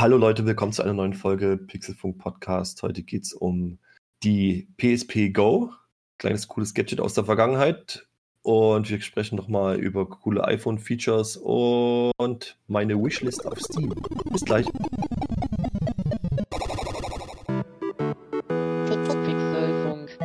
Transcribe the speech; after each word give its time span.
Hallo 0.00 0.16
Leute, 0.16 0.46
willkommen 0.46 0.72
zu 0.72 0.84
einer 0.84 0.92
neuen 0.92 1.12
Folge 1.12 1.56
Pixelfunk 1.56 2.18
Podcast. 2.18 2.84
Heute 2.84 3.02
geht 3.02 3.24
es 3.24 3.32
um 3.32 3.80
die 4.22 4.68
PSP 4.76 5.30
Go, 5.32 5.72
kleines 6.18 6.46
cooles 6.46 6.72
Gadget 6.72 7.00
aus 7.00 7.14
der 7.14 7.24
Vergangenheit. 7.24 8.06
Und 8.42 8.88
wir 8.88 9.00
sprechen 9.00 9.34
nochmal 9.34 9.76
über 9.80 10.08
coole 10.08 10.44
iPhone-Features 10.44 11.36
und 11.38 12.56
meine 12.68 12.94
Wishlist 12.94 13.44
auf 13.44 13.58
Steam. 13.58 13.92
Bis 14.30 14.44
gleich. 14.44 14.66
Pixelfunk. 19.24 20.16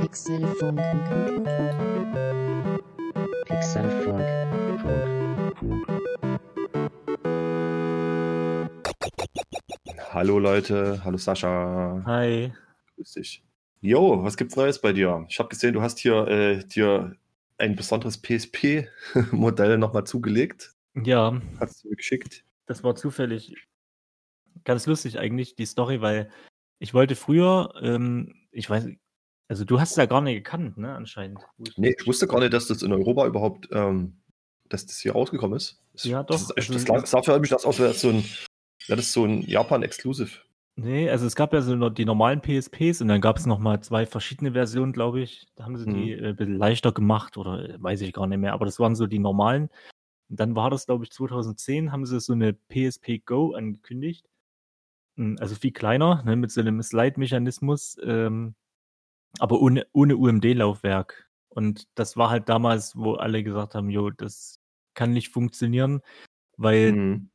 Pixelfunk. 0.00 1.31
Hallo 10.22 10.38
Leute, 10.38 11.02
hallo 11.02 11.18
Sascha. 11.18 12.00
Hi. 12.06 12.52
Grüß 12.94 13.14
dich. 13.14 13.42
Jo, 13.80 14.22
was 14.22 14.36
gibt's 14.36 14.54
Neues 14.54 14.80
bei 14.80 14.92
dir? 14.92 15.26
Ich 15.28 15.40
habe 15.40 15.48
gesehen, 15.48 15.74
du 15.74 15.82
hast 15.82 15.98
hier 15.98 16.28
äh, 16.28 16.64
dir 16.64 17.16
ein 17.58 17.74
besonderes 17.74 18.22
PSP-Modell 18.22 19.78
nochmal 19.78 20.04
zugelegt. 20.04 20.76
Ja, 20.94 21.42
Hast 21.58 21.82
du 21.82 21.88
mir 21.88 21.96
geschickt? 21.96 22.44
das 22.66 22.84
war 22.84 22.94
zufällig 22.94 23.66
ganz 24.62 24.86
lustig 24.86 25.18
eigentlich, 25.18 25.56
die 25.56 25.66
Story, 25.66 26.00
weil 26.02 26.30
ich 26.78 26.94
wollte 26.94 27.16
früher, 27.16 27.74
ähm, 27.82 28.32
ich 28.52 28.70
weiß, 28.70 28.86
also 29.48 29.64
du 29.64 29.80
hast 29.80 29.90
es 29.90 29.96
ja 29.96 30.06
gar 30.06 30.20
nicht 30.20 30.36
gekannt, 30.36 30.78
ne, 30.78 30.94
anscheinend. 30.94 31.40
Nee, 31.76 31.96
ich 31.98 32.06
wusste 32.06 32.28
gar 32.28 32.38
nicht, 32.38 32.52
dass 32.52 32.68
das 32.68 32.82
in 32.82 32.92
Europa 32.92 33.26
überhaupt, 33.26 33.68
ähm, 33.72 34.18
dass 34.68 34.86
das 34.86 34.98
hier 34.98 35.14
rausgekommen 35.14 35.56
ist. 35.56 35.82
Das, 35.94 36.04
Ja, 36.04 36.22
Das, 36.22 36.46
doch, 36.46 36.56
ist 36.56 36.70
echt, 36.70 36.70
also- 36.90 37.00
das 37.00 37.10
sah 37.10 37.22
für 37.22 37.40
mich 37.40 37.50
das 37.50 37.64
aus, 37.64 37.80
wäre 37.80 37.88
das 37.88 38.00
so 38.02 38.10
ein, 38.10 38.24
wäre 38.88 38.96
das 38.96 39.12
so 39.12 39.24
ein 39.24 39.42
Japan-Exclusive. 39.42 40.30
Nee, 40.76 41.10
also 41.10 41.26
es 41.26 41.36
gab 41.36 41.52
ja 41.52 41.60
so 41.60 41.90
die 41.90 42.06
normalen 42.06 42.40
PSPs 42.40 43.02
und 43.02 43.08
dann 43.08 43.20
gab 43.20 43.36
es 43.36 43.44
nochmal 43.44 43.82
zwei 43.82 44.06
verschiedene 44.06 44.52
Versionen, 44.52 44.92
glaube 44.92 45.20
ich. 45.20 45.46
Da 45.54 45.64
haben 45.64 45.76
sie 45.76 45.84
die 45.86 46.12
äh, 46.12 46.28
ein 46.30 46.36
bisschen 46.36 46.56
leichter 46.56 46.92
gemacht 46.92 47.36
oder 47.36 47.68
äh, 47.68 47.82
weiß 47.82 48.00
ich 48.00 48.12
gar 48.14 48.26
nicht 48.26 48.38
mehr, 48.38 48.54
aber 48.54 48.64
das 48.64 48.78
waren 48.80 48.94
so 48.96 49.06
die 49.06 49.18
normalen. 49.18 49.68
Und 50.30 50.40
dann 50.40 50.56
war 50.56 50.70
das, 50.70 50.86
glaube 50.86 51.04
ich, 51.04 51.10
2010 51.10 51.92
haben 51.92 52.06
sie 52.06 52.20
so 52.20 52.32
eine 52.32 52.54
PSP 52.54 53.18
Go 53.24 53.52
angekündigt. 53.52 54.26
Mm, 55.16 55.36
Also 55.40 55.54
viel 55.56 55.72
kleiner, 55.72 56.22
ne, 56.24 56.36
mit 56.36 56.50
so 56.50 56.62
einem 56.62 56.82
Slide-Mechanismus, 56.82 57.98
ähm, 58.02 58.54
aber 59.38 59.60
ohne, 59.60 59.86
ohne 59.92 60.16
UMD-Laufwerk. 60.16 61.28
Und 61.50 61.86
das 61.96 62.16
war 62.16 62.30
halt 62.30 62.48
damals, 62.48 62.96
wo 62.96 63.14
alle 63.14 63.42
gesagt 63.42 63.74
haben, 63.74 63.90
jo, 63.90 64.08
das 64.10 64.58
kann 64.94 65.12
nicht 65.12 65.28
funktionieren, 65.28 66.00
weil 66.56 66.92
Mhm. 66.92 67.28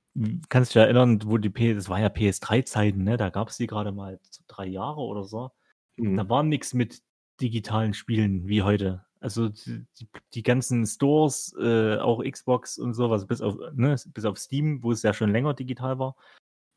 Kannst 0.50 0.72
dich 0.72 0.82
erinnern, 0.82 1.22
wo 1.26 1.38
die 1.38 1.50
P 1.50 1.73
das 1.73 1.90
war 1.90 2.00
ja 2.00 2.08
PS3-Zeiten, 2.08 3.04
ne? 3.04 3.18
Da 3.18 3.30
gab 3.30 3.50
es 3.50 3.58
die 3.58 3.68
gerade 3.68 3.92
mal 3.92 4.20
drei 4.48 4.66
Jahre 4.66 5.02
oder 5.02 5.23
so. 5.23 5.52
Mhm. 5.98 6.18
Da 6.18 6.30
war 6.30 6.44
nichts 6.44 6.73
mit 6.73 7.02
digitalen 7.42 7.94
Spielen 7.94 8.48
wie 8.48 8.64
heute. 8.64 9.06
Also 9.20 9.50
die, 9.50 9.86
die, 10.34 10.44
ganzen 10.44 10.86
Stores, 10.86 11.56
äh, 11.60 11.98
auch 11.98 12.23
Xbox 12.23 12.78
und 12.78 12.94
sowas, 12.94 13.26
bis 13.26 13.42
auf, 13.42 13.56
ne, 13.73 13.95
bis 14.08 14.26
auf 14.26 14.38
Steam, 14.38 14.84
wo 14.84 14.92
es 14.92 15.02
ja 15.02 15.14
schon 15.14 15.32
länger 15.32 15.54
digital 15.54 15.98
war. 15.98 16.16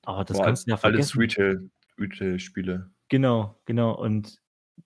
Aber 0.04 0.24
das 0.24 0.38
War 0.38 0.46
kannst 0.46 0.66
du 0.66 0.70
ja 0.70 0.78
alles 0.82 1.12
vergessen. 1.12 1.18
Retail, 1.18 1.70
Retail-Spiele. 1.98 2.90
Genau, 3.08 3.60
genau. 3.66 3.94
Und 3.94 4.40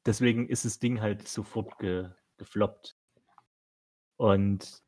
deswegen 0.04 0.48
ist 0.48 0.64
das 0.64 0.80
Ding 0.80 1.00
halt 1.00 1.28
sofort 1.28 1.78
ge, 1.78 2.08
gefloppt. 2.38 2.96
Und 4.16 4.82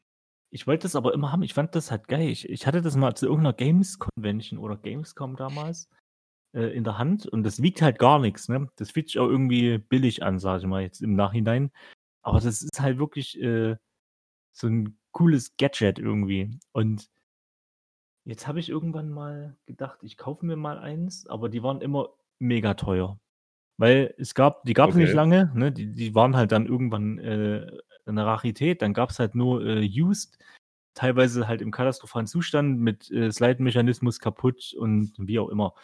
ich 0.51 0.67
wollte 0.67 0.85
das 0.85 0.97
aber 0.97 1.13
immer 1.15 1.33
haben. 1.33 1.43
Ich 1.43 1.55
fand 1.55 1.75
das 1.75 1.91
halt 1.91 2.09
geil. 2.09 2.29
Ich, 2.29 2.49
ich 2.49 2.67
hatte 2.67 2.83
das 2.83 2.97
mal 2.97 3.15
zu 3.15 3.27
irgendeiner 3.27 3.53
Games 3.55 3.99
Convention 3.99 4.59
oder 4.59 4.77
Gamescom 4.77 5.37
damals 5.37 5.89
äh, 6.55 6.75
in 6.77 6.85
der 6.85 6.99
Hand 6.99 7.27
und 7.27 7.43
das 7.43 7.63
wiegt 7.63 7.83
halt 7.83 7.99
gar 7.99 8.19
nichts. 8.19 8.49
Ne? 8.49 8.69
Das 8.77 8.91
fühlt 8.91 9.09
sich 9.09 9.19
auch 9.19 9.29
irgendwie 9.29 9.79
billig 9.79 10.23
an, 10.23 10.39
sage 10.39 10.61
ich 10.61 10.67
mal 10.67 10.83
jetzt 10.83 11.03
im 11.03 11.15
Nachhinein. 11.15 11.71
Aber 12.23 12.41
das 12.41 12.63
ist 12.63 12.81
halt 12.81 12.99
wirklich 12.99 13.41
äh, 13.41 13.77
so 14.53 14.67
ein 14.69 14.99
cooles 15.13 15.57
Gadget 15.57 15.99
irgendwie. 15.99 16.59
Und 16.73 17.09
jetzt 18.25 18.47
habe 18.47 18.61
ich 18.61 18.69
irgendwann 18.69 19.11
mal 19.11 19.57
gedacht, 19.67 19.99
ich 20.03 20.17
kaufe 20.17 20.45
mir 20.45 20.57
mal 20.57 20.79
eins, 20.79 21.27
aber 21.27 21.49
die 21.49 21.63
waren 21.63 21.81
immer 21.81 22.11
mega 22.39 22.75
teuer. 22.75 23.19
Weil 23.79 24.15
es 24.19 24.35
gab, 24.35 24.65
die 24.65 24.73
gab 24.73 24.91
es 24.91 24.97
nicht 24.97 25.09
Okay. 25.09 25.17
lange, 25.17 25.53
ne? 25.55 25.71
die, 25.71 25.93
die 25.93 26.15
waren 26.15 26.37
halt 26.37 26.53
dann 26.53 26.67
irgendwann 26.67 27.19
äh, 27.19 27.67
eine 28.07 28.25
Rarität, 28.25 28.83
dann 28.83 28.95
gab 28.95 29.11
es 29.11 29.19
halt 29.19 29.35
nur 29.35 29.65
äh, 29.65 29.87
used, 29.87 30.39
teilweise 30.95 31.47
halt 31.47 31.61
im 31.61 31.71
katastrophalen 31.71 32.27
Zustand 32.27 32.81
mit 32.81 33.11
äh, 33.11 33.31
Slide-Mechanismus 33.31 34.19
kaputt 34.19 34.75
und 34.79 35.13
wie 35.19 35.39
auch 35.39 35.51
immer. 35.51 35.75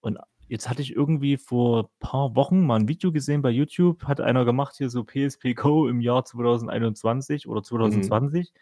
Und 0.00 0.18
jetzt 0.48 0.68
hatte 0.68 0.82
ich 0.82 0.94
irgendwie 0.94 1.38
vor 1.38 1.84
ein 1.84 1.88
paar 2.00 2.36
Wochen 2.36 2.66
mal 2.66 2.80
ein 2.80 2.88
Video 2.88 3.12
gesehen 3.12 3.40
bei 3.40 3.50
YouTube, 3.50 4.04
hat 4.04 4.20
einer 4.20 4.44
gemacht 4.44 4.76
hier 4.76 4.90
so 4.90 5.04
PSP 5.04 5.54
Go 5.54 5.88
im 5.88 6.00
Jahr 6.00 6.24
2021 6.24 7.48
oder 7.48 7.62
2020 7.62 8.52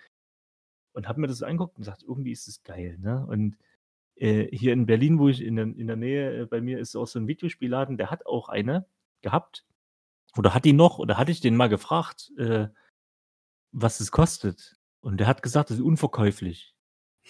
und 0.93 1.09
habe 1.09 1.21
mir 1.21 1.27
das 1.27 1.43
angeguckt 1.43 1.77
und 1.77 1.83
gesagt, 1.83 2.05
irgendwie 2.07 2.33
ist 2.33 2.47
es 2.47 2.63
geil, 2.63 2.97
ne? 3.01 3.27
Und 3.27 3.57
hier 4.21 4.73
in 4.73 4.87
Berlin, 4.87 5.19
wo 5.19 5.29
ich 5.29 5.43
in 5.43 5.57
der, 5.57 5.65
in 5.65 5.87
der 5.87 5.97
Nähe 5.97 6.43
äh, 6.43 6.47
bei 6.47 6.61
mir 6.61 6.79
ist 6.79 6.97
auch 6.97 7.07
so 7.07 7.19
ein 7.19 7.29
Videospielladen, 7.29 7.97
der 7.97 8.11
hat 8.11 8.27
auch 8.27 8.49
eine 8.49 8.87
gehabt. 9.23 9.65
Oder 10.37 10.55
hat 10.55 10.65
die 10.65 10.73
noch? 10.73 10.99
Oder 10.99 11.17
hatte 11.19 11.33
ich 11.33 11.41
den 11.41 11.57
mal 11.57 11.69
gefragt, 11.69 12.33
äh, 12.39 12.69
was 13.73 14.01
es 14.01 14.11
kostet? 14.11 14.77
Und 15.01 15.19
der 15.19 15.27
hat 15.27 15.43
gesagt, 15.43 15.71
das 15.71 15.79
ist 15.79 15.83
unverkäuflich. 15.83 16.75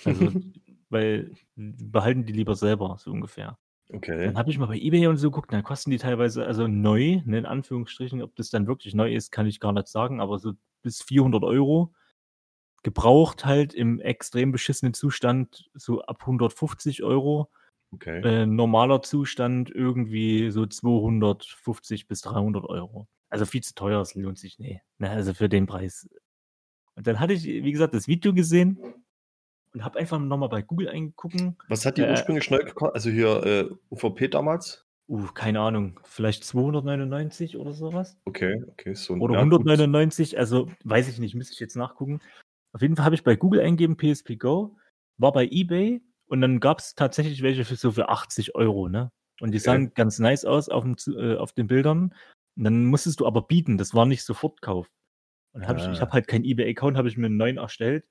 Also, 0.04 0.32
weil 0.88 1.34
behalten 1.56 2.24
die 2.24 2.32
lieber 2.32 2.54
selber, 2.54 2.96
so 2.98 3.10
ungefähr. 3.10 3.58
Okay. 3.90 4.26
Dann 4.26 4.36
habe 4.36 4.50
ich 4.50 4.58
mal 4.58 4.66
bei 4.66 4.78
eBay 4.78 5.06
und 5.06 5.16
so 5.16 5.30
geguckt, 5.30 5.52
dann 5.52 5.62
kosten 5.62 5.90
die 5.90 5.98
teilweise, 5.98 6.44
also 6.44 6.66
neu, 6.66 7.22
ne, 7.24 7.38
in 7.38 7.46
Anführungsstrichen, 7.46 8.22
ob 8.22 8.36
das 8.36 8.50
dann 8.50 8.66
wirklich 8.66 8.94
neu 8.94 9.14
ist, 9.14 9.30
kann 9.30 9.46
ich 9.46 9.60
gar 9.60 9.72
nicht 9.72 9.88
sagen, 9.88 10.20
aber 10.20 10.38
so 10.38 10.52
bis 10.82 11.02
400 11.02 11.42
Euro. 11.42 11.94
Gebraucht 12.82 13.44
halt 13.44 13.74
im 13.74 14.00
extrem 14.00 14.52
beschissenen 14.52 14.94
Zustand 14.94 15.68
so 15.74 16.02
ab 16.02 16.18
150 16.20 17.02
Euro. 17.02 17.50
Okay. 17.92 18.20
Äh, 18.22 18.46
normaler 18.46 19.02
Zustand 19.02 19.70
irgendwie 19.70 20.50
so 20.50 20.66
250 20.66 22.06
bis 22.06 22.20
300 22.20 22.64
Euro. 22.64 23.08
Also 23.30 23.46
viel 23.46 23.62
zu 23.62 23.74
teuer, 23.74 24.00
es 24.00 24.14
lohnt 24.14 24.38
sich 24.38 24.58
nee. 24.58 24.80
Ne, 24.98 25.10
also 25.10 25.34
für 25.34 25.48
den 25.48 25.66
Preis. 25.66 26.08
Und 26.94 27.06
dann 27.06 27.20
hatte 27.20 27.32
ich, 27.32 27.44
wie 27.44 27.72
gesagt, 27.72 27.94
das 27.94 28.08
Video 28.08 28.32
gesehen 28.32 28.78
und 29.72 29.84
habe 29.84 29.98
einfach 29.98 30.18
nochmal 30.18 30.48
bei 30.48 30.62
Google 30.62 30.88
eingucken. 30.88 31.56
Was 31.68 31.84
hat 31.84 31.98
die 31.98 32.02
äh, 32.02 32.10
ursprünglich 32.10 32.50
neu 32.50 32.58
gekostet? 32.58 32.94
Also 32.94 33.10
hier 33.10 33.44
äh, 33.44 33.70
UVP 33.90 34.28
damals? 34.28 34.84
Uh, 35.08 35.26
keine 35.32 35.60
Ahnung, 35.60 35.98
vielleicht 36.04 36.44
299 36.44 37.56
oder 37.56 37.72
sowas. 37.72 38.18
Okay, 38.26 38.62
okay. 38.68 38.94
So 38.94 39.14
Oder 39.14 39.36
ja, 39.36 39.44
gut. 39.44 39.60
199, 39.60 40.38
also 40.38 40.68
weiß 40.84 41.08
ich 41.08 41.18
nicht, 41.18 41.34
müsste 41.34 41.54
ich 41.54 41.60
jetzt 41.60 41.76
nachgucken. 41.76 42.20
Auf 42.72 42.82
jeden 42.82 42.96
Fall 42.96 43.04
habe 43.06 43.14
ich 43.14 43.24
bei 43.24 43.36
Google 43.36 43.60
eingegeben 43.60 43.96
PSP 43.96 44.36
Go, 44.36 44.76
war 45.18 45.32
bei 45.32 45.46
eBay 45.50 46.02
und 46.26 46.40
dann 46.40 46.60
gab 46.60 46.80
es 46.80 46.94
tatsächlich 46.94 47.42
welche 47.42 47.64
für 47.64 47.76
so 47.76 47.92
für 47.92 48.08
80 48.08 48.54
Euro, 48.54 48.88
ne? 48.88 49.10
Und 49.40 49.52
die 49.52 49.58
Okay. 49.58 49.64
sahen 49.66 49.94
ganz 49.94 50.18
nice 50.18 50.44
aus 50.44 50.68
auf, 50.68 50.82
dem, 50.84 50.96
äh, 51.16 51.36
auf 51.36 51.52
den 51.52 51.66
Bildern. 51.68 52.14
Und 52.56 52.64
dann 52.64 52.84
musstest 52.86 53.20
du 53.20 53.26
aber 53.26 53.42
bieten, 53.42 53.78
das 53.78 53.94
war 53.94 54.04
nicht 54.06 54.24
Sofortkauf. 54.24 54.88
Und 55.54 55.66
hab 55.68 55.76
ich, 55.76 55.90
ich 55.90 55.98
Ah. 55.98 56.02
habe 56.02 56.12
halt 56.12 56.28
keinen 56.28 56.44
eBay-Account, 56.44 56.96
habe 56.96 57.08
ich 57.08 57.16
mir 57.16 57.26
einen 57.26 57.36
neuen 57.36 57.58
erstellt, 57.58 58.04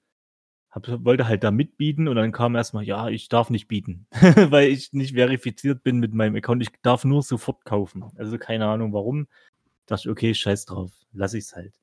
hab, 0.72 0.88
wollte 1.06 1.28
halt 1.28 1.44
da 1.44 1.52
mitbieten 1.52 2.08
und 2.08 2.16
dann 2.18 2.32
kam 2.32 2.56
erstmal, 2.56 2.84
ja, 2.84 3.10
ich 3.10 3.30
darf 3.30 3.50
nicht 3.50 3.68
bieten, 3.68 4.08
weil 4.52 4.70
ich 4.70 4.94
nicht 4.94 5.14
verifiziert 5.16 5.84
bin 5.84 6.00
mit 6.00 6.14
meinem 6.14 6.36
Account. 6.36 6.62
Ich 6.64 6.70
darf 6.84 7.06
nur 7.06 7.24
sofort 7.24 7.66
kaufen. 7.66 8.04
Also 8.18 8.38
keine 8.38 8.68
Ahnung 8.68 8.94
warum. 8.94 9.28
Dachte 9.88 10.04
ich, 10.08 10.10
okay, 10.10 10.34
scheiß 10.34 10.66
drauf, 10.66 10.92
lass 11.14 11.34
ich's 11.34 11.56
halt. 11.56 11.80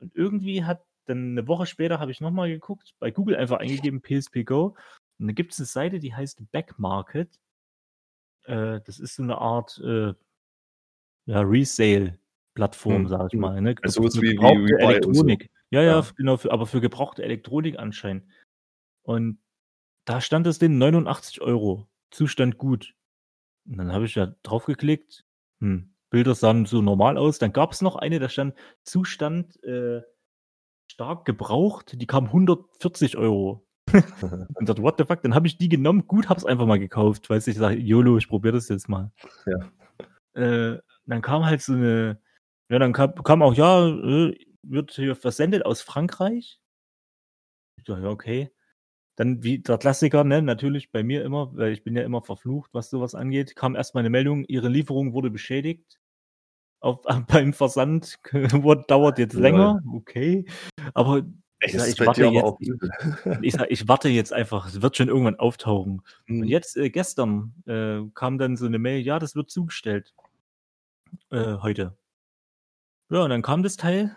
Und 0.00 0.14
irgendwie 0.16 0.64
hat 0.64 0.84
dann 1.08 1.32
eine 1.32 1.46
Woche 1.48 1.66
später 1.66 1.98
habe 2.00 2.10
ich 2.10 2.20
nochmal 2.20 2.48
geguckt, 2.48 2.94
bei 2.98 3.10
Google 3.10 3.36
einfach 3.36 3.58
eingegeben 3.58 4.00
PSP 4.02 4.44
Go. 4.44 4.76
Und 5.18 5.26
da 5.28 5.32
gibt 5.32 5.52
es 5.52 5.58
eine 5.58 5.66
Seite, 5.66 5.98
die 5.98 6.14
heißt 6.14 6.40
Backmarket. 6.52 7.38
Äh, 8.44 8.80
das 8.84 8.98
ist 8.98 9.16
so 9.16 9.22
eine 9.22 9.38
Art 9.38 9.78
äh, 9.84 10.14
ja, 11.26 11.40
Resale-Plattform, 11.40 13.02
Hm, 13.02 13.08
sag 13.08 13.26
ich 13.28 13.32
hm. 13.32 13.40
mal. 13.40 13.60
Ne? 13.60 13.74
Also 13.82 14.02
Für 14.02 14.22
wie- 14.22 14.28
wie 14.28 14.34
gebrauchte 14.34 14.60
und 14.62 14.68
so. 15.14 15.22
Elektronik. 15.24 15.50
Ja, 15.70 15.82
ja, 15.82 15.92
Ja. 15.92 15.98
f- 16.00 16.14
genau, 16.14 16.36
für, 16.36 16.50
aber 16.52 16.66
für 16.66 16.80
gebrauchte 16.80 17.22
Elektronik 17.22 17.78
anscheinend. 17.78 18.24
Und 19.02 19.38
da 20.06 20.20
stand 20.20 20.46
es 20.46 20.58
den 20.58 20.78
89 20.78 21.40
Euro. 21.40 21.86
Zustand 22.10 22.56
gut. 22.58 22.94
Und 23.66 23.76
dann 23.78 23.92
habe 23.92 24.06
ich 24.06 24.14
ja 24.14 24.34
draufgeklickt. 24.42 25.24
Hm, 25.60 25.94
Bilder 26.10 26.34
sahen 26.34 26.64
so 26.64 26.80
normal 26.80 27.18
aus. 27.18 27.38
Dann 27.38 27.52
gab 27.52 27.72
es 27.72 27.82
noch 27.82 27.96
eine, 27.96 28.18
da 28.18 28.30
stand 28.30 28.54
Zustand 28.82 29.62
äh, 29.64 30.00
stark 30.88 31.24
gebraucht. 31.24 32.00
Die 32.00 32.06
kam 32.06 32.26
140 32.26 33.16
Euro. 33.16 33.66
Und 34.54 34.68
dachte, 34.68 34.82
what 34.82 34.96
the 34.98 35.04
fuck? 35.04 35.22
Dann 35.22 35.34
habe 35.34 35.46
ich 35.46 35.56
die 35.58 35.68
genommen. 35.68 36.06
Gut, 36.06 36.28
habe 36.28 36.38
es 36.38 36.44
einfach 36.44 36.66
mal 36.66 36.78
gekauft, 36.78 37.30
weil 37.30 37.38
ich 37.38 37.56
sage, 37.56 37.76
YOLO, 37.76 38.18
ich 38.18 38.28
probiere 38.28 38.54
das 38.54 38.68
jetzt 38.68 38.88
mal. 38.88 39.12
Ja. 39.46 40.42
Äh, 40.42 40.80
dann 41.06 41.22
kam 41.22 41.44
halt 41.44 41.62
so 41.62 41.72
eine, 41.72 42.20
ja, 42.68 42.78
dann 42.78 42.92
kam, 42.92 43.14
kam 43.22 43.42
auch, 43.42 43.54
ja, 43.54 43.88
äh, 43.88 44.36
wird 44.62 44.92
hier 44.92 45.16
versendet 45.16 45.64
aus 45.64 45.80
Frankreich. 45.80 46.60
Ich 47.78 47.84
dachte, 47.84 48.02
ja, 48.02 48.08
okay. 48.08 48.50
Dann 49.16 49.42
wie 49.42 49.58
der 49.58 49.78
Klassiker, 49.78 50.22
ne, 50.22 50.42
natürlich 50.42 50.92
bei 50.92 51.02
mir 51.02 51.24
immer, 51.24 51.56
weil 51.56 51.72
ich 51.72 51.82
bin 51.82 51.96
ja 51.96 52.02
immer 52.02 52.22
verflucht, 52.22 52.70
was 52.72 52.90
sowas 52.90 53.14
angeht, 53.14 53.56
kam 53.56 53.74
erstmal 53.74 54.02
eine 54.02 54.10
Meldung, 54.10 54.44
Ihre 54.44 54.68
Lieferung 54.68 55.12
wurde 55.12 55.30
beschädigt. 55.30 55.98
Auf, 56.80 57.02
beim 57.28 57.52
Versand 57.52 58.18
dauert 58.88 59.18
jetzt 59.18 59.34
länger, 59.34 59.82
okay. 59.92 60.46
Aber 60.94 61.22
ich, 61.60 61.72
sag, 61.72 61.88
ich 61.88 62.00
warte 62.00 62.24
jetzt, 62.26 62.54
ich, 63.42 63.52
sag, 63.52 63.70
ich 63.70 63.88
warte 63.88 64.08
jetzt 64.08 64.32
einfach, 64.32 64.68
es 64.68 64.80
wird 64.80 64.96
schon 64.96 65.08
irgendwann 65.08 65.38
auftauchen. 65.38 66.02
Mhm. 66.26 66.42
Und 66.42 66.48
jetzt 66.48 66.76
äh, 66.76 66.90
gestern 66.90 67.52
äh, 67.66 68.00
kam 68.14 68.38
dann 68.38 68.56
so 68.56 68.66
eine 68.66 68.78
Mail, 68.78 69.00
ja, 69.00 69.18
das 69.18 69.34
wird 69.34 69.50
zugestellt. 69.50 70.14
Äh, 71.30 71.56
heute. 71.56 71.96
Ja, 73.10 73.24
und 73.24 73.30
dann 73.30 73.42
kam 73.42 73.62
das 73.62 73.76
Teil. 73.76 74.16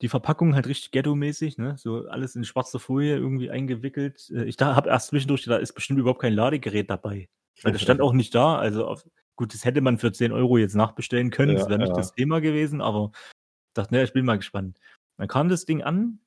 Die 0.00 0.08
Verpackung 0.08 0.54
halt 0.54 0.66
richtig 0.66 0.90
ghetto-mäßig, 0.90 1.58
ne? 1.58 1.76
So 1.78 2.08
alles 2.08 2.34
in 2.34 2.44
schwarzer 2.44 2.80
Folie 2.80 3.16
irgendwie 3.16 3.50
eingewickelt. 3.50 4.32
Äh, 4.34 4.44
ich 4.44 4.56
habe 4.58 4.88
erst 4.88 5.08
zwischendurch, 5.08 5.44
da 5.44 5.56
ist 5.56 5.74
bestimmt 5.74 6.00
überhaupt 6.00 6.22
kein 6.22 6.32
Ladegerät 6.32 6.90
dabei. 6.90 7.28
Weil 7.62 7.72
das 7.72 7.82
stand 7.82 8.00
auch 8.00 8.12
nicht 8.12 8.34
da. 8.34 8.56
Also 8.56 8.86
auf, 8.86 9.04
gut, 9.36 9.54
das 9.54 9.64
hätte 9.64 9.80
man 9.80 9.98
für 9.98 10.12
10 10.12 10.32
Euro 10.32 10.58
jetzt 10.58 10.74
nachbestellen 10.74 11.30
können. 11.30 11.52
Ja, 11.52 11.58
das 11.58 11.68
wäre 11.68 11.78
nicht 11.78 11.88
ja. 11.88 11.94
das 11.94 12.12
Thema 12.12 12.40
gewesen, 12.40 12.80
aber 12.80 13.12
ich 13.14 13.74
dachte, 13.74 13.94
ne, 13.94 14.02
ich 14.02 14.12
bin 14.12 14.24
mal 14.24 14.36
gespannt. 14.36 14.78
Dann 15.16 15.28
kam 15.28 15.48
das 15.48 15.64
Ding 15.64 15.82
an 15.82 16.20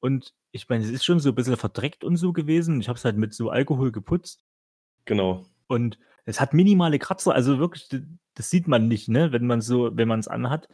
und 0.00 0.34
ich 0.52 0.68
meine, 0.68 0.84
es 0.84 0.90
ist 0.90 1.04
schon 1.04 1.20
so 1.20 1.30
ein 1.30 1.34
bisschen 1.34 1.56
verdreckt 1.56 2.04
und 2.04 2.16
so 2.16 2.32
gewesen. 2.32 2.80
Ich 2.80 2.88
habe 2.88 2.96
es 2.96 3.04
halt 3.04 3.16
mit 3.16 3.34
so 3.34 3.50
Alkohol 3.50 3.92
geputzt. 3.92 4.44
Genau. 5.04 5.46
Und 5.66 5.98
es 6.24 6.40
hat 6.40 6.54
minimale 6.54 6.98
Kratzer, 6.98 7.34
also 7.34 7.58
wirklich, 7.58 7.88
das 8.34 8.50
sieht 8.50 8.68
man 8.68 8.88
nicht, 8.88 9.08
ne, 9.08 9.32
wenn 9.32 9.46
man 9.46 9.60
so, 9.60 9.96
wenn 9.96 10.08
man 10.08 10.20
es 10.20 10.28
anhat. 10.28 10.68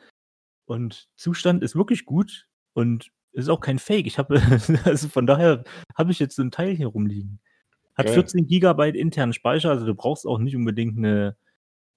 Und 0.66 1.08
Zustand 1.16 1.62
ist 1.62 1.76
wirklich 1.76 2.04
gut 2.04 2.48
und 2.74 3.10
ist 3.32 3.48
auch 3.48 3.60
kein 3.60 3.78
Fake. 3.78 4.06
Ich 4.06 4.18
habe, 4.18 4.40
also 4.84 5.08
von 5.08 5.26
daher 5.26 5.64
habe 5.96 6.10
ich 6.10 6.18
jetzt 6.18 6.36
so 6.36 6.42
ein 6.42 6.50
Teil 6.50 6.74
hier 6.74 6.88
rumliegen. 6.88 7.40
Hat 7.94 8.06
okay. 8.06 8.14
14 8.14 8.46
Gigabyte 8.46 8.96
internen 8.96 9.32
Speicher, 9.32 9.70
also 9.70 9.86
du 9.86 9.94
brauchst 9.94 10.26
auch 10.26 10.38
nicht 10.38 10.54
unbedingt 10.54 10.98
eine, 10.98 11.36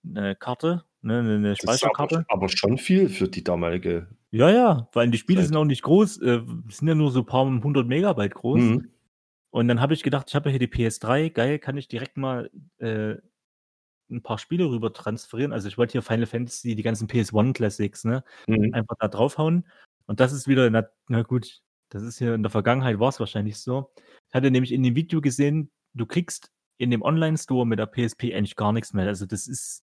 eine 0.06 0.36
Karte, 0.36 0.83
ne, 1.01 1.19
eine 1.19 1.56
Speicherkarte. 1.56 2.25
Aber, 2.27 2.44
aber, 2.44 2.50
schon 2.50 2.77
viel 2.77 3.09
für 3.09 3.27
die 3.27 3.44
damalige. 3.44 4.07
Ja, 4.31 4.50
ja, 4.50 4.89
weil 4.94 5.09
die 5.09 5.18
Spiele 5.18 5.39
Zeit. 5.39 5.48
sind 5.48 5.57
auch 5.57 5.65
nicht 5.65 5.83
groß, 5.83 6.21
äh, 6.21 6.42
sind 6.69 6.88
ja 6.88 6.95
nur 6.95 7.12
so 7.12 7.19
ein 7.19 7.25
paar 7.25 7.45
hundert 7.45 7.88
Megabyte 7.88 8.33
groß. 8.33 8.59
Mhm. 8.59 8.89
Und 9.51 9.68
dann 9.68 9.81
habe 9.81 9.94
ich 9.94 10.03
gedacht, 10.03 10.27
ich 10.30 10.36
habe 10.36 10.50
ja 10.50 10.57
hier 10.57 10.68
die 10.68 10.74
PS3, 10.74 11.30
geil, 11.30 11.59
kann 11.59 11.75
ich 11.77 11.89
direkt 11.89 12.15
mal 12.15 12.50
äh, 12.77 13.15
ein 14.09 14.24
paar 14.24 14.38
Spiele 14.38 14.69
rüber 14.69 14.94
transferieren. 14.94 15.51
Also 15.53 15.68
ich 15.68 15.77
wollte 15.77 15.94
hier 15.94 16.01
Final 16.01 16.25
Fantasy, 16.25 16.75
die 16.75 16.83
ganzen 16.83 17.07
PS1 17.07 17.53
Classics, 17.53 18.06
ne, 18.06 18.24
mhm. 18.48 18.74
einfach 18.74 18.95
da 19.00 19.07
draufhauen. 19.07 19.68
Und 20.06 20.19
das 20.19 20.33
ist 20.33 20.48
wieder, 20.48 20.69
na, 20.69 20.88
na 21.07 21.24
gut, 21.24 21.62
das 21.89 22.03
ist 22.03 22.18
hier 22.18 22.33
in 22.33 22.44
der 22.44 22.50
Vergangenheit 22.50 23.00
war 23.00 23.09
es 23.09 23.19
wahrscheinlich 23.19 23.57
so. 23.57 23.92
Ich 24.30 24.33
hatte 24.33 24.51
nämlich 24.51 24.71
in 24.71 24.83
dem 24.83 24.95
Video 24.95 25.19
gesehen, 25.19 25.71
du 25.94 26.06
kriegst 26.06 26.51
in 26.77 26.89
dem 26.89 27.01
Online-Store 27.01 27.68
mit 27.68 27.80
der 27.80 27.86
PSP 27.86 28.33
eigentlich 28.33 28.56
gar 28.56 28.71
nichts 28.71 28.94
mehr. 28.94 29.07
Also 29.07 29.25
das 29.25 29.48
ist 29.48 29.83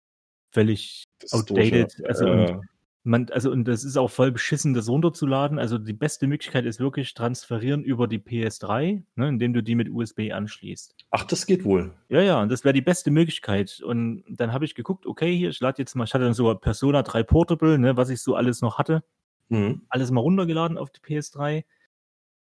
völlig 0.53 1.05
outdated. 1.31 1.95
Also, 2.07 2.27
äh, 2.27 2.61
man, 3.05 3.29
also, 3.31 3.51
und 3.51 3.65
das 3.67 3.83
ist 3.83 3.97
auch 3.97 4.11
voll 4.11 4.31
beschissen, 4.31 4.75
das 4.75 4.89
runterzuladen. 4.89 5.59
Also 5.59 5.77
die 5.77 5.93
beste 5.93 6.29
Möglichkeit 6.29 6.65
ist 6.67 6.79
wirklich 6.79 7.15
transferieren 7.15 7.83
über 7.83 8.07
die 8.07 8.21
PS3, 8.21 9.03
ne, 9.17 9.29
indem 9.29 9.53
du 9.55 9.63
die 9.63 9.75
mit 9.75 9.89
USB 9.91 10.31
anschließt. 10.33 10.95
Ach, 11.11 11.25
das 11.25 11.47
geht 11.47 11.65
wohl. 11.65 11.93
Ja, 12.09 12.21
ja, 12.21 12.41
und 12.41 12.51
das 12.51 12.65
wäre 12.65 12.73
die 12.73 12.81
beste 12.81 13.11
Möglichkeit. 13.11 13.81
Und 13.85 14.23
dann 14.29 14.53
habe 14.53 14.65
ich 14.65 14.77
geguckt, 14.77 15.07
okay, 15.07 15.37
hier, 15.37 15.51
ich 15.51 15.61
lade 15.61 15.83
jetzt 15.83 15.97
mal, 15.97 16.05
ich 16.05 16.15
hatte 16.15 16.25
dann 16.25 16.35
so 16.35 16.55
Persona 16.55 17.03
3 17.03 17.25
Portable, 17.25 17.79
ne, 17.79 17.97
was 17.97 18.09
ich 18.09 18.21
so 18.21 18.37
alles 18.37 18.61
noch 18.61 18.79
hatte. 18.79 19.03
Mhm. 19.49 19.83
Alles 19.89 20.11
mal 20.13 20.21
runtergeladen 20.21 20.79
auf 20.79 20.91
die 20.91 21.01
PS3. 21.01 21.65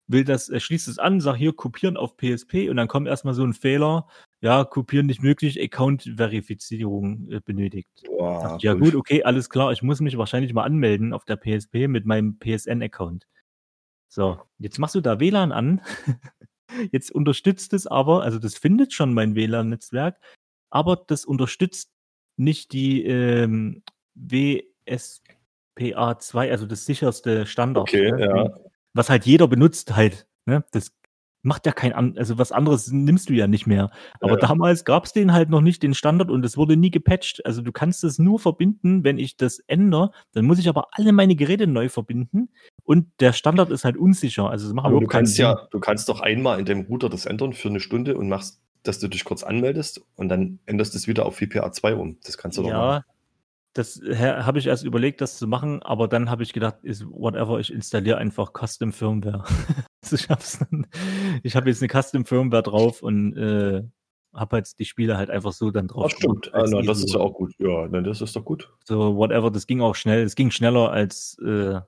Will 0.08 0.24
das, 0.24 0.52
schließt 0.56 0.88
es 0.88 1.00
an, 1.00 1.20
sag 1.22 1.36
hier 1.38 1.54
kopieren 1.54 1.98
auf 1.98 2.18
PSP 2.18 2.70
und 2.70 2.78
dann 2.78 2.88
kommt 2.88 3.08
erstmal 3.08 3.34
so 3.34 3.44
ein 3.44 3.54
Fehler, 3.54 4.08
ja, 4.46 4.64
kopieren 4.64 5.08
nicht 5.08 5.24
möglich, 5.24 5.60
Account-Verifizierung 5.60 7.32
äh, 7.32 7.42
benötigt. 7.44 7.90
Boah, 8.06 8.60
ja, 8.62 8.76
gut, 8.76 8.94
okay, 8.94 9.24
alles 9.24 9.50
klar, 9.50 9.72
ich 9.72 9.82
muss 9.82 10.02
mich 10.02 10.20
wahrscheinlich 10.20 10.54
mal 10.54 10.62
anmelden 10.62 11.14
auf 11.14 11.26
der 11.26 11.36
PSP 11.36 11.88
mit 11.88 12.06
meinem 12.06 12.38
PSN-Account. 12.38 13.26
So, 14.08 14.40
jetzt 14.60 14.78
machst 14.78 14.94
du 14.94 15.02
da 15.02 15.20
WLAN 15.20 15.52
an. 15.52 15.82
jetzt 16.92 17.12
unterstützt 17.12 17.74
es 17.74 17.88
aber, 17.88 18.22
also 18.22 18.38
das 18.38 18.56
findet 18.56 18.94
schon 18.94 19.16
mein 19.16 19.34
WLAN-Netzwerk, 19.34 20.20
aber 20.70 21.04
das 21.08 21.26
unterstützt 21.26 21.90
nicht 22.38 22.72
die 22.72 23.04
ähm, 23.04 23.82
WSPA2, 24.16 26.52
also 26.52 26.68
das 26.68 26.86
sicherste 26.86 27.48
Standard. 27.48 27.90
Okay, 27.90 28.12
ne? 28.12 28.22
ja. 28.22 28.56
Was 28.94 29.10
halt 29.10 29.26
jeder 29.26 29.48
benutzt 29.48 29.96
halt. 29.96 30.28
Ne? 30.46 30.64
Das 30.70 30.92
macht 31.46 31.66
ja 31.66 31.72
kein 31.72 31.94
an, 31.94 32.16
also 32.18 32.38
was 32.38 32.52
anderes 32.52 32.92
nimmst 32.92 33.30
du 33.30 33.34
ja 33.34 33.48
nicht 33.48 33.68
mehr. 33.68 33.92
Aber 34.20 34.34
ja. 34.34 34.48
damals 34.48 34.84
gab 34.84 35.06
es 35.06 35.14
den 35.14 35.34
halt 35.34 35.50
noch 35.50 35.62
nicht, 35.62 35.84
den 35.84 35.94
Standard, 35.94 36.30
und 36.30 36.44
es 36.46 36.58
wurde 36.58 36.76
nie 36.76 36.92
gepatcht. 36.92 37.46
Also 37.46 37.62
du 37.62 37.72
kannst 37.72 38.04
es 38.04 38.20
nur 38.20 38.40
verbinden, 38.40 39.04
wenn 39.04 39.18
ich 39.18 39.38
das 39.38 39.60
ändere, 39.60 40.12
dann 40.34 40.46
muss 40.46 40.60
ich 40.60 40.68
aber 40.68 40.88
alle 40.92 41.14
meine 41.14 41.36
Geräte 41.36 41.68
neu 41.68 41.90
verbinden 41.90 42.50
und 42.84 43.08
der 43.20 43.34
Standard 43.34 43.70
ist 43.70 43.86
halt 43.86 43.98
unsicher. 43.98 44.50
Also 44.50 44.66
das 44.66 44.74
macht 44.74 44.88
aber 44.88 45.00
du 45.00 45.08
kannst 45.08 45.38
ja, 45.38 45.68
du 45.72 45.80
kannst 45.80 46.10
doch 46.10 46.20
einmal 46.20 46.60
in 46.60 46.66
dem 46.66 46.82
Router 46.82 47.10
das 47.10 47.26
ändern 47.26 47.54
für 47.54 47.70
eine 47.70 47.80
Stunde 47.80 48.18
und 48.18 48.28
machst, 48.28 48.60
dass 48.84 49.00
du 49.00 49.08
dich 49.08 49.24
kurz 49.24 49.44
anmeldest 49.44 50.02
und 50.16 50.30
dann 50.30 50.60
änderst 50.66 50.94
du 50.94 50.98
es 50.98 51.08
wieder 51.08 51.26
auf 51.26 51.40
VPA2 51.40 51.94
um. 51.94 52.18
Das 52.24 52.38
kannst 52.38 52.58
du 52.58 52.64
ja, 52.64 52.70
doch 52.70 52.78
machen. 52.78 53.04
Das 53.76 54.02
habe 54.02 54.58
ich 54.58 54.68
erst 54.68 54.86
überlegt, 54.86 55.20
das 55.20 55.38
zu 55.38 55.48
machen, 55.48 55.84
aber 55.84 56.08
dann 56.08 56.30
habe 56.30 56.44
ich 56.44 56.54
gedacht, 56.54 56.78
ist 56.84 57.06
whatever, 57.08 57.60
ich 57.60 57.74
installiere 57.74 58.18
einfach 58.18 58.54
Custom 58.54 58.94
Firmware. 58.94 59.44
also 60.02 60.16
ich 60.16 60.30
habe 60.30 60.42
hab 61.44 61.68
jetzt 61.68 61.84
eine 61.84 62.02
Custom 62.02 62.26
Firmware 62.26 62.64
drauf 62.64 63.04
und 63.04 63.36
äh, 63.36 63.84
habe 64.34 64.58
jetzt 64.58 64.80
die 64.80 64.86
Spiele 64.86 65.18
halt 65.18 65.30
einfach 65.30 65.52
so 65.52 65.72
dann 65.72 65.90
drauf. 65.90 66.06
Ach, 66.06 66.16
stimmt, 66.16 66.54
ah, 66.54 66.64
na, 66.70 66.82
das 66.84 67.00
ist 67.00 67.14
ja 67.14 67.20
auch 67.20 67.34
gut. 67.34 67.54
Ja, 67.58 67.88
na, 67.90 68.00
das 68.00 68.22
ist 68.22 68.36
doch 68.38 68.46
gut. 68.46 68.72
So, 68.86 69.18
whatever, 69.18 69.52
das 69.52 69.68
ging 69.68 69.82
auch 69.82 69.96
schnell. 69.96 70.24
Es 70.24 70.36
ging 70.36 70.52
schneller 70.52 70.92
als 70.92 71.38
äh, 71.46 71.82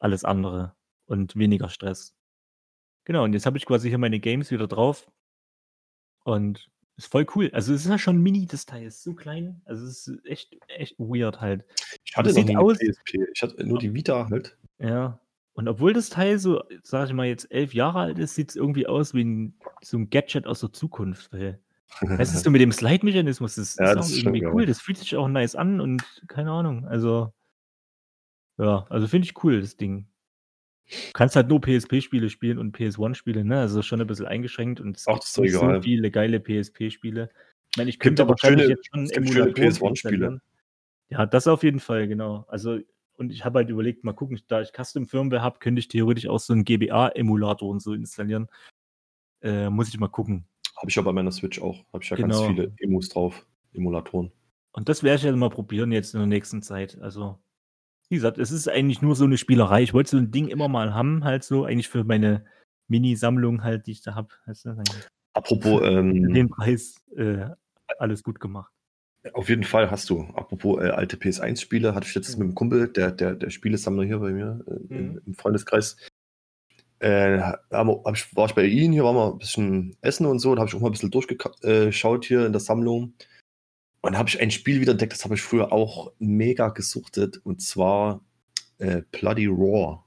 alles 0.00 0.24
andere 0.24 0.74
und 1.06 1.36
weniger 1.36 1.68
Stress. 1.68 2.16
Genau, 3.04 3.22
und 3.22 3.32
jetzt 3.32 3.46
habe 3.46 3.58
ich 3.58 3.66
quasi 3.66 3.88
hier 3.88 3.98
meine 3.98 4.18
Games 4.18 4.50
wieder 4.50 4.66
drauf. 4.66 5.06
Und 6.24 6.68
ist 7.04 7.10
voll 7.10 7.26
cool. 7.34 7.50
Also 7.52 7.72
es 7.72 7.84
ist 7.84 7.90
ja 7.90 7.98
schon 7.98 8.18
mini, 8.18 8.46
das 8.46 8.66
Teil 8.66 8.86
ist 8.86 9.02
so 9.02 9.14
klein. 9.14 9.60
Also 9.64 9.86
es 9.86 10.06
ist 10.06 10.26
echt, 10.26 10.56
echt 10.68 10.98
weird 10.98 11.40
halt. 11.40 11.64
Ich 12.04 12.16
hatte 12.16 12.32
nie 12.32 12.56
aus, 12.56 12.78
PSP. 12.78 13.26
Ich 13.34 13.42
hatte 13.42 13.64
nur 13.66 13.78
die 13.78 13.94
Vita 13.94 14.28
halt. 14.28 14.56
Ja. 14.78 15.18
Und 15.54 15.68
obwohl 15.68 15.92
das 15.92 16.10
Teil 16.10 16.38
so, 16.38 16.62
sag 16.82 17.08
ich 17.08 17.14
mal, 17.14 17.26
jetzt 17.26 17.50
elf 17.50 17.74
Jahre 17.74 18.00
alt 18.00 18.18
ist, 18.18 18.34
sieht 18.34 18.50
es 18.50 18.56
irgendwie 18.56 18.86
aus 18.86 19.14
wie 19.14 19.24
ein, 19.24 19.54
so 19.82 19.98
ein 19.98 20.10
Gadget 20.10 20.46
aus 20.46 20.60
der 20.60 20.72
Zukunft. 20.72 21.32
Weil, 21.32 21.58
weißt 22.00 22.34
du, 22.34 22.38
so 22.38 22.50
mit 22.50 22.60
dem 22.60 22.72
Slide-Mechanismus, 22.72 23.56
das 23.56 23.76
ja, 23.76 23.86
ist 23.86 23.96
das 23.96 24.06
auch 24.06 24.10
ist 24.10 24.18
irgendwie 24.18 24.46
cool. 24.46 24.66
Das 24.66 24.80
fühlt 24.80 24.98
sich 24.98 25.16
auch 25.16 25.28
nice 25.28 25.56
an 25.56 25.80
und 25.80 26.04
keine 26.28 26.52
Ahnung. 26.52 26.86
Also, 26.86 27.32
ja, 28.58 28.86
also 28.90 29.06
finde 29.06 29.26
ich 29.26 29.42
cool, 29.42 29.60
das 29.60 29.76
Ding. 29.76 30.06
Du 30.88 31.12
kannst 31.12 31.36
halt 31.36 31.48
nur 31.48 31.60
PSP-Spiele 31.60 32.30
spielen 32.30 32.58
und 32.58 32.76
PS1-Spiele, 32.76 33.44
ne? 33.44 33.60
Also 33.60 33.82
schon 33.82 34.00
ein 34.00 34.06
bisschen 34.06 34.26
eingeschränkt 34.26 34.80
und 34.80 34.96
es 34.96 35.06
Ach, 35.06 35.14
gibt 35.14 35.38
nicht 35.38 35.52
so 35.52 35.80
viele 35.82 36.10
geile 36.10 36.40
PSP-Spiele. 36.40 37.30
Ich 37.70 37.76
meine, 37.76 37.90
ich 37.90 37.98
könnte 38.00 38.22
aber 38.22 38.36
schöne, 38.38 38.64
jetzt 38.64 38.88
schon 38.88 39.06
schöne 39.06 39.52
PS1-Spiele. 39.52 40.40
Ja, 41.10 41.26
das 41.26 41.46
auf 41.46 41.62
jeden 41.62 41.80
Fall, 41.80 42.08
genau. 42.08 42.44
Also, 42.48 42.78
und 43.14 43.32
ich 43.32 43.44
habe 43.44 43.58
halt 43.58 43.68
überlegt, 43.68 44.04
mal 44.04 44.12
gucken, 44.12 44.40
da 44.48 44.60
ich 44.62 44.72
Custom 44.72 45.06
Firmware 45.06 45.42
habe, 45.42 45.58
könnte 45.58 45.80
ich 45.80 45.88
theoretisch 45.88 46.26
auch 46.26 46.38
so 46.38 46.52
einen 46.52 46.64
GBA-Emulator 46.64 47.68
und 47.68 47.80
so 47.80 47.92
installieren. 47.92 48.48
Äh, 49.42 49.70
muss 49.70 49.88
ich 49.88 49.98
mal 49.98 50.08
gucken. 50.08 50.46
Habe 50.76 50.88
ich 50.88 50.96
ja 50.96 51.02
bei 51.02 51.12
meiner 51.12 51.32
Switch 51.32 51.60
auch. 51.60 51.84
Habe 51.92 52.02
ich 52.02 52.10
ja 52.10 52.16
genau. 52.16 52.46
ganz 52.46 52.46
viele 52.46 52.72
Emus 52.78 53.08
drauf, 53.08 53.46
Emulatoren. 53.74 54.32
Und 54.72 54.88
das 54.88 55.02
werde 55.02 55.16
ich 55.16 55.24
ja 55.24 55.36
mal 55.36 55.50
probieren 55.50 55.92
jetzt 55.92 56.14
in 56.14 56.20
der 56.20 56.26
nächsten 56.26 56.62
Zeit. 56.62 56.98
Also, 57.00 57.38
wie 58.10 58.16
gesagt, 58.16 58.38
es 58.38 58.50
ist 58.50 58.68
eigentlich 58.68 59.00
nur 59.02 59.14
so 59.14 59.24
eine 59.24 59.38
Spielerei. 59.38 59.82
Ich 59.82 59.94
wollte 59.94 60.10
so 60.10 60.16
ein 60.16 60.32
Ding 60.32 60.48
immer 60.48 60.68
mal 60.68 60.92
haben, 60.92 61.24
halt 61.24 61.44
so, 61.44 61.64
eigentlich 61.64 61.88
für 61.88 62.02
meine 62.02 62.44
Mini-Sammlung 62.88 63.62
halt, 63.62 63.86
die 63.86 63.92
ich 63.92 64.02
da 64.02 64.16
habe. 64.16 64.28
Weißt 64.46 64.64
du, 64.64 64.76
Apropos 65.32 65.80
ähm, 65.84 66.34
den 66.34 66.48
Preis 66.48 66.96
äh, 67.16 67.46
alles 67.98 68.24
gut 68.24 68.40
gemacht. 68.40 68.72
Auf 69.32 69.48
jeden 69.48 69.62
Fall 69.62 69.92
hast 69.92 70.10
du. 70.10 70.22
Apropos 70.34 70.82
äh, 70.82 70.88
alte 70.88 71.16
PS1-Spiele, 71.16 71.94
hatte 71.94 72.08
ich 72.08 72.14
jetzt 72.16 72.36
mhm. 72.36 72.46
mit 72.46 72.52
dem 72.52 72.54
Kumpel, 72.56 72.88
der, 72.88 73.12
der, 73.12 73.36
der 73.36 73.50
Spielesammler 73.50 74.02
hier 74.02 74.18
bei 74.18 74.32
mir 74.32 74.64
äh, 74.66 74.94
mhm. 74.94 75.20
im 75.24 75.34
Freundeskreis. 75.34 75.96
Äh, 76.98 77.38
hab 77.38 78.14
ich, 78.14 78.34
war 78.34 78.46
ich 78.46 78.54
bei 78.54 78.64
ihm, 78.64 78.92
hier 78.92 79.04
waren 79.04 79.14
wir 79.14 79.32
ein 79.32 79.38
bisschen 79.38 79.96
essen 80.00 80.26
und 80.26 80.40
so, 80.40 80.54
da 80.54 80.60
habe 80.60 80.68
ich 80.68 80.74
auch 80.74 80.80
mal 80.80 80.88
ein 80.88 80.92
bisschen 80.92 81.10
durchgeschaut 81.12 82.24
hier 82.24 82.44
in 82.44 82.52
der 82.52 82.60
Sammlung. 82.60 83.14
Und 84.02 84.16
habe 84.16 84.28
ich 84.28 84.40
ein 84.40 84.50
Spiel 84.50 84.80
wieder 84.80 84.92
entdeckt, 84.92 85.12
das 85.12 85.24
habe 85.24 85.34
ich 85.34 85.42
früher 85.42 85.72
auch 85.72 86.12
mega 86.18 86.70
gesuchtet, 86.70 87.40
und 87.44 87.60
zwar 87.60 88.24
äh, 88.78 89.02
Bloody 89.12 89.46
Raw. 89.46 89.98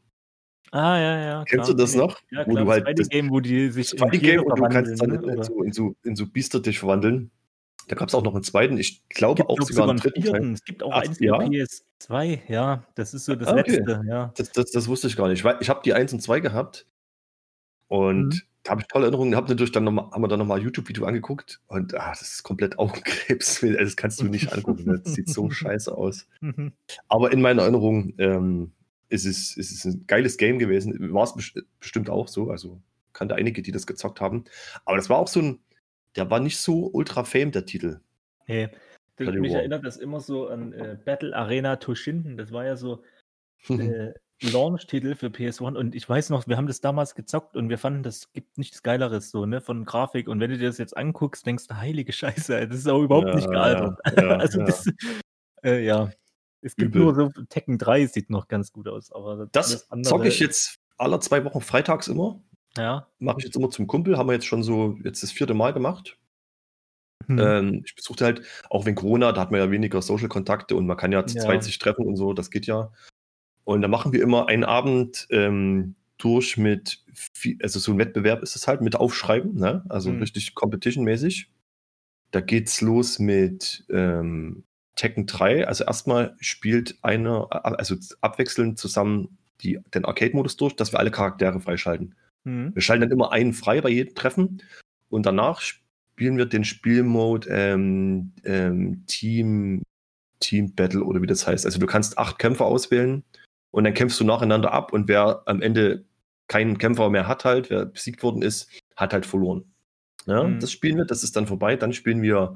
Ah, 0.71 0.97
ja, 0.97 1.19
ja. 1.19 1.43
Kennst 1.45 1.65
klar. 1.65 1.77
du 1.77 1.83
das 1.83 1.93
noch? 1.93 2.19
Ja, 2.31 2.47
wo 2.47 2.53
klar, 2.53 2.65
du 2.65 2.71
halt 2.71 3.00
das 3.00 3.09
Game, 3.09 3.29
wo 3.29 3.39
die 3.39 3.69
sich 3.69 3.91
das 3.91 4.12
in 4.12 4.19
Game 4.19 4.41
und 4.41 4.57
du 4.57 4.63
kannst 4.63 5.00
dann 5.00 5.09
ne? 5.12 5.33
in, 5.33 5.43
so, 5.43 5.62
in, 5.62 5.71
so, 5.71 5.95
in 6.03 6.15
so 6.15 6.25
Biester 6.25 6.59
dich 6.59 6.79
verwandeln. 6.79 7.29
Da 7.88 7.95
gab 7.95 8.07
es 8.07 8.15
auch 8.15 8.23
noch 8.23 8.33
einen 8.33 8.43
zweiten, 8.43 8.77
ich 8.77 9.07
glaube 9.09 9.47
auch 9.50 9.62
sogar 9.62 9.89
einen 9.89 10.00
dritten 10.00 10.23
Teil. 10.23 10.53
Es 10.53 10.63
gibt 10.63 10.81
auch 10.81 10.91
Ach, 10.93 11.03
eins 11.03 11.19
ja? 11.19 11.38
PS2, 11.38 12.39
ja, 12.47 12.83
das 12.95 13.13
ist 13.13 13.25
so 13.25 13.35
das 13.35 13.50
ah, 13.50 13.57
okay. 13.57 13.75
letzte, 13.75 14.01
ja. 14.07 14.33
Das, 14.35 14.51
das, 14.51 14.71
das, 14.71 14.88
wusste 14.88 15.07
ich 15.07 15.15
gar 15.15 15.27
nicht. 15.27 15.45
Ich, 15.45 15.51
ich 15.59 15.69
habe 15.69 15.81
die 15.83 15.93
1 15.93 16.13
und 16.13 16.21
2 16.21 16.39
gehabt 16.39 16.88
und 17.88 18.29
mhm. 18.29 18.41
Da 18.63 18.72
habe 18.72 18.82
ich 18.82 18.88
tolle 18.88 19.05
Erinnerungen. 19.05 19.36
Hab 19.36 19.50
natürlich 19.50 19.72
dann 19.72 19.84
noch 19.84 19.91
mal, 19.91 20.10
haben 20.12 20.22
wir 20.22 20.27
dann 20.27 20.39
nochmal 20.39 20.60
ein 20.60 20.63
YouTube-Video 20.63 21.05
angeguckt 21.05 21.60
und 21.67 21.93
ah, 21.96 22.10
das 22.10 22.22
ist 22.22 22.43
komplett 22.43 22.79
Augenkrebs. 22.79 23.60
Das 23.62 23.96
kannst 23.96 24.22
du 24.22 24.25
nicht 24.25 24.51
angucken. 24.53 24.86
ne? 24.86 25.00
Das 25.03 25.13
sieht 25.13 25.29
so 25.29 25.50
scheiße 25.51 25.96
aus. 25.96 26.27
Mhm. 26.41 26.72
Aber 27.10 27.32
in 27.32 27.41
meiner 27.41 27.63
Erinnerung 27.63 28.13
ähm, 28.17 28.72
ist, 29.10 29.25
es, 29.25 29.58
ist 29.58 29.72
es 29.72 29.86
ein 29.86 30.05
geiles 30.08 30.38
Game 30.38 30.60
gewesen. 30.60 31.13
War 31.13 31.24
es 31.24 31.34
best- 31.36 31.63
bestimmt 31.79 32.10
auch 32.10 32.27
so. 32.27 32.50
Also 32.50 32.82
kannte 33.12 33.36
einige, 33.36 33.62
die 33.62 33.72
das 33.72 33.86
gezockt 33.86 34.22
haben. 34.22 34.46
Aber 34.86 34.98
das 34.98 35.10
war 35.10 35.17
auch 35.17 35.27
so 35.27 35.41
ein, 35.41 35.60
der 36.15 36.29
war 36.29 36.39
nicht 36.39 36.58
so 36.58 36.89
ultra 36.93 37.24
fame, 37.24 37.51
der 37.51 37.65
Titel. 37.65 38.00
Nee. 38.48 38.70
Das, 39.17 39.34
mich 39.36 39.53
erinnert 39.53 39.86
das 39.86 39.98
immer 39.98 40.20
so 40.20 40.48
an 40.48 40.74
äh, 40.74 40.98
Battle 41.05 41.36
Arena 41.36 41.75
Toshinden. 41.75 42.36
Das 42.36 42.51
war 42.51 42.65
ja 42.65 42.75
so 42.75 43.03
äh, 43.70 44.13
Launch-Titel 44.51 45.15
für 45.15 45.27
PS1 45.27 45.75
und 45.77 45.95
ich 45.95 46.07
weiß 46.07 46.29
noch, 46.29 46.47
wir 46.47 46.57
haben 46.57 46.67
das 46.67 46.81
damals 46.81 47.15
gezockt 47.15 47.55
und 47.55 47.69
wir 47.69 47.77
fanden, 47.77 48.03
das 48.03 48.31
gibt 48.33 48.57
nichts 48.57 48.83
Geileres 48.83 49.31
so, 49.31 49.45
ne, 49.45 49.62
von 49.62 49.85
Grafik 49.85 50.27
und 50.27 50.39
wenn 50.39 50.50
du 50.51 50.57
dir 50.57 50.67
das 50.67 50.77
jetzt 50.77 50.95
anguckst, 50.97 51.45
denkst 51.45 51.67
du, 51.67 51.75
heilige 51.77 52.12
Scheiße, 52.13 52.67
das 52.67 52.77
ist 52.77 52.88
auch 52.88 53.01
überhaupt 53.01 53.33
nicht 53.35 53.45
Ja, 53.45 53.51
gealtert. 53.51 54.00
ja, 54.17 54.27
also 54.38 54.59
ja. 54.59 54.65
das, 54.65 54.85
äh, 55.63 55.83
ja, 55.85 56.12
es 56.62 56.75
gibt 56.75 56.95
Übel. 56.95 57.01
nur 57.13 57.15
so, 57.15 57.43
Tekken 57.50 57.77
3 57.77 58.05
sieht 58.07 58.29
noch 58.29 58.47
ganz 58.47 58.71
gut 58.71 58.88
aus, 58.88 59.12
aber 59.12 59.47
Das 59.51 59.89
alles 59.91 60.07
zocke 60.07 60.27
ich 60.27 60.39
jetzt 60.39 60.79
alle 60.97 61.19
zwei 61.19 61.43
Wochen 61.45 61.62
freitags 61.62 62.07
immer. 62.07 62.41
Ja. 62.77 63.07
Mache 63.19 63.38
ich 63.39 63.45
jetzt 63.45 63.55
immer 63.55 63.69
zum 63.69 63.85
Kumpel. 63.88 64.17
Haben 64.17 64.29
wir 64.29 64.33
jetzt 64.33 64.45
schon 64.45 64.63
so 64.63 64.97
jetzt 65.03 65.21
das 65.21 65.31
vierte 65.31 65.53
Mal 65.53 65.73
gemacht. 65.73 66.17
Hm. 67.27 67.39
Ähm, 67.39 67.81
ich 67.85 67.95
besuchte 67.95 68.25
halt, 68.25 68.41
auch 68.69 68.85
wegen 68.85 68.95
Corona, 68.95 69.31
da 69.31 69.41
hat 69.41 69.51
man 69.51 69.59
ja 69.59 69.69
weniger 69.71 70.01
Social-Kontakte 70.01 70.75
und 70.75 70.88
man 70.88 70.97
kann 70.97 71.12
ja 71.12 71.25
zu 71.25 71.38
Ja. 71.38 71.43
zweit 71.43 71.63
sich 71.63 71.77
treffen 71.79 72.05
und 72.05 72.15
so, 72.15 72.33
das 72.33 72.50
geht 72.50 72.65
ja. 72.65 72.91
Und 73.65 73.82
da 73.82 73.88
machen 73.88 74.12
wir 74.13 74.22
immer 74.22 74.48
einen 74.50 74.63
Abend 74.63 75.27
ähm, 75.29 75.96
durch 76.17 76.58
mit, 76.58 77.03
vi- 77.36 77.62
also 77.63 77.79
so 77.79 77.91
ein 77.93 77.98
Wettbewerb 77.98 78.43
ist 78.43 78.55
es 78.55 78.67
halt, 78.67 78.82
mit 78.82 78.96
Aufschreiben, 78.96 79.55
ne? 79.55 79.84
also 79.89 80.12
Mhm. 80.12 80.20
richtig 80.20 80.53
Competition-mäßig. 80.55 81.50
Da 82.32 82.41
geht's 82.41 82.82
los 82.82 83.20
mit 83.20 83.86
ähm, 83.89 84.63
Tekken 84.96 85.25
3. 85.27 85.67
Also 85.67 85.84
erstmal 85.86 86.36
spielt 86.39 86.98
einer, 87.03 87.48
also 87.51 87.96
abwechselnd 88.22 88.77
zusammen 88.79 89.38
die, 89.62 89.79
den 89.93 90.05
Arcade-Modus 90.05 90.58
durch, 90.58 90.75
dass 90.75 90.91
wir 90.93 91.00
alle 91.00 91.12
Charaktere 91.12 91.60
freischalten. 91.60 92.15
Hm. 92.46 92.74
Wir 92.74 92.82
schalten 92.82 93.01
dann 93.01 93.12
immer 93.12 93.32
einen 93.32 93.53
frei 93.53 93.82
bei 93.82 93.89
jedem 93.89 94.15
Treffen 94.15 94.62
und 95.10 95.25
danach 95.25 95.62
spielen 95.62 96.38
wir 96.38 96.46
den 96.46 96.63
Spielmode 96.63 97.48
ähm, 97.50 98.34
ähm, 98.43 99.03
Team, 99.08 99.84
Team 100.39 100.74
Battle 100.75 101.03
oder 101.03 101.22
wie 101.22 101.27
das 101.27 101.48
heißt. 101.48 101.65
Also 101.65 101.79
du 101.79 101.86
kannst 101.86 102.17
acht 102.17 102.39
Kämpfer 102.39 102.65
auswählen 102.65 103.24
und 103.74 103.84
dann 103.86 103.94
kämpfst 103.96 104.20
du 104.20 104.24
nacheinander 104.24 104.72
ab 104.72 104.94
und 104.94 105.08
wer 105.08 105.42
am 105.46 105.62
Ende 105.62 106.06
keinen 106.48 106.77
Kämpfer 106.77 107.10
mehr 107.10 107.27
hat 107.27 107.44
halt, 107.44 107.70
wer 107.72 107.86
besiegt 107.86 108.22
worden 108.22 108.42
ist, 108.44 108.70
hat 108.96 109.13
halt 109.13 109.25
verloren. 109.25 109.65
Ja, 110.27 110.44
Mhm. 110.44 110.60
Das 110.60 110.72
spielen 110.72 110.98
wir, 110.98 111.06
das 111.06 111.24
ist 111.24 111.36
dann 111.36 111.48
vorbei. 111.48 111.75
Dann 111.75 111.92
spielen 111.92 112.22
wir 112.22 112.56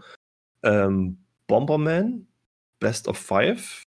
ähm, 0.64 1.18
Bomberman, 1.48 2.28
Best 2.80 3.08
of 3.08 3.18
Five 3.18 3.82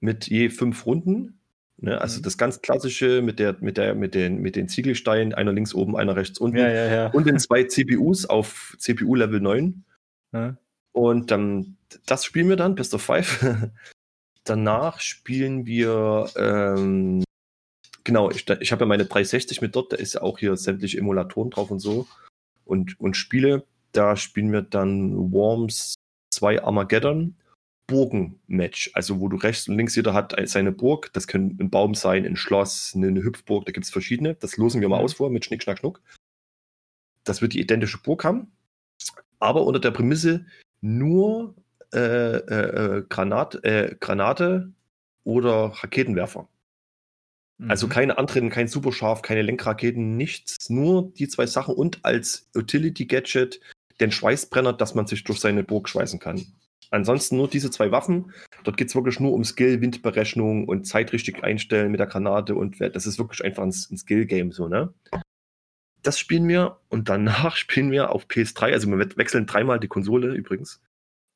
mit 0.00 0.28
je 0.28 0.48
fünf 0.48 0.86
Runden. 0.86 1.38
Ne? 1.76 2.00
Also 2.00 2.18
Mhm. 2.18 2.22
das 2.22 2.38
ganz 2.38 2.62
klassische 2.62 3.20
mit 3.20 3.38
der, 3.38 3.56
mit 3.60 3.76
der, 3.76 3.94
mit 3.94 4.14
den, 4.14 4.38
mit 4.40 4.56
den 4.56 4.68
Ziegelsteinen, 4.68 5.34
einer 5.34 5.52
links 5.52 5.74
oben, 5.74 5.96
einer 5.96 6.16
rechts 6.16 6.38
unten 6.38 6.56
Ja, 6.56 6.68
ja, 6.70 6.86
ja. 6.86 7.06
und 7.08 7.26
den 7.26 7.38
zwei 7.38 7.64
CPUs 7.64 8.24
auf 8.24 8.74
CPU 8.78 9.14
Level 9.14 9.40
9. 9.40 9.84
Ja. 10.32 10.56
Und 10.92 11.30
dann, 11.30 11.76
das 12.06 12.24
spielen 12.24 12.48
wir 12.48 12.56
dann, 12.56 12.74
Best 12.74 12.94
of 12.94 13.02
Five. 13.02 13.44
Danach 14.44 15.00
spielen 15.00 15.66
wir, 15.66 16.30
ähm, 16.36 17.22
genau, 18.04 18.30
ich, 18.30 18.48
ich 18.48 18.72
habe 18.72 18.82
ja 18.82 18.86
meine 18.86 19.04
360 19.04 19.60
mit 19.60 19.76
dort, 19.76 19.92
da 19.92 19.96
ist 19.96 20.14
ja 20.14 20.22
auch 20.22 20.38
hier 20.38 20.56
sämtliche 20.56 20.98
Emulatoren 20.98 21.50
drauf 21.50 21.70
und 21.70 21.80
so. 21.80 22.06
Und, 22.64 22.98
und 23.00 23.16
Spiele, 23.16 23.64
da 23.92 24.16
spielen 24.16 24.52
wir 24.52 24.62
dann 24.62 25.32
Worms 25.32 25.94
2 26.34 26.64
Armageddon 26.64 27.36
Burgen-Match. 27.86 28.90
Also 28.94 29.20
wo 29.20 29.28
du 29.28 29.36
rechts 29.36 29.68
und 29.68 29.76
links 29.76 29.94
jeder 29.94 30.14
hat 30.14 30.34
seine 30.48 30.72
Burg. 30.72 31.12
Das 31.12 31.26
können 31.26 31.58
ein 31.60 31.70
Baum 31.70 31.94
sein, 31.94 32.24
ein 32.24 32.36
Schloss, 32.36 32.92
eine, 32.94 33.22
Hüpfburg, 33.22 33.66
da 33.66 33.72
gibt 33.72 33.84
es 33.84 33.92
verschiedene. 33.92 34.34
Das 34.36 34.56
losen 34.56 34.80
wir 34.80 34.88
mal 34.88 34.98
Mhm. 34.98 35.04
aus 35.04 35.14
vor 35.14 35.30
mit 35.30 35.44
Schnick, 35.44 35.62
Schnack, 35.62 35.78
Schnuck. 35.78 36.00
Das 37.24 37.42
wird 37.42 37.52
die 37.52 37.60
identische 37.60 37.98
Burg 37.98 38.24
haben. 38.24 38.50
Aber 39.38 39.64
unter 39.64 39.80
der 39.80 39.90
Prämisse 39.90 40.46
nur 40.80 41.54
äh, 41.94 42.36
äh, 42.36 42.98
äh, 42.98 43.02
Granat, 43.08 43.64
äh, 43.64 43.96
Granate 44.00 44.72
oder 45.24 45.66
Raketenwerfer. 45.74 46.48
Also 47.68 47.86
Mhm. 47.86 47.90
keine 47.90 48.18
anderen, 48.18 48.50
kein 48.50 48.66
Superscharf, 48.66 49.22
keine 49.22 49.42
Lenkraketen, 49.42 50.16
nichts. 50.16 50.68
Nur 50.68 51.12
die 51.12 51.28
zwei 51.28 51.46
Sachen 51.46 51.74
und 51.76 52.04
als 52.04 52.48
Utility-Gadget 52.56 53.60
den 54.00 54.10
Schweißbrenner, 54.10 54.72
dass 54.72 54.94
man 54.94 55.06
sich 55.06 55.22
durch 55.22 55.38
seine 55.38 55.62
Burg 55.62 55.88
schweißen 55.88 56.18
kann. 56.18 56.44
Ansonsten 56.90 57.36
nur 57.36 57.48
diese 57.48 57.70
zwei 57.70 57.90
Waffen. 57.92 58.32
Dort 58.64 58.76
geht 58.76 58.88
es 58.88 58.94
wirklich 58.94 59.20
nur 59.20 59.32
um 59.32 59.44
Skill, 59.44 59.80
Windberechnung 59.80 60.66
und 60.66 60.86
Zeit 60.86 61.12
richtig 61.12 61.44
einstellen 61.44 61.90
mit 61.92 62.00
der 62.00 62.06
Granate 62.08 62.54
und 62.54 62.80
das 62.80 63.06
ist 63.06 63.18
wirklich 63.18 63.44
einfach 63.44 63.62
ein, 63.62 63.68
ein 63.68 63.96
Skill-Game 63.96 64.50
so, 64.52 64.66
ne? 64.68 64.92
Das 66.02 66.18
spielen 66.18 66.48
wir 66.48 66.80
und 66.88 67.08
danach 67.08 67.54
spielen 67.56 67.92
wir 67.92 68.10
auf 68.10 68.26
PS3, 68.26 68.72
also 68.72 68.88
wir 68.88 68.98
we- 68.98 69.16
wechseln 69.16 69.46
dreimal 69.46 69.78
die 69.78 69.88
Konsole 69.88 70.34
übrigens. 70.34 70.82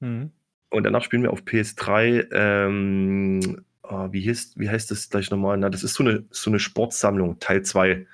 Mhm. 0.00 0.32
Und 0.70 0.84
danach 0.84 1.02
spielen 1.02 1.22
wir 1.22 1.32
auf 1.32 1.42
PS3, 1.42 2.28
ähm, 2.32 3.64
ah, 3.82 4.08
wie, 4.10 4.28
heißt, 4.28 4.58
wie 4.58 4.68
heißt 4.68 4.90
das 4.90 5.08
gleich 5.10 5.30
nochmal? 5.30 5.56
Na, 5.56 5.70
das 5.70 5.84
ist 5.84 5.94
so 5.94 6.02
eine, 6.02 6.24
so 6.30 6.50
eine 6.50 6.58
Sportsammlung, 6.58 7.38
Teil 7.38 7.62
2. 7.62 8.06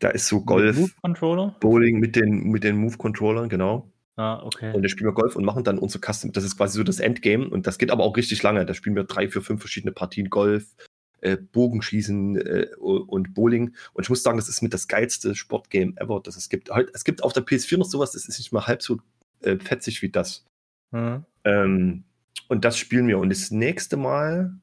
Da 0.00 0.10
ist 0.10 0.28
so 0.28 0.44
Golf, 0.44 0.76
Move 0.76 0.92
Controller? 1.02 1.56
Bowling 1.60 1.98
mit 1.98 2.16
den, 2.16 2.44
mit 2.50 2.64
den 2.64 2.76
Move-Controllern, 2.76 3.48
genau. 3.48 3.90
Ah, 4.16 4.42
okay. 4.44 4.72
Und 4.74 4.82
da 4.82 4.88
spielen 4.88 5.08
wir 5.08 5.14
Golf 5.14 5.36
und 5.36 5.44
machen 5.44 5.62
dann 5.62 5.78
unser 5.78 6.00
Custom. 6.00 6.32
Das 6.32 6.42
ist 6.42 6.56
quasi 6.56 6.76
so 6.76 6.82
das 6.82 6.98
Endgame 6.98 7.48
und 7.48 7.68
das 7.68 7.78
geht 7.78 7.90
aber 7.90 8.02
auch 8.02 8.16
richtig 8.16 8.42
lange. 8.42 8.66
Da 8.66 8.74
spielen 8.74 8.96
wir 8.96 9.04
drei, 9.04 9.28
vier, 9.28 9.42
fünf 9.42 9.60
verschiedene 9.60 9.92
Partien 9.92 10.28
Golf, 10.28 10.74
äh, 11.20 11.36
Bogenschießen 11.36 12.36
äh, 12.36 12.66
und 12.78 13.34
Bowling. 13.34 13.74
Und 13.92 14.02
ich 14.02 14.10
muss 14.10 14.24
sagen, 14.24 14.36
das 14.36 14.48
ist 14.48 14.60
mit 14.60 14.74
das 14.74 14.88
geilste 14.88 15.36
Sportgame 15.36 15.92
ever, 15.96 16.20
das 16.20 16.36
es 16.36 16.48
gibt. 16.48 16.70
Halt, 16.70 16.90
es 16.94 17.04
gibt 17.04 17.22
auf 17.22 17.32
der 17.32 17.44
PS4 17.44 17.78
noch 17.78 17.86
sowas, 17.86 18.12
das 18.12 18.26
ist 18.26 18.38
nicht 18.38 18.52
mal 18.52 18.66
halb 18.66 18.82
so 18.82 18.98
äh, 19.42 19.56
fetzig 19.56 20.02
wie 20.02 20.10
das. 20.10 20.44
Mhm. 20.90 21.24
Ähm, 21.44 22.04
und 22.48 22.64
das 22.64 22.78
spielen 22.78 23.08
wir. 23.08 23.18
Und 23.18 23.30
das 23.30 23.50
nächste 23.50 23.96
Mal, 23.96 24.54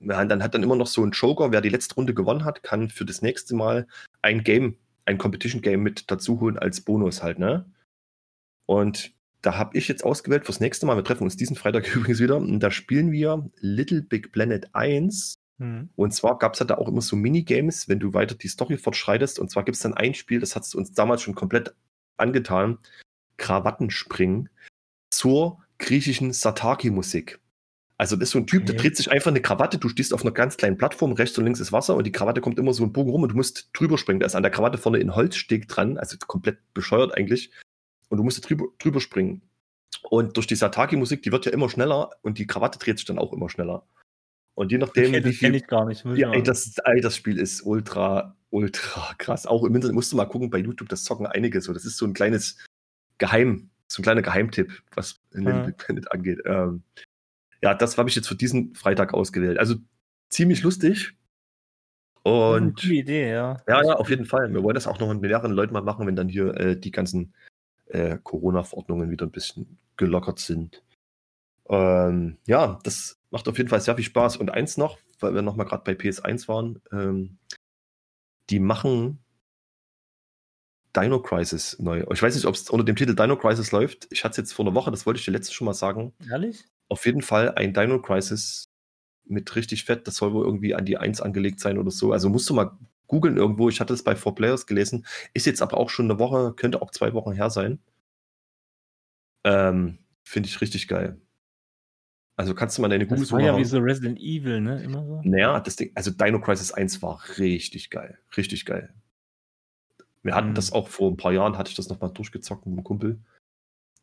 ja, 0.00 0.24
dann 0.24 0.42
hat 0.42 0.54
dann 0.54 0.62
immer 0.62 0.76
noch 0.76 0.86
so 0.86 1.04
ein 1.04 1.12
Joker, 1.12 1.52
wer 1.52 1.60
die 1.60 1.68
letzte 1.68 1.94
Runde 1.94 2.14
gewonnen 2.14 2.44
hat, 2.44 2.62
kann 2.62 2.90
für 2.90 3.04
das 3.04 3.22
nächste 3.22 3.54
Mal 3.54 3.86
ein 4.20 4.42
Game, 4.42 4.76
ein 5.04 5.18
Competition-Game 5.18 5.82
mit 5.82 6.10
dazu 6.10 6.40
holen 6.40 6.58
als 6.58 6.80
Bonus 6.80 7.22
halt, 7.22 7.38
ne? 7.38 7.66
Und 8.66 9.12
da 9.42 9.58
habe 9.58 9.76
ich 9.76 9.88
jetzt 9.88 10.04
ausgewählt 10.04 10.44
fürs 10.44 10.60
nächste 10.60 10.86
Mal. 10.86 10.96
Wir 10.96 11.04
treffen 11.04 11.24
uns 11.24 11.36
diesen 11.36 11.56
Freitag 11.56 11.86
übrigens 11.94 12.20
wieder. 12.20 12.36
Und 12.36 12.60
da 12.60 12.70
spielen 12.70 13.12
wir 13.12 13.50
Little 13.58 14.02
Big 14.02 14.32
Planet 14.32 14.68
1. 14.72 15.34
Mhm. 15.58 15.90
Und 15.96 16.14
zwar 16.14 16.38
gab 16.38 16.54
es 16.54 16.60
ja 16.60 16.66
da 16.66 16.76
auch 16.76 16.88
immer 16.88 17.00
so 17.00 17.16
Minigames, 17.16 17.88
wenn 17.88 17.98
du 18.00 18.14
weiter 18.14 18.34
die 18.34 18.48
Story 18.48 18.76
fortschreitest. 18.78 19.38
Und 19.38 19.50
zwar 19.50 19.64
gibt 19.64 19.76
es 19.76 19.82
dann 19.82 19.94
ein 19.94 20.14
Spiel, 20.14 20.40
das 20.40 20.56
hat 20.56 20.62
es 20.62 20.74
uns 20.74 20.92
damals 20.92 21.22
schon 21.22 21.34
komplett 21.34 21.74
angetan. 22.16 22.78
Krawattenspringen 23.36 24.48
zur 25.12 25.62
griechischen 25.78 26.32
Sataki-Musik. 26.32 27.40
Also 27.98 28.16
das 28.16 28.28
ist 28.28 28.32
so 28.32 28.38
ein 28.38 28.46
Typ, 28.46 28.66
der 28.66 28.74
dreht 28.74 28.96
sich 28.96 29.12
einfach 29.12 29.30
eine 29.30 29.42
Krawatte, 29.42 29.78
du 29.78 29.88
stehst 29.88 30.12
auf 30.12 30.22
einer 30.22 30.32
ganz 30.32 30.56
kleinen 30.56 30.76
Plattform, 30.76 31.12
rechts 31.12 31.38
und 31.38 31.44
links 31.44 31.60
ist 31.60 31.70
Wasser 31.70 31.94
und 31.94 32.04
die 32.04 32.10
Krawatte 32.10 32.40
kommt 32.40 32.58
immer 32.58 32.74
so 32.74 32.82
einen 32.82 32.92
Bogen 32.92 33.10
rum 33.10 33.22
und 33.22 33.28
du 33.30 33.36
musst 33.36 33.70
drüber 33.74 33.96
springen. 33.96 34.18
Da 34.18 34.26
ist 34.26 34.34
an 34.34 34.42
der 34.42 34.50
Krawatte 34.50 34.78
vorne 34.78 34.98
ein 34.98 35.14
Holzsteg 35.14 35.68
dran, 35.68 35.98
also 35.98 36.16
komplett 36.26 36.58
bescheuert 36.74 37.16
eigentlich. 37.16 37.52
Und 38.08 38.18
du 38.18 38.24
musst 38.24 38.48
drüber, 38.48 38.66
drüber 38.78 39.00
springen. 39.00 39.42
Und 40.02 40.36
durch 40.36 40.46
die 40.46 40.56
Sataki-Musik, 40.56 41.22
die 41.22 41.30
wird 41.30 41.46
ja 41.46 41.52
immer 41.52 41.68
schneller 41.68 42.10
und 42.22 42.38
die 42.38 42.46
Krawatte 42.46 42.78
dreht 42.78 42.98
sich 42.98 43.06
dann 43.06 43.18
auch 43.18 43.32
immer 43.32 43.48
schneller. 43.48 43.86
Und 44.54 44.72
je 44.72 44.78
nachdem, 44.78 45.14
Okay, 45.14 45.24
wie 45.24 45.32
viel 45.32 45.54
ich 45.54 45.66
gar 45.66 45.86
nicht. 45.86 46.04
Ja, 46.04 46.32
ey, 46.32 46.42
das, 46.42 46.74
ey, 46.84 47.00
das 47.00 47.16
Spiel 47.16 47.38
ist 47.38 47.62
ultra, 47.62 48.36
ultra 48.50 49.14
krass. 49.18 49.46
Auch 49.46 49.64
im 49.64 49.74
Internet 49.74 49.94
musst 49.94 50.10
du 50.12 50.16
mal 50.16 50.26
gucken, 50.26 50.50
bei 50.50 50.58
YouTube, 50.58 50.88
das 50.88 51.04
zocken 51.04 51.26
einige 51.26 51.60
so. 51.60 51.72
Das 51.72 51.84
ist 51.84 51.96
so 51.96 52.06
ein 52.06 52.14
kleines 52.14 52.58
Geheim, 53.18 53.70
so 53.92 54.00
ein 54.00 54.04
kleiner 54.04 54.22
Geheimtipp, 54.22 54.82
was 54.94 55.20
Little 55.32 55.52
Ja. 55.52 55.62
Big 55.66 55.76
Planet 55.76 56.10
angeht. 56.12 56.40
Ähm, 56.46 56.82
ja, 57.60 57.74
das 57.74 57.98
habe 57.98 58.08
ich 58.08 58.16
jetzt 58.16 58.26
für 58.26 58.34
diesen 58.34 58.74
Freitag 58.74 59.12
ausgewählt. 59.12 59.58
Also 59.58 59.76
ziemlich 60.30 60.62
lustig. 60.62 61.14
Und 62.22 62.76
gute 62.76 62.94
Idee, 62.94 63.32
ja. 63.32 63.60
ja, 63.68 63.84
ja, 63.84 63.94
auf 63.94 64.08
jeden 64.08 64.24
Fall. 64.24 64.52
Wir 64.52 64.62
wollen 64.62 64.74
das 64.74 64.86
auch 64.86 64.98
noch 64.98 65.12
mit 65.12 65.20
mehreren 65.20 65.52
Leuten 65.52 65.74
mal 65.74 65.82
machen, 65.82 66.06
wenn 66.06 66.16
dann 66.16 66.28
hier 66.28 66.54
äh, 66.56 66.76
die 66.78 66.90
ganzen 66.90 67.34
äh, 67.86 68.16
Corona-Verordnungen 68.22 69.10
wieder 69.10 69.26
ein 69.26 69.32
bisschen 69.32 69.78
gelockert 69.96 70.38
sind. 70.38 70.82
Ähm, 71.68 72.38
ja, 72.46 72.78
das 72.84 73.18
macht 73.30 73.46
auf 73.48 73.58
jeden 73.58 73.68
Fall 73.68 73.80
sehr 73.80 73.96
viel 73.96 74.04
Spaß. 74.04 74.38
Und 74.38 74.50
eins 74.50 74.78
noch, 74.78 74.98
weil 75.20 75.34
wir 75.34 75.42
nochmal 75.42 75.66
gerade 75.66 75.84
bei 75.84 75.92
PS1 75.92 76.48
waren, 76.48 76.80
ähm, 76.92 77.38
die 78.48 78.60
machen 78.60 79.18
Dino 80.96 81.20
Crisis 81.20 81.78
neu. 81.78 82.04
Ich 82.12 82.22
weiß 82.22 82.34
nicht, 82.34 82.46
ob 82.46 82.54
es 82.54 82.68
unter 82.70 82.84
dem 82.84 82.96
Titel 82.96 83.14
Dino 83.14 83.36
Crisis 83.36 83.72
läuft. 83.72 84.08
Ich 84.10 84.24
hatte 84.24 84.32
es 84.32 84.36
jetzt 84.36 84.52
vor 84.52 84.66
einer 84.66 84.74
Woche, 84.74 84.90
das 84.90 85.06
wollte 85.06 85.18
ich 85.18 85.24
dir 85.24 85.30
letztes 85.32 85.54
schon 85.54 85.64
mal 85.64 85.74
sagen. 85.74 86.12
Ehrlich? 86.28 86.64
Auf 86.88 87.06
jeden 87.06 87.22
Fall 87.22 87.54
ein 87.54 87.72
Dino 87.72 88.00
Crisis 88.00 88.70
mit 89.24 89.54
richtig 89.56 89.84
fett. 89.84 90.06
Das 90.06 90.16
soll 90.16 90.32
wohl 90.32 90.44
irgendwie 90.44 90.74
an 90.74 90.84
die 90.84 90.98
1 90.98 91.20
angelegt 91.20 91.60
sein 91.60 91.78
oder 91.78 91.90
so. 91.90 92.12
Also 92.12 92.28
musst 92.28 92.48
du 92.50 92.54
mal 92.54 92.76
googeln 93.06 93.36
irgendwo. 93.36 93.68
Ich 93.68 93.80
hatte 93.80 93.94
es 93.94 94.04
bei 94.04 94.14
4Players 94.14 94.66
gelesen. 94.66 95.06
Ist 95.34 95.46
jetzt 95.46 95.62
aber 95.62 95.76
auch 95.78 95.90
schon 95.90 96.10
eine 96.10 96.18
Woche, 96.18 96.54
könnte 96.54 96.82
auch 96.82 96.90
zwei 96.90 97.12
Wochen 97.14 97.32
her 97.32 97.50
sein. 97.50 97.78
Ähm, 99.44 99.98
Finde 100.24 100.48
ich 100.48 100.60
richtig 100.60 100.88
geil. 100.88 101.20
Also 102.36 102.54
kannst 102.54 102.78
du 102.78 102.82
mal 102.82 102.88
deine 102.88 103.06
Das 103.06 103.10
Googles 103.10 103.32
war 103.32 103.40
ja 103.40 103.56
wie 103.56 103.64
so 103.64 103.78
Resident 103.78 104.18
Evil, 104.18 104.60
ne? 104.60 104.82
Immer 104.82 105.04
so. 105.04 105.20
Naja, 105.24 105.60
das 105.60 105.76
Ding, 105.76 105.92
also 105.94 106.10
Dino 106.10 106.40
Crisis 106.40 106.72
1 106.72 107.02
war 107.02 107.20
richtig 107.38 107.90
geil. 107.90 108.18
Richtig 108.36 108.64
geil. 108.64 108.94
Wir 110.22 110.34
hatten 110.34 110.50
Mhm. 110.50 110.54
das 110.54 110.72
auch 110.72 110.88
vor 110.88 111.10
ein 111.10 111.16
paar 111.16 111.32
Jahren, 111.32 111.58
hatte 111.58 111.70
ich 111.70 111.76
das 111.76 111.88
nochmal 111.88 112.10
durchgezockt 112.12 112.66
mit 112.66 112.74
einem 112.74 112.84
Kumpel. 112.84 113.18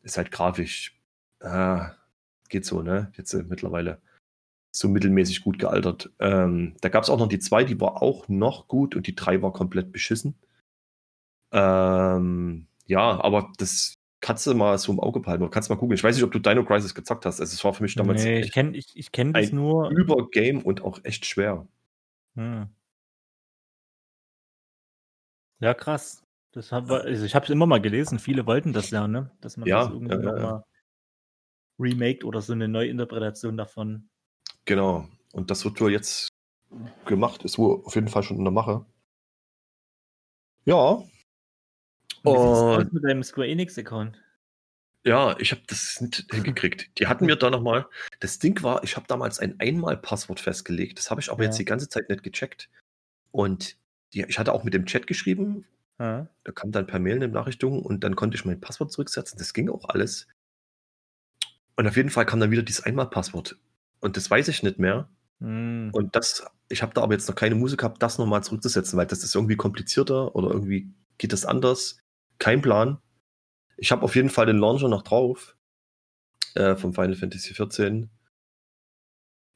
Ist 0.02 0.16
halt 0.16 0.30
grafisch, 0.30 0.98
ah, 1.40 1.92
geht 2.48 2.64
so, 2.64 2.82
ne? 2.82 3.12
Jetzt 3.16 3.32
äh, 3.34 3.42
mittlerweile 3.42 4.00
so 4.72 4.88
mittelmäßig 4.88 5.42
gut 5.42 5.58
gealtert. 5.58 6.10
Ähm, 6.20 6.76
da 6.80 6.88
gab 6.88 7.02
es 7.04 7.10
auch 7.10 7.18
noch 7.18 7.28
die 7.28 7.38
2, 7.40 7.64
die 7.64 7.80
war 7.80 8.02
auch 8.02 8.28
noch 8.28 8.68
gut 8.68 8.94
und 8.96 9.06
die 9.06 9.14
3 9.14 9.42
war 9.42 9.52
komplett 9.52 9.92
beschissen. 9.92 10.34
Ähm, 11.52 12.66
ja, 12.86 13.20
aber 13.22 13.52
das 13.58 13.94
kannst 14.20 14.46
du 14.46 14.54
mal 14.54 14.76
so 14.78 14.92
im 14.92 15.00
Auge 15.00 15.20
behalten. 15.20 15.42
oder 15.42 15.50
Kannst 15.50 15.70
mal 15.70 15.76
gucken. 15.76 15.94
Ich 15.94 16.04
weiß 16.04 16.14
nicht, 16.14 16.24
ob 16.24 16.32
du 16.32 16.38
Dino 16.38 16.64
Crisis 16.64 16.94
gezockt 16.94 17.26
hast. 17.26 17.40
Also 17.40 17.54
es 17.54 17.64
war 17.64 17.72
für 17.74 17.82
mich 17.82 17.94
damals 17.94 18.22
nee, 18.22 18.40
ich 18.40 18.52
kenne 18.52 18.76
ich, 18.76 18.94
ich 18.96 19.10
kenn 19.12 19.32
das 19.32 19.50
ein 19.50 19.56
nur. 19.56 19.90
Übergame 19.90 20.62
und 20.62 20.82
auch 20.82 21.00
echt 21.04 21.26
schwer. 21.26 21.66
Hm. 22.36 22.68
Ja, 25.60 25.74
krass. 25.74 26.22
Das 26.52 26.72
hab, 26.72 26.90
also 26.90 27.24
ich 27.24 27.34
habe 27.34 27.44
es 27.44 27.50
immer 27.50 27.66
mal 27.66 27.80
gelesen, 27.80 28.18
viele 28.18 28.44
wollten 28.46 28.72
das 28.72 28.90
ja, 28.90 29.06
ne? 29.06 29.30
Dass 29.40 29.56
man 29.56 29.68
Ja, 29.68 29.84
das 29.84 29.92
irgendwie 29.92 30.14
ja, 30.14 30.20
ja, 30.20 30.26
ja. 30.26 30.32
nochmal 30.42 30.64
remaked 31.78 32.24
oder 32.24 32.40
so 32.40 32.52
eine 32.52 32.66
Neuinterpretation 32.66 33.56
davon. 33.56 34.08
Genau. 34.64 35.08
Und 35.32 35.50
das 35.50 35.64
wird 35.64 35.80
wohl 35.80 35.92
jetzt 35.92 36.28
gemacht, 37.06 37.44
ist 37.44 37.58
wohl 37.58 37.82
auf 37.84 37.94
jeden 37.94 38.08
Fall 38.08 38.22
schon 38.22 38.38
in 38.38 38.44
der 38.44 38.52
Mache. 38.52 38.84
Ja. 40.64 41.02
Und 42.22 42.90
wie 42.90 42.94
mit 42.94 43.04
deinem 43.04 43.22
Square 43.22 43.48
Enix-Account? 43.48 44.20
Ja, 45.04 45.38
ich 45.38 45.52
habe 45.52 45.62
das 45.66 46.00
nicht 46.00 46.26
hingekriegt. 46.30 46.98
Die 46.98 47.06
hatten 47.06 47.24
mir 47.24 47.36
da 47.36 47.48
nochmal. 47.48 47.86
Das 48.18 48.38
Ding 48.38 48.62
war, 48.62 48.84
ich 48.84 48.96
habe 48.96 49.06
damals 49.08 49.38
ein 49.38 49.58
Einmal-Passwort 49.58 50.40
festgelegt. 50.40 50.98
Das 50.98 51.10
habe 51.10 51.20
ich 51.22 51.30
aber 51.30 51.42
Ja. 51.42 51.48
jetzt 51.48 51.58
die 51.58 51.64
ganze 51.64 51.88
Zeit 51.88 52.10
nicht 52.10 52.22
gecheckt. 52.22 52.68
Und 53.30 53.78
die, 54.12 54.24
ich 54.24 54.38
hatte 54.38 54.52
auch 54.52 54.64
mit 54.64 54.74
dem 54.74 54.86
Chat 54.86 55.06
geschrieben. 55.06 55.64
Ja. 55.98 56.28
Da 56.44 56.52
kam 56.52 56.72
dann 56.72 56.86
per 56.86 56.98
Mail 56.98 57.16
eine 57.16 57.28
Benachrichtigung 57.28 57.82
und 57.82 58.04
dann 58.04 58.16
konnte 58.16 58.36
ich 58.36 58.44
mein 58.44 58.60
Passwort 58.60 58.92
zurücksetzen. 58.92 59.38
Das 59.38 59.52
ging 59.52 59.68
auch 59.68 59.88
alles. 59.88 60.26
Und 61.76 61.86
auf 61.86 61.96
jeden 61.96 62.10
Fall 62.10 62.26
kam 62.26 62.40
dann 62.40 62.50
wieder 62.50 62.62
dieses 62.62 62.84
Einmal-Passwort. 62.84 63.56
Und 64.00 64.16
das 64.16 64.30
weiß 64.30 64.48
ich 64.48 64.62
nicht 64.62 64.78
mehr. 64.78 65.08
Hm. 65.40 65.90
Und 65.92 66.16
das, 66.16 66.44
ich 66.68 66.82
habe 66.82 66.94
da 66.94 67.02
aber 67.02 67.12
jetzt 67.12 67.28
noch 67.28 67.34
keine 67.34 67.54
Musik 67.54 67.80
gehabt, 67.80 68.02
das 68.02 68.18
nochmal 68.18 68.44
zurückzusetzen, 68.44 68.98
weil 68.98 69.06
das 69.06 69.24
ist 69.24 69.34
irgendwie 69.34 69.56
komplizierter 69.56 70.34
oder 70.34 70.50
irgendwie 70.50 70.92
geht 71.18 71.32
das 71.32 71.44
anders. 71.44 71.98
Kein 72.38 72.62
Plan. 72.62 72.98
Ich 73.76 73.92
habe 73.92 74.02
auf 74.02 74.14
jeden 74.14 74.30
Fall 74.30 74.46
den 74.46 74.58
Launcher 74.58 74.88
noch 74.88 75.02
drauf. 75.02 75.56
Äh, 76.54 76.76
vom 76.76 76.94
Final 76.94 77.14
Fantasy 77.14 77.54
14. 77.54 78.10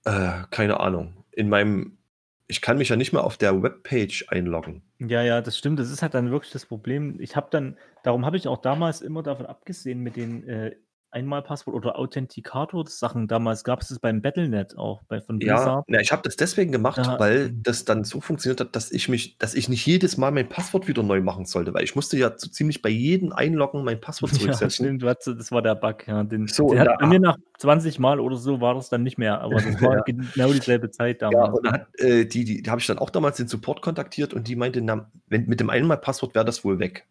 Äh, 0.04 0.44
keine 0.50 0.80
Ahnung. 0.80 1.24
In 1.32 1.48
meinem, 1.48 1.98
ich 2.46 2.60
kann 2.60 2.78
mich 2.78 2.90
ja 2.90 2.96
nicht 2.96 3.12
mehr 3.12 3.24
auf 3.24 3.36
der 3.36 3.62
Webpage 3.62 4.26
einloggen. 4.28 4.82
Ja, 4.98 5.22
ja, 5.22 5.40
das 5.40 5.56
stimmt. 5.56 5.78
Das 5.78 5.90
ist 5.90 6.02
halt 6.02 6.14
dann 6.14 6.30
wirklich 6.30 6.52
das 6.52 6.66
Problem. 6.66 7.18
Ich 7.20 7.36
habe 7.36 7.48
dann, 7.50 7.78
darum 8.02 8.26
habe 8.26 8.36
ich 8.36 8.48
auch 8.48 8.58
damals 8.58 9.00
immer 9.00 9.22
davon 9.22 9.46
abgesehen 9.46 10.00
mit 10.00 10.16
den 10.16 10.46
äh, 10.46 10.76
Einmalpasswort 11.14 11.74
oder 11.76 11.98
Authentikator-Sachen. 11.98 13.28
Damals 13.28 13.64
gab 13.64 13.80
es 13.82 13.90
es 13.90 13.98
beim 13.98 14.20
Battlenet 14.22 14.76
auch, 14.76 15.02
bei 15.04 15.20
von 15.20 15.38
Ja, 15.40 15.54
Blizzard. 15.56 15.84
na, 15.88 16.00
ich 16.00 16.12
habe 16.12 16.22
das 16.22 16.36
deswegen 16.36 16.72
gemacht, 16.72 16.98
Da- 16.98 17.18
weil 17.18 17.50
das 17.52 17.84
dann 17.84 18.04
so 18.04 18.20
funktioniert 18.20 18.60
hat, 18.60 18.74
dass 18.76 18.90
ich 18.92 19.08
mich, 19.08 19.38
dass 19.38 19.54
ich 19.54 19.68
nicht 19.68 19.86
jedes 19.86 20.16
Mal 20.16 20.30
mein 20.32 20.48
Passwort 20.48 20.88
wieder 20.88 21.02
neu 21.02 21.20
machen 21.20 21.44
sollte, 21.46 21.72
weil 21.74 21.84
ich 21.84 21.94
musste 21.94 22.16
ja 22.18 22.32
so 22.36 22.48
ziemlich 22.50 22.82
bei 22.82 22.88
jedem 22.90 23.32
Einloggen 23.32 23.84
mein 23.84 24.00
Passwort 24.00 24.32
Ja, 24.32 24.38
zurücksetzen. 24.38 24.84
stimmt, 24.86 25.02
du 25.02 25.08
hast- 25.08 25.26
das 25.26 25.50
war 25.52 25.62
der 25.62 25.74
Bug. 25.74 26.06
Ja. 26.06 26.24
Den, 26.24 26.48
So, 26.48 26.70
den 26.70 26.80
hat 26.80 26.98
bei 26.98 27.06
mir 27.06 27.20
nach 27.20 27.36
20 27.58 27.98
Mal 27.98 28.20
oder 28.20 28.36
so 28.36 28.60
war 28.60 28.74
das 28.74 28.88
dann 28.88 29.02
nicht 29.02 29.16
mehr, 29.18 29.40
aber 29.40 29.54
das 29.54 29.64
war 29.82 29.96
Ja. 29.98 30.02
genau 30.02 30.52
dieselbe 30.52 30.90
Zeit 30.90 31.22
Ja, 31.22 31.30
damals. 31.30 31.56
und 31.58 31.64
dann 31.66 31.72
hat, 31.74 31.86
äh, 32.00 32.24
die, 32.26 32.44
die, 32.44 32.62
die 32.62 32.70
habe 32.70 32.80
ich 32.80 32.86
dann 32.86 32.98
auch 32.98 33.10
damals 33.10 33.36
den 33.36 33.48
Support 33.48 33.80
kontaktiert 33.82 34.34
und 34.34 34.48
die 34.48 34.56
meinte, 34.56 34.80
na, 34.80 35.10
wenn, 35.28 35.46
mit 35.46 35.60
dem 35.60 35.70
Einmal-Passwort 35.70 36.34
wäre 36.34 36.44
das 36.44 36.64
wohl 36.64 36.78
weg. 36.78 37.06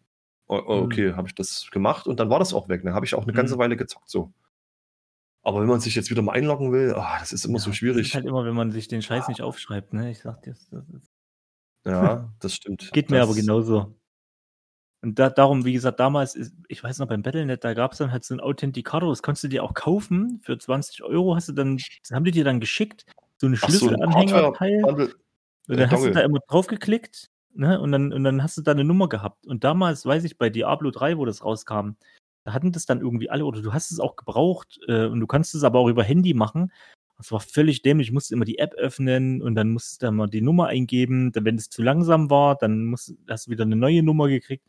O- 0.46 0.56
o- 0.56 0.76
Hm. 0.78 0.84
Okay, 0.84 1.12
habe 1.14 1.28
ich 1.28 1.34
das 1.34 1.68
gemacht 1.70 2.06
und 2.06 2.20
dann 2.20 2.30
war 2.30 2.38
das 2.38 2.52
auch 2.52 2.68
weg. 2.68 2.82
Dann 2.84 2.94
habe 2.94 3.06
ich 3.06 3.14
auch 3.14 3.22
eine 3.24 3.32
ganze 3.32 3.54
Hm. 3.54 3.58
Weile 3.60 3.76
gezockt 3.76 4.08
so. 4.10 4.32
Aber 5.42 5.60
wenn 5.60 5.68
man 5.68 5.80
sich 5.80 5.94
jetzt 5.94 6.10
wieder 6.10 6.22
mal 6.22 6.32
einloggen 6.32 6.72
will, 6.72 6.94
ah, 6.94 7.18
das 7.20 7.32
ist 7.32 7.44
immer 7.44 7.58
Ja, 7.58 7.64
so 7.64 7.70
Das 7.70 7.76
schwierig. 7.78 8.06
ist 8.08 8.14
halt 8.14 8.24
immer, 8.24 8.44
wenn 8.46 8.54
man 8.54 8.70
sich 8.72 8.88
den 8.88 9.02
Scheiß 9.02 9.28
nicht 9.28 9.42
aufschreibt, 9.42 9.92
ne? 9.92 10.10
Ich 10.10 10.20
sag 10.20 10.40
dir, 10.42 10.52
das, 10.54 10.68
das 10.70 10.88
ist 10.88 11.10
ja, 11.86 12.32
das 12.40 12.54
stimmt. 12.54 12.90
Geht 12.92 13.10
mir 13.10 13.18
das, 13.18 13.28
aber 13.28 13.36
genauso. 13.36 13.94
Und 15.02 15.18
da, 15.18 15.28
darum, 15.28 15.66
wie 15.66 15.74
gesagt, 15.74 16.00
damals, 16.00 16.34
ist, 16.34 16.54
ich 16.68 16.82
weiß 16.82 16.98
noch, 16.98 17.08
beim 17.08 17.20
Battlenet, 17.22 17.62
da 17.62 17.74
gab 17.74 17.92
es 17.92 17.98
dann 17.98 18.10
halt 18.10 18.24
so 18.24 18.34
ein 18.34 18.40
Authentikator, 18.40 19.10
das 19.10 19.22
konntest 19.22 19.44
du 19.44 19.48
dir 19.48 19.62
auch 19.62 19.74
kaufen. 19.74 20.40
Für 20.42 20.56
20 20.56 21.02
Euro 21.02 21.36
hast 21.36 21.48
du 21.48 21.52
dann, 21.52 21.76
das 21.76 22.10
haben 22.10 22.24
die 22.24 22.30
dir 22.30 22.44
dann 22.44 22.58
geschickt, 22.58 23.04
so 23.36 23.46
eine 23.46 23.56
Ach 23.60 23.68
so, 23.68 23.88
ein 23.88 23.96
Schlüsselanhängerteil. 23.98 24.84
Und 24.86 24.98
dann 25.66 25.90
hast 25.90 26.00
du 26.00 26.06
Dongle. 26.06 26.12
da 26.12 26.20
immer 26.22 26.38
drauf 26.48 26.68
geklickt, 26.68 27.28
ne? 27.54 27.80
Und 27.80 27.92
dann, 27.92 28.12
und 28.12 28.24
dann 28.24 28.42
hast 28.42 28.56
du 28.56 28.62
da 28.62 28.72
eine 28.72 28.84
Nummer 28.84 29.08
gehabt. 29.08 29.46
Und 29.46 29.64
damals, 29.64 30.04
weiß 30.06 30.24
ich, 30.24 30.38
bei 30.38 30.50
Diablo 30.50 30.90
3, 30.90 31.18
wo 31.18 31.24
das 31.24 31.44
rauskam, 31.44 31.92
da 32.44 32.52
hatten 32.52 32.72
das 32.72 32.86
dann 32.86 33.00
irgendwie 33.00 33.30
alle, 33.30 33.44
oder 33.46 33.62
du 33.62 33.72
hast 33.72 33.90
es 33.92 34.00
auch 34.00 34.16
gebraucht, 34.16 34.78
äh, 34.88 35.06
und 35.06 35.20
du 35.20 35.26
kannst 35.26 35.54
es 35.54 35.64
aber 35.64 35.78
auch 35.80 35.88
über 35.88 36.04
Handy 36.04 36.34
machen. 36.34 36.72
Das 37.16 37.30
war 37.32 37.40
völlig 37.40 37.82
dämlich. 37.82 38.08
Ich 38.08 38.12
musste 38.12 38.34
immer 38.34 38.44
die 38.44 38.58
App 38.58 38.74
öffnen 38.74 39.40
und 39.42 39.54
dann 39.54 39.70
musstest 39.70 40.02
du 40.02 40.06
da 40.06 40.10
mal 40.12 40.26
die 40.28 40.40
Nummer 40.42 40.66
eingeben. 40.66 41.32
Dann, 41.32 41.44
wenn 41.44 41.56
es 41.56 41.70
zu 41.70 41.82
langsam 41.82 42.28
war, 42.30 42.56
dann 42.56 42.84
musst, 42.86 43.14
hast 43.28 43.46
du 43.46 43.50
wieder 43.52 43.64
eine 43.64 43.76
neue 43.76 44.02
Nummer 44.02 44.28
gekriegt. 44.28 44.64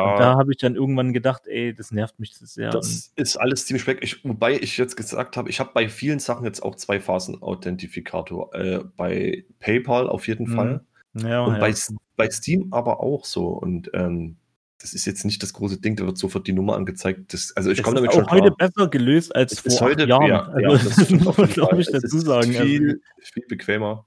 Und 0.00 0.18
da 0.18 0.34
Ja, 0.34 0.38
habe 0.38 0.52
ich 0.52 0.58
dann 0.58 0.74
irgendwann 0.76 1.12
gedacht, 1.12 1.46
ey, 1.46 1.74
das 1.74 1.92
nervt 1.92 2.18
mich 2.18 2.34
zu 2.34 2.46
sehr. 2.46 2.70
das 2.72 3.12
ist 3.16 3.36
alles 3.36 3.66
ziemlich 3.66 3.86
weg. 3.86 3.98
Ich, 4.02 4.24
wobei 4.24 4.54
ich 4.58 4.76
jetzt 4.78 4.96
gesagt 4.96 5.36
habe, 5.36 5.48
ich 5.50 5.60
habe 5.60 5.70
bei 5.74 5.88
vielen 5.88 6.18
Sachen 6.18 6.44
jetzt 6.44 6.60
auch 6.62 6.74
zwei 6.76 6.98
Phasen 7.00 7.40
Authentifikator. 7.42 8.52
Äh, 8.54 8.80
bei 8.96 9.44
PayPal 9.60 10.08
auf 10.08 10.26
jeden 10.28 10.46
Mhm. 10.46 10.54
Fall. 10.54 10.84
Und, 11.14 11.26
ja, 11.26 11.44
Und 11.44 11.54
ja. 11.54 11.60
bei, 11.60 11.74
bei 12.16 12.30
Steam 12.30 12.68
aber 12.72 13.00
auch 13.00 13.24
so. 13.24 13.48
Und 13.48 13.90
ähm, 13.94 14.36
das 14.80 14.92
ist 14.92 15.06
jetzt 15.06 15.24
nicht 15.24 15.42
das 15.42 15.52
große 15.52 15.80
Ding, 15.80 15.96
da 15.96 16.04
wird 16.04 16.18
sofort 16.18 16.46
die 16.46 16.52
Nummer 16.52 16.76
angezeigt. 16.76 17.32
Das, 17.32 17.52
also 17.56 17.70
ich 17.70 17.82
komme 17.82 17.96
ist 17.96 18.02
damit 18.02 18.12
schon 18.12 18.26
auch 18.26 18.30
heute 18.30 18.52
klar. 18.52 18.68
besser 18.68 18.88
gelöst 18.88 19.34
als 19.34 19.60
vor 19.60 19.80
heute 19.80 20.06
Jahren. 20.06 20.28
ja, 20.28 20.42
also, 20.42 20.60
ja, 20.60 20.68
das, 20.72 21.10
muss 21.10 21.36
jeden 21.36 21.48
glaube 21.48 21.80
ich 21.80 21.90
dazu 21.90 22.18
sagen. 22.18 22.50
Also, 22.50 22.62
Viel, 22.62 23.00
viel 23.20 23.44
bequemer. 23.48 24.04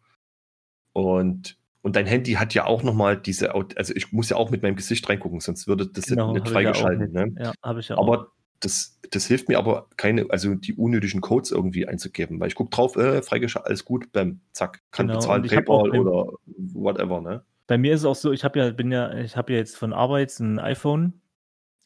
Und, 0.94 1.58
und 1.82 1.96
dein 1.96 2.06
Handy 2.06 2.34
hat 2.34 2.54
ja 2.54 2.66
auch 2.66 2.84
nochmal 2.84 3.18
diese, 3.18 3.56
also 3.56 3.94
ich 3.96 4.12
muss 4.12 4.30
ja 4.30 4.38
auch 4.38 4.52
mit 4.52 4.62
meinem 4.62 4.76
Gesicht 4.76 5.08
reingucken, 5.10 5.40
sonst 5.40 5.68
würde 5.68 5.88
das 5.88 6.06
genau, 6.06 6.34
nicht 6.34 6.48
ich 6.48 6.54
ja 6.54 6.90
ne? 6.90 7.36
Ja, 7.40 7.54
habe 7.64 7.80
ich 7.80 7.88
ja 7.88 7.98
auch. 7.98 8.28
Das, 8.60 9.00
das 9.12 9.26
hilft 9.28 9.50
mir 9.50 9.58
aber 9.60 9.88
keine, 9.98 10.26
also 10.30 10.56
die 10.56 10.74
unnötigen 10.74 11.22
Codes 11.22 11.52
irgendwie 11.52 11.88
einzugeben, 11.88 12.40
weil 12.40 12.48
ich 12.48 12.56
gucke 12.56 12.72
drauf, 12.72 12.96
äh, 12.96 13.22
freigeschaltet, 13.22 13.68
alles 13.68 13.86
gut, 13.86 14.12
bam, 14.12 14.42
zack, 14.52 14.82
kann 14.92 15.08
Genau, 15.08 15.20
bezahlen, 15.20 15.44
PayPal 15.44 15.92
oder 15.92 16.34
whatever, 16.74 17.22
ne? 17.22 17.44
Bei 17.68 17.78
mir 17.78 17.94
ist 17.94 18.02
es 18.02 18.06
auch 18.06 18.16
so, 18.16 18.32
ich 18.32 18.44
habe 18.44 18.60
ja, 18.60 18.72
bin 18.72 18.92
ja, 18.92 19.14
ich 19.14 19.36
habe 19.36 19.52
ja 19.54 19.60
jetzt 19.60 19.76
von 19.78 19.94
Arbeit 19.94 20.38
ein 20.40 20.58
iPhone, 20.60 21.22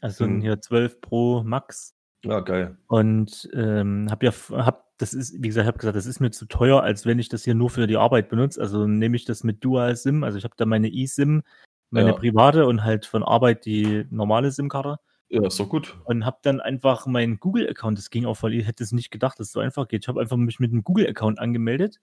also 0.02 0.26
ein 0.26 0.38
Mhm. 0.38 0.42
hier 0.42 0.62
12 0.62 1.02
Pro 1.02 1.44
Max 1.44 1.96
Ja, 2.24 2.40
geil. 2.40 2.78
und 2.88 3.50
ähm, 3.54 4.08
habe 4.12 4.26
ja, 4.28 4.34
hab, 4.52 4.98
das 4.98 5.14
ist, 5.14 5.34
wie 5.42 5.48
gesagt, 5.48 5.66
ich 5.66 5.68
habe 5.68 5.80
gesagt, 5.80 5.96
das 5.98 6.06
ist 6.06 6.20
mir 6.20 6.32
zu 6.32 6.46
teuer, 6.46 6.84
als 6.84 7.06
wenn 7.06 7.20
ich 7.20 7.30
das 7.30 7.44
hier 7.44 7.56
nur 7.56 7.70
für 7.70 7.88
die 7.88 7.98
Arbeit 7.98 8.30
benutze. 8.30 8.62
Also 8.62 8.88
nehme 8.88 9.16
ich 9.16 9.26
das 9.26 9.44
mit 9.44 9.64
Dual 9.64 9.96
SIM, 9.96 10.24
also 10.24 10.38
ich 10.38 10.44
habe 10.44 10.56
da 10.58 10.66
meine 10.66 10.90
eSIM, 10.94 11.44
meine 11.92 12.12
Ja. 12.12 12.14
private 12.14 12.66
und 12.68 12.84
halt 12.84 13.06
von 13.06 13.24
Arbeit 13.24 13.66
die 13.66 14.06
normale 14.12 14.52
SIM-Karte 14.52 14.98
Ja, 15.32 15.48
ist 15.48 15.60
doch 15.60 15.70
gut. 15.70 15.98
und 16.06 16.26
habe 16.26 16.40
dann 16.42 16.60
einfach 16.60 17.06
meinen 17.06 17.40
Google-Account, 17.40 17.98
das 17.98 18.10
ging 18.10 18.26
auch 18.26 18.36
voll, 18.36 18.54
ich 18.54 18.68
hätte 18.68 18.84
es 18.84 18.92
nicht 18.92 19.12
gedacht, 19.12 19.40
dass 19.40 19.48
es 19.48 19.54
so 19.54 19.62
einfach 19.62 19.88
geht. 19.88 20.04
Ich 20.04 20.08
habe 20.10 20.20
einfach 20.20 20.36
mich 20.36 20.60
mit 20.60 20.72
einem 20.72 20.84
Google-Account 20.84 21.40
angemeldet 21.40 22.02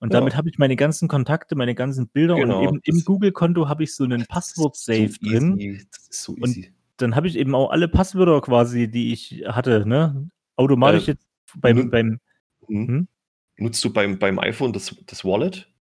und 0.00 0.12
Ja. 0.12 0.20
damit 0.20 0.36
habe 0.36 0.50
ich 0.50 0.58
meine 0.58 0.76
ganzen 0.76 1.08
Kontakte, 1.08 1.56
meine 1.56 1.74
ganzen 1.74 2.08
Bilder 2.08 2.36
Genau, 2.36 2.60
und 2.60 2.68
eben 2.68 2.80
im 2.84 3.04
Google-Konto 3.04 3.68
habe 3.68 3.84
ich 3.84 3.94
so 3.94 4.04
einen 4.04 4.26
Passwort-Safe 4.26 5.08
so 5.08 5.28
drin. 5.30 5.86
Das 5.90 6.08
ist 6.08 6.22
so 6.22 6.32
Und 6.34 6.44
easy. 6.48 6.72
Dann 6.98 7.14
habe 7.14 7.26
ich 7.28 7.36
eben 7.38 7.54
auch 7.54 7.70
alle 7.70 7.88
Passwörter 7.88 8.40
quasi, 8.42 8.90
die 8.90 9.12
ich 9.12 9.44
hatte, 9.46 9.86
ne? 9.86 10.28
Automatisch 10.56 11.08
Äh, 11.08 11.12
jetzt 11.12 11.26
beim, 11.60 11.90
beim, 11.90 12.18
Hm? 12.66 12.86
hm? 12.88 13.08
Nutzt 13.56 13.84
du 13.84 13.92
beim, 13.92 14.18
beim 14.18 14.38
iPhone 14.40 14.72
das, 14.72 14.94
das 15.06 15.24
Wallet? 15.24 15.72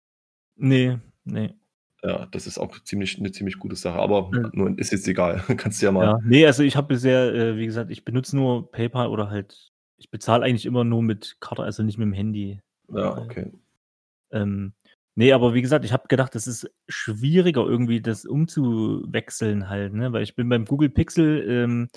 nee, 0.57 0.99
nee. 1.25 1.53
Ja, 2.07 2.27
das 2.27 2.47
ist 2.47 2.59
auch 2.59 2.79
ziemlich, 2.85 3.19
eine 3.19 3.33
ziemlich 3.33 3.59
gute 3.59 3.75
Sache, 3.75 3.99
aber 3.99 4.31
Ja. 4.33 4.49
nur 4.53 4.79
ist 4.79 4.93
jetzt 4.93 5.09
egal. 5.09 5.43
Kannst 5.57 5.83
du 5.83 5.87
ja 5.87 5.93
mal. 5.93 6.05
Ja, 6.05 6.19
nee, 6.23 6.47
also 6.47 6.63
ich 6.63 6.77
habe 6.77 6.87
bisher, 6.87 7.35
äh, 7.35 7.57
wie 7.57 7.67
gesagt, 7.67 7.91
ich 7.91 8.05
benutze 8.05 8.37
nur 8.37 8.71
PayPal 8.71 9.09
oder 9.09 9.29
halt, 9.29 9.73
ich 9.99 10.09
bezahle 10.11 10.45
eigentlich 10.45 10.67
immer 10.67 10.85
nur 10.85 11.03
mit 11.03 11.37
Karte, 11.41 11.65
also 11.65 11.83
nicht 11.83 11.99
mit 11.99 12.07
dem 12.07 12.13
Handy. 12.13 12.61
Ja, 12.95 13.19
okay. 13.19 13.51
Ähm, 14.31 14.73
nee, 15.17 15.33
aber 15.33 15.53
wie 15.55 15.63
gesagt, 15.63 15.85
ich 15.85 15.93
habe 15.93 16.07
gedacht, 16.07 16.37
das 16.37 16.47
ist 16.47 16.71
schwieriger 16.89 17.67
irgendwie, 17.67 18.01
das 18.01 18.25
umzuwechseln 18.25 19.69
halt, 19.69 19.93
ne? 19.93 20.13
Weil 20.13 20.23
ich 20.23 20.37
bin 20.37 20.49
beim 20.49 20.65
Google 20.65 20.91
Pixel, 20.91 21.45
ähm, 21.49 21.89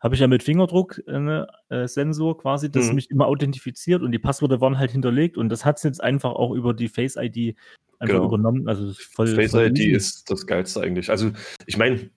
habe 0.00 0.14
ich 0.14 0.20
ja 0.20 0.26
mit 0.26 0.42
Fingerdruck 0.42 1.02
äh, 1.06 1.18
ne, 1.18 1.46
äh, 1.68 1.86
Sensor 1.88 2.36
quasi, 2.38 2.70
das 2.70 2.88
Mhm. 2.88 2.94
mich 2.96 3.10
immer 3.10 3.26
authentifiziert 3.26 4.02
und 4.02 4.12
die 4.12 4.18
Passwörter 4.18 4.60
waren 4.60 4.78
halt 4.78 4.90
hinterlegt 4.90 5.36
und 5.38 5.48
das 5.48 5.64
hat 5.64 5.78
es 5.78 5.82
jetzt 5.84 6.02
einfach 6.02 6.32
auch 6.32 6.52
über 6.52 6.74
die 6.74 6.88
Face 6.88 7.16
ID 7.16 7.56
einfach 7.98 8.14
Genau. 8.16 8.26
übernommen. 8.26 8.68
Also 8.68 8.86
das 8.88 8.98
ist 8.98 9.14
voll, 9.14 9.28
Face 9.28 9.52
voll 9.52 9.66
ID 9.68 9.80
ist 9.96 10.30
das 10.30 10.46
Geilste 10.46 10.80
eigentlich. 10.82 11.08
Also, 11.10 11.30
ich 11.66 11.76
meine, 11.78 12.10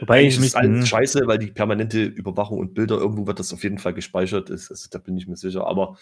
Wobei 0.00 0.20
eigentlich 0.20 0.28
ich 0.28 0.34
ist 0.36 0.40
mich- 0.40 0.56
alles 0.56 0.80
mhm. 0.80 0.86
scheiße, 0.86 1.26
weil 1.26 1.38
die 1.38 1.48
permanente 1.48 2.02
Überwachung 2.04 2.58
und 2.60 2.72
Bilder, 2.72 2.96
irgendwo 2.96 3.26
wird 3.26 3.38
das 3.40 3.52
auf 3.52 3.62
jeden 3.62 3.76
Fall 3.78 3.92
gespeichert. 3.92 4.48
Ist, 4.48 4.70
also, 4.70 4.88
da 4.90 4.98
bin 4.98 5.18
ich 5.18 5.26
mir 5.26 5.36
sicher. 5.36 5.66
Aber 5.66 5.98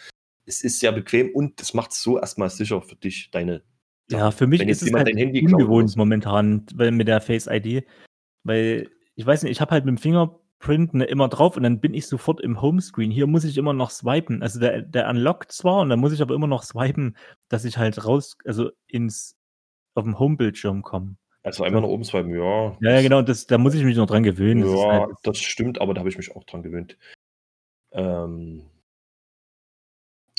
es 0.47 0.63
ist 0.63 0.79
sehr 0.79 0.93
bequem 0.93 1.31
und 1.35 1.61
es 1.61 1.75
macht 1.75 1.91
es 1.91 2.01
so 2.03 2.19
erstmal 2.21 2.51
sicher 2.51 2.81
für 2.83 2.95
dich, 2.97 3.31
deine. 3.33 3.63
Ja, 4.11 4.31
für 4.31 4.47
mich 4.47 4.61
ist 4.61 4.83
es 4.83 4.93
halt 4.93 5.09
ungewohnt 5.17 5.97
momentan 5.97 6.67
weil 6.75 6.91
mit 6.93 7.09
der 7.09 7.21
Face 7.23 7.49
ID, 7.51 7.83
weil 8.45 8.91
ich 9.17 9.25
weiß 9.27 9.43
nicht, 9.43 9.53
ich 9.53 9.61
habe 9.61 9.71
halt 9.73 9.85
mit 9.87 9.97
dem 9.97 9.99
Fingerprint 9.99 10.44
ne, 10.69 11.05
immer 11.05 11.29
drauf 11.29 11.57
und 11.57 11.63
dann 11.63 11.81
bin 11.81 11.95
ich 11.95 12.07
sofort 12.07 12.41
im 12.41 12.61
Homescreen. 12.61 13.11
Hier 13.11 13.27
muss 13.27 13.45
ich 13.45 13.57
immer 13.59 13.73
noch 13.73 13.91
swipen. 13.91 14.43
Also 14.43 14.61
der, 14.61 14.83
der 14.83 15.09
unlockt 15.09 15.53
zwar 15.53 15.81
und 15.81 15.91
dann 15.91 16.01
muss 16.01 16.13
ich 16.13 16.23
aber 16.23 16.35
immer 16.35 16.47
noch 16.47 16.63
swipen, 16.63 17.17
dass 17.49 17.65
ich 17.65 17.79
halt 17.79 18.05
raus, 18.05 18.37
also 18.45 18.71
ins 18.87 19.37
auf 19.95 20.05
dem 20.05 20.19
Homebildschirm 20.19 20.83
komme. 20.83 21.17
Also 21.43 21.63
einmal 21.63 21.83
nach 21.83 21.89
oben 21.89 22.05
swipen, 22.05 22.35
ja. 22.35 22.77
Ja, 22.81 22.93
ja, 22.93 23.03
genau, 23.03 23.23
das, 23.23 23.47
da 23.47 23.59
muss 23.59 23.75
ich 23.75 23.85
mich 23.85 23.97
noch 23.97 24.07
dran 24.07 24.23
gewöhnen. 24.23 24.63
Das 24.63 24.71
Ja, 24.71 25.07
halt, 25.07 25.17
das 25.23 25.39
stimmt, 25.39 25.81
aber 25.81 25.95
da 25.95 26.01
habe 26.01 26.09
ich 26.09 26.17
mich 26.17 26.35
auch 26.35 26.45
dran 26.45 26.63
gewöhnt. 26.63 26.97
Ähm, 27.93 28.65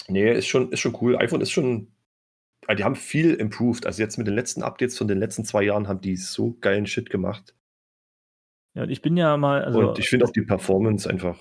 nee, 0.07 0.33
ist 0.33 0.47
schon, 0.47 0.71
ist 0.71 0.79
schon 0.79 0.97
cool. 1.01 1.17
iPhone 1.17 1.41
ist 1.41 1.51
schon. 1.51 1.91
ah, 2.67 2.75
Die 2.75 2.83
haben 2.83 2.95
viel 2.95 3.35
improved. 3.35 3.85
Also 3.85 4.01
jetzt 4.01 4.17
mit 4.17 4.27
den 4.27 4.33
letzten 4.33 4.63
Updates 4.63 4.97
von 4.97 5.07
den 5.07 5.19
letzten 5.19 5.45
zwei 5.45 5.63
Jahren 5.63 5.87
haben 5.87 6.01
die 6.01 6.15
so 6.17 6.57
geilen 6.59 6.87
Shit 6.87 7.09
gemacht. 7.09 7.54
Ja, 8.75 8.83
und 8.83 8.89
ich 8.89 9.01
bin 9.01 9.15
ja 9.15 9.37
mal, 9.37 9.63
also 9.63 9.79
Und 9.79 9.99
ich 9.99 10.09
finde 10.09 10.25
auch 10.25 10.31
die 10.31 10.41
Performance 10.41 11.09
einfach. 11.09 11.37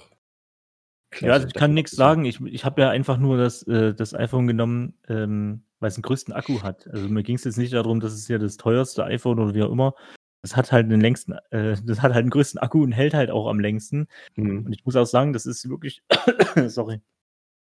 klasse. 1.11 1.27
Ja, 1.27 1.33
also 1.33 1.47
ich 1.49 1.55
kann 1.55 1.75
nichts 1.75 1.90
sagen. 1.92 2.25
Ich, 2.25 2.40
ich 2.40 2.64
habe 2.64 2.81
ja 2.81 2.90
einfach 2.90 3.18
nur 3.18 3.37
das, 3.37 3.64
äh, 3.64 3.92
das 3.92 4.14
iPhone 4.14 4.47
genommen, 4.47 4.94
ähm, 5.09 5.64
weil 5.81 5.88
es 5.88 5.97
den 5.97 6.03
größten 6.03 6.33
Akku 6.33 6.62
hat. 6.62 6.87
Also 6.88 7.09
mir 7.09 7.25
ging 7.25 7.35
es 7.35 7.44
jetzt 7.44 7.59
nicht 7.59 7.73
darum, 7.73 7.99
dass 7.99 8.12
es 8.12 8.29
hier 8.29 8.38
das 8.38 8.57
teuerste 8.57 9.05
iPhone 9.05 9.40
oder 9.40 9.53
wie 9.53 9.64
auch 9.64 9.73
immer. 9.73 9.94
Das 10.42 10.57
hat 10.57 10.70
halt 10.70 10.90
den 10.90 11.01
längsten, 11.01 11.33
äh, 11.51 11.77
das 11.85 12.03
hat 12.03 12.14
halt 12.14 12.25
den 12.25 12.31
größten 12.31 12.61
Akku 12.61 12.83
und 12.85 12.92
hält 12.92 13.14
halt 13.14 13.31
auch 13.31 13.49
am 13.49 13.59
längsten. 13.59 14.07
Hm. 14.37 14.66
Und 14.66 14.73
ich 14.73 14.85
muss 14.85 14.94
auch 14.94 15.07
sagen, 15.07 15.33
das 15.33 15.44
ist 15.44 15.68
wirklich, 15.68 16.03
sorry, 16.68 17.01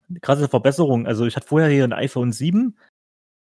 eine 0.10 0.20
krasse 0.20 0.48
Verbesserung. 0.48 1.08
Also 1.08 1.26
ich 1.26 1.36
hatte 1.36 1.48
vorher 1.48 1.70
hier 1.70 1.86
ein 1.86 1.94
iPhone 1.94 2.32
7 2.32 2.78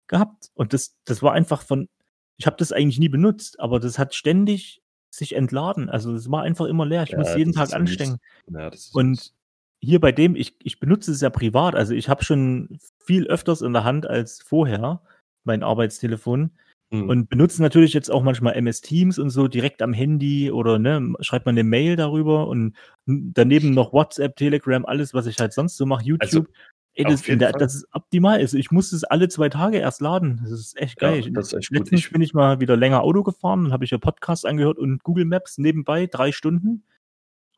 gehabt 0.07 0.51
und 0.53 0.73
das, 0.73 0.95
das 1.05 1.23
war 1.23 1.33
einfach 1.33 1.63
von, 1.63 1.89
ich 2.37 2.45
habe 2.45 2.57
das 2.59 2.71
eigentlich 2.71 2.99
nie 2.99 3.09
benutzt, 3.09 3.59
aber 3.59 3.79
das 3.79 3.97
hat 3.97 4.13
ständig 4.13 4.82
sich 5.13 5.35
entladen. 5.35 5.89
Also 5.89 6.13
es 6.13 6.29
war 6.31 6.43
einfach 6.43 6.65
immer 6.65 6.85
leer. 6.85 7.03
Ich 7.03 7.11
Ja, 7.11 7.19
muss 7.19 7.35
jeden 7.35 7.53
Tag 7.53 7.73
anstecken. 7.73 8.17
Ja, 8.51 8.71
Und 8.93 9.33
hier 9.79 9.99
bei 9.99 10.11
dem, 10.11 10.35
ich, 10.35 10.55
ich 10.63 10.79
benutze 10.79 11.11
es 11.11 11.21
ja 11.21 11.29
privat, 11.29 11.75
also 11.75 11.93
ich 11.93 12.09
habe 12.09 12.23
schon 12.23 12.79
viel 13.03 13.27
öfters 13.27 13.61
in 13.61 13.73
der 13.73 13.83
Hand 13.83 14.07
als 14.07 14.41
vorher 14.41 15.01
mein 15.43 15.61
Arbeitstelefon 15.61 16.51
Hm. 16.93 17.09
und 17.09 17.27
benutze 17.27 17.59
natürlich 17.59 17.93
jetzt 17.93 18.11
auch 18.11 18.21
manchmal 18.21 18.53
MS 18.53 18.81
Teams 18.81 19.17
und 19.17 19.31
so 19.31 19.47
direkt 19.47 19.81
am 19.81 19.93
Handy 19.93 20.51
oder 20.51 20.77
ne, 20.77 21.15
schreibt 21.21 21.47
man 21.47 21.55
eine 21.55 21.63
Mail 21.63 21.95
darüber 21.95 22.47
und 22.47 22.75
daneben 23.07 23.71
noch 23.71 23.93
WhatsApp, 23.93 24.35
Telegram, 24.35 24.85
alles, 24.85 25.11
was 25.15 25.25
ich 25.25 25.39
halt 25.39 25.53
sonst 25.53 25.75
so 25.75 25.87
mache, 25.87 26.05
YouTube. 26.05 26.49
Ey, 26.95 27.05
das, 27.05 27.21
Fall. 27.23 27.37
das 27.37 27.75
ist 27.75 27.87
optimal. 27.91 28.37
Also 28.37 28.57
ich 28.57 28.69
muss 28.69 28.91
es 28.93 29.03
alle 29.03 29.27
zwei 29.27 29.49
Tage 29.49 29.77
erst 29.77 29.99
laden. 30.01 30.39
Das 30.43 30.51
ist 30.51 30.77
echt 30.77 31.01
ja, 31.01 31.09
geil. 31.09 31.31
Das 31.31 31.47
ist 31.47 31.53
echt 31.53 31.69
gut. 31.69 31.79
Letztens 31.79 32.01
Ich, 32.01 32.11
bin 32.11 32.21
ich 32.21 32.33
mal 32.33 32.59
wieder 32.59 32.77
länger 32.77 33.01
Auto 33.01 33.23
gefahren 33.23 33.65
und 33.65 33.71
habe 33.71 33.83
ich 33.83 33.91
ja 33.91 33.97
Podcast 33.97 34.45
angehört 34.45 34.77
und 34.77 35.03
Google 35.03 35.25
Maps 35.25 35.57
nebenbei 35.57 36.05
drei 36.05 36.31
Stunden 36.31 36.83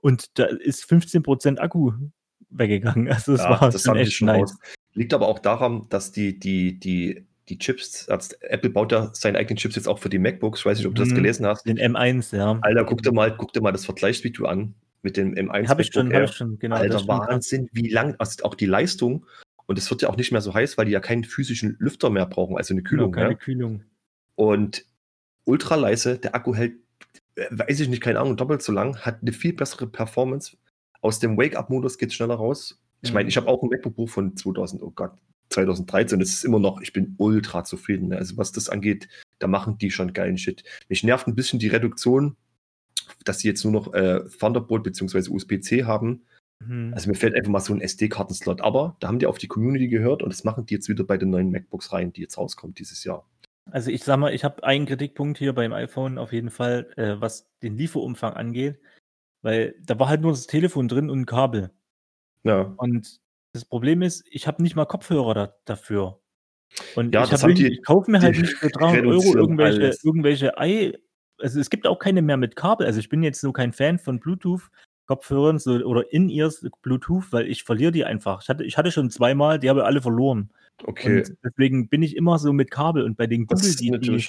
und 0.01 0.37
da 0.39 0.45
ist 0.45 0.85
15% 0.85 1.57
Akku 1.57 1.91
weggegangen. 2.49 3.07
Also 3.11 3.33
das 3.33 3.41
ja, 3.43 3.49
war 3.49 3.69
das 3.69 3.81
schon 3.81 3.97
echt 3.97 4.13
schon 4.13 4.27
nice. 4.27 4.51
raus. 4.51 4.57
Liegt 4.93 5.13
aber 5.13 5.27
auch 5.27 5.39
daran, 5.39 5.87
dass 5.89 6.13
die, 6.13 6.39
die, 6.39 6.79
die, 6.79 7.25
die 7.49 7.57
Chips, 7.57 8.07
also 8.07 8.35
Apple 8.39 8.69
baut 8.69 8.93
ja 8.93 9.09
seine 9.13 9.37
eigenen 9.37 9.57
Chips 9.57 9.75
jetzt 9.75 9.87
auch 9.87 9.99
für 9.99 10.09
die 10.09 10.19
MacBooks. 10.19 10.59
Ich 10.61 10.65
weiß 10.65 10.77
nicht, 10.77 10.87
ob 10.87 10.95
du 10.95 11.01
das 11.01 11.09
Mhm. 11.11 11.15
gelesen 11.15 11.45
hast. 11.45 11.65
Den 11.67 11.77
M1, 11.77 12.35
ja. 12.35 12.57
Alter, 12.61 12.85
guck 12.85 13.01
dir 13.01 13.11
mal, 13.11 13.35
guck 13.35 13.51
dir 13.51 13.61
mal 13.61 13.73
das 13.73 13.83
Vergleichsvideo 13.83 14.45
an 14.45 14.73
mit 15.05 15.15
dem 15.17 15.35
M1 15.35 15.69
Habe 15.69 15.83
ich 15.83 15.93
schon, 15.93 16.11
habe 16.11 16.25
ich 16.25 16.31
schon, 16.31 16.57
genau. 16.59 16.75
Alter. 16.75 17.07
Wahnsinn, 17.07 17.69
wie 17.71 17.87
lang, 17.89 18.15
also 18.17 18.43
auch 18.43 18.55
die 18.55 18.65
Leistung. 18.65 19.25
Und 19.67 19.77
es 19.77 19.89
wird 19.89 20.01
ja 20.01 20.09
auch 20.09 20.17
nicht 20.17 20.31
mehr 20.31 20.41
so 20.41 20.53
heiß, 20.53 20.77
weil 20.77 20.85
die 20.85 20.91
ja 20.91 20.99
keinen 20.99 21.23
physischen 21.23 21.75
Lüfter 21.79 22.09
mehr 22.09 22.25
brauchen, 22.25 22.57
also 22.57 22.73
eine 22.73 22.83
Kühlung. 22.83 23.11
Genau, 23.11 23.23
keine 23.23 23.33
ja? 23.35 23.39
Kühlung. 23.39 23.83
Und 24.35 24.85
ultra 25.45 25.75
leise, 25.75 26.17
der 26.17 26.35
Akku 26.35 26.53
hält, 26.55 26.73
äh, 27.35 27.45
weiß 27.51 27.79
ich 27.79 27.87
nicht, 27.87 28.01
keine 28.01 28.19
Ahnung, 28.19 28.35
doppelt 28.35 28.61
so 28.63 28.71
lang, 28.71 28.97
hat 28.97 29.21
eine 29.21 29.31
viel 29.31 29.53
bessere 29.53 29.87
Performance. 29.87 30.57
Aus 31.01 31.19
dem 31.19 31.37
Wake-up-Modus 31.37 31.97
geht 31.99 32.11
schneller 32.13 32.35
raus. 32.35 32.81
Ich 33.01 33.13
meine, 33.13 33.25
Mhm. 33.25 33.29
ich 33.29 33.37
habe 33.37 33.47
auch 33.47 33.61
ein 33.61 33.69
MacBook 33.69 34.09
von 34.09 34.35
2000, 34.35 34.81
oh 34.81 34.91
Gott, 34.91 35.11
2013. 35.51 36.19
Das 36.19 36.29
ist 36.29 36.43
immer 36.43 36.59
noch, 36.59 36.81
ich 36.81 36.93
bin 36.93 37.13
ultra 37.19 37.63
zufrieden. 37.63 38.07
ne? 38.09 38.17
Also 38.17 38.37
was 38.37 38.51
das 38.51 38.69
angeht, 38.69 39.07
da 39.37 39.45
machen 39.47 39.77
die 39.77 39.91
schon 39.91 40.13
geilen 40.13 40.37
Shit. 40.39 40.63
Mich 40.89 41.03
nervt 41.03 41.27
ein 41.27 41.35
bisschen 41.35 41.59
die 41.59 41.67
Reduktion, 41.67 42.35
dass 43.23 43.39
sie 43.39 43.47
jetzt 43.47 43.63
nur 43.63 43.73
noch 43.73 43.93
äh, 43.93 44.21
Thunderbolt 44.39 44.83
bzw. 44.83 45.29
USB-C 45.29 45.83
haben. 45.85 46.23
Mhm. 46.65 46.93
Also 46.93 47.09
mir 47.09 47.15
fällt 47.15 47.35
einfach 47.35 47.51
mal 47.51 47.59
so 47.59 47.73
ein 47.73 47.81
SD-Kartenslot. 47.81 48.61
Aber 48.61 48.95
da 48.99 49.07
haben 49.07 49.19
die 49.19 49.25
auf 49.25 49.37
die 49.37 49.47
Community 49.47 49.87
gehört 49.87 50.23
und 50.23 50.29
das 50.31 50.43
machen 50.43 50.65
die 50.65 50.73
jetzt 50.75 50.89
wieder 50.89 51.03
bei 51.03 51.17
den 51.17 51.29
neuen 51.29 51.51
MacBooks 51.51 51.91
rein, 51.93 52.13
die 52.13 52.21
jetzt 52.21 52.37
rauskommen 52.37 52.73
dieses 52.73 53.03
Jahr. 53.03 53.27
Also 53.71 53.89
ich 53.91 54.03
sag 54.03 54.17
mal, 54.17 54.33
ich 54.33 54.43
habe 54.43 54.63
einen 54.63 54.85
Kritikpunkt 54.85 55.37
hier 55.39 55.53
beim 55.53 55.73
iPhone 55.73 56.17
auf 56.17 56.31
jeden 56.31 56.51
Fall, 56.51 56.91
äh, 56.97 57.19
was 57.19 57.49
den 57.63 57.77
Lieferumfang 57.77 58.33
angeht, 58.33 58.79
weil 59.41 59.75
da 59.83 59.97
war 59.99 60.07
halt 60.07 60.21
nur 60.21 60.31
das 60.31 60.47
Telefon 60.47 60.87
drin 60.87 61.09
und 61.09 61.21
ein 61.21 61.25
Kabel. 61.25 61.71
Ja. 62.43 62.73
Und 62.77 63.19
das 63.53 63.65
Problem 63.65 64.01
ist, 64.03 64.23
ich 64.29 64.47
habe 64.47 64.61
nicht 64.61 64.75
mal 64.75 64.85
Kopfhörer 64.85 65.33
da, 65.33 65.55
dafür. 65.65 66.19
Und 66.95 67.13
Ja, 67.13 67.23
ich, 67.23 67.31
hab 67.31 67.55
die- 67.55 67.67
ich 67.73 67.83
kaufe 67.83 68.11
mir 68.11 68.21
halt 68.21 68.37
nicht 68.37 68.53
für 68.53 68.69
300 68.69 69.05
Euro 69.05 69.35
irgendwelche, 69.35 69.81
alles. 69.81 70.03
irgendwelche. 70.03 70.57
Also 71.39 71.59
es 71.59 71.69
gibt 71.69 71.87
auch 71.87 71.99
keine 71.99 72.21
mehr 72.21 72.37
mit 72.37 72.55
Kabel. 72.55 72.87
Also 72.87 72.99
ich 72.99 73.09
bin 73.09 73.23
jetzt 73.23 73.41
so 73.41 73.51
kein 73.51 73.73
Fan 73.73 73.99
von 73.99 74.19
Bluetooth-Kopfhörern 74.19 75.59
so, 75.59 75.71
oder 75.71 76.11
In-Ears 76.11 76.65
Bluetooth, 76.81 77.31
weil 77.31 77.47
ich 77.47 77.63
verliere 77.63 77.91
die 77.91 78.05
einfach. 78.05 78.41
Ich 78.41 78.49
hatte, 78.49 78.63
ich 78.63 78.77
hatte 78.77 78.91
schon 78.91 79.09
zweimal, 79.09 79.59
die 79.59 79.69
habe 79.69 79.81
ich 79.81 79.85
alle 79.85 80.01
verloren. 80.01 80.49
Okay. 80.83 81.19
Und 81.19 81.37
deswegen 81.43 81.89
bin 81.89 82.03
ich 82.03 82.15
immer 82.15 82.39
so 82.39 82.53
mit 82.53 82.71
Kabel. 82.71 83.03
Und 83.03 83.17
bei 83.17 83.27
den 83.27 83.47
Google, 83.47 83.75
die, 83.75 83.91
die, 83.99 84.27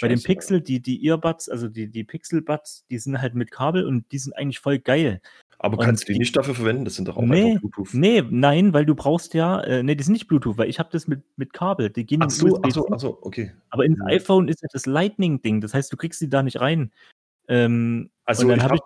bei 0.00 0.08
den. 0.08 0.22
Pixel, 0.22 0.60
die, 0.60 0.80
die 0.80 1.04
Earbuds, 1.06 1.48
also 1.48 1.68
die, 1.68 1.88
die 1.88 2.04
Pixel-Buds, 2.04 2.86
die 2.90 2.98
sind 2.98 3.20
halt 3.20 3.34
mit 3.34 3.50
Kabel 3.50 3.86
und 3.86 4.10
die 4.12 4.18
sind 4.18 4.32
eigentlich 4.34 4.60
voll 4.60 4.78
geil. 4.78 5.20
Aber 5.58 5.78
und 5.78 5.84
kannst 5.84 6.02
du 6.02 6.06
die 6.08 6.12
die- 6.14 6.18
nicht 6.18 6.36
dafür 6.36 6.54
verwenden? 6.54 6.84
Das 6.84 6.94
sind 6.96 7.08
doch 7.08 7.16
auch 7.16 7.22
Nee, 7.22 7.52
einfach 7.52 7.60
Bluetooth. 7.60 7.94
Nee, 7.94 8.22
nein, 8.28 8.72
weil 8.74 8.84
du 8.84 8.94
brauchst 8.94 9.34
ja, 9.34 9.60
äh, 9.62 9.82
nee, 9.82 9.94
die 9.94 10.02
sind 10.04 10.12
nicht 10.12 10.26
Bluetooth, 10.26 10.58
weil 10.58 10.68
ich 10.68 10.78
habe 10.78 10.88
das 10.92 11.06
mit, 11.06 11.22
mit 11.36 11.52
Kabel. 11.52 11.90
Die 11.90 12.04
gehen 12.04 12.22
Ach 12.22 12.30
so, 12.30 12.60
ach 12.62 12.70
so, 12.70 12.88
ach 12.90 13.00
so, 13.00 13.18
okay. 13.22 13.52
Aber 13.70 13.84
ins 13.84 13.98
Mhm. 13.98 14.06
iPhone 14.06 14.48
ist 14.48 14.62
ja 14.62 14.68
das 14.72 14.84
Lightning-Ding. 14.86 15.60
Das 15.60 15.72
heißt, 15.72 15.92
du 15.92 15.96
kriegst 15.96 16.20
die 16.20 16.28
da 16.28 16.42
nicht 16.42 16.60
rein. 16.60 16.92
Ähm, 17.48 18.10
Also 18.24 18.46
dann 18.48 18.58
ich 18.58 18.64
habe 18.64 18.74
habe 18.74 18.84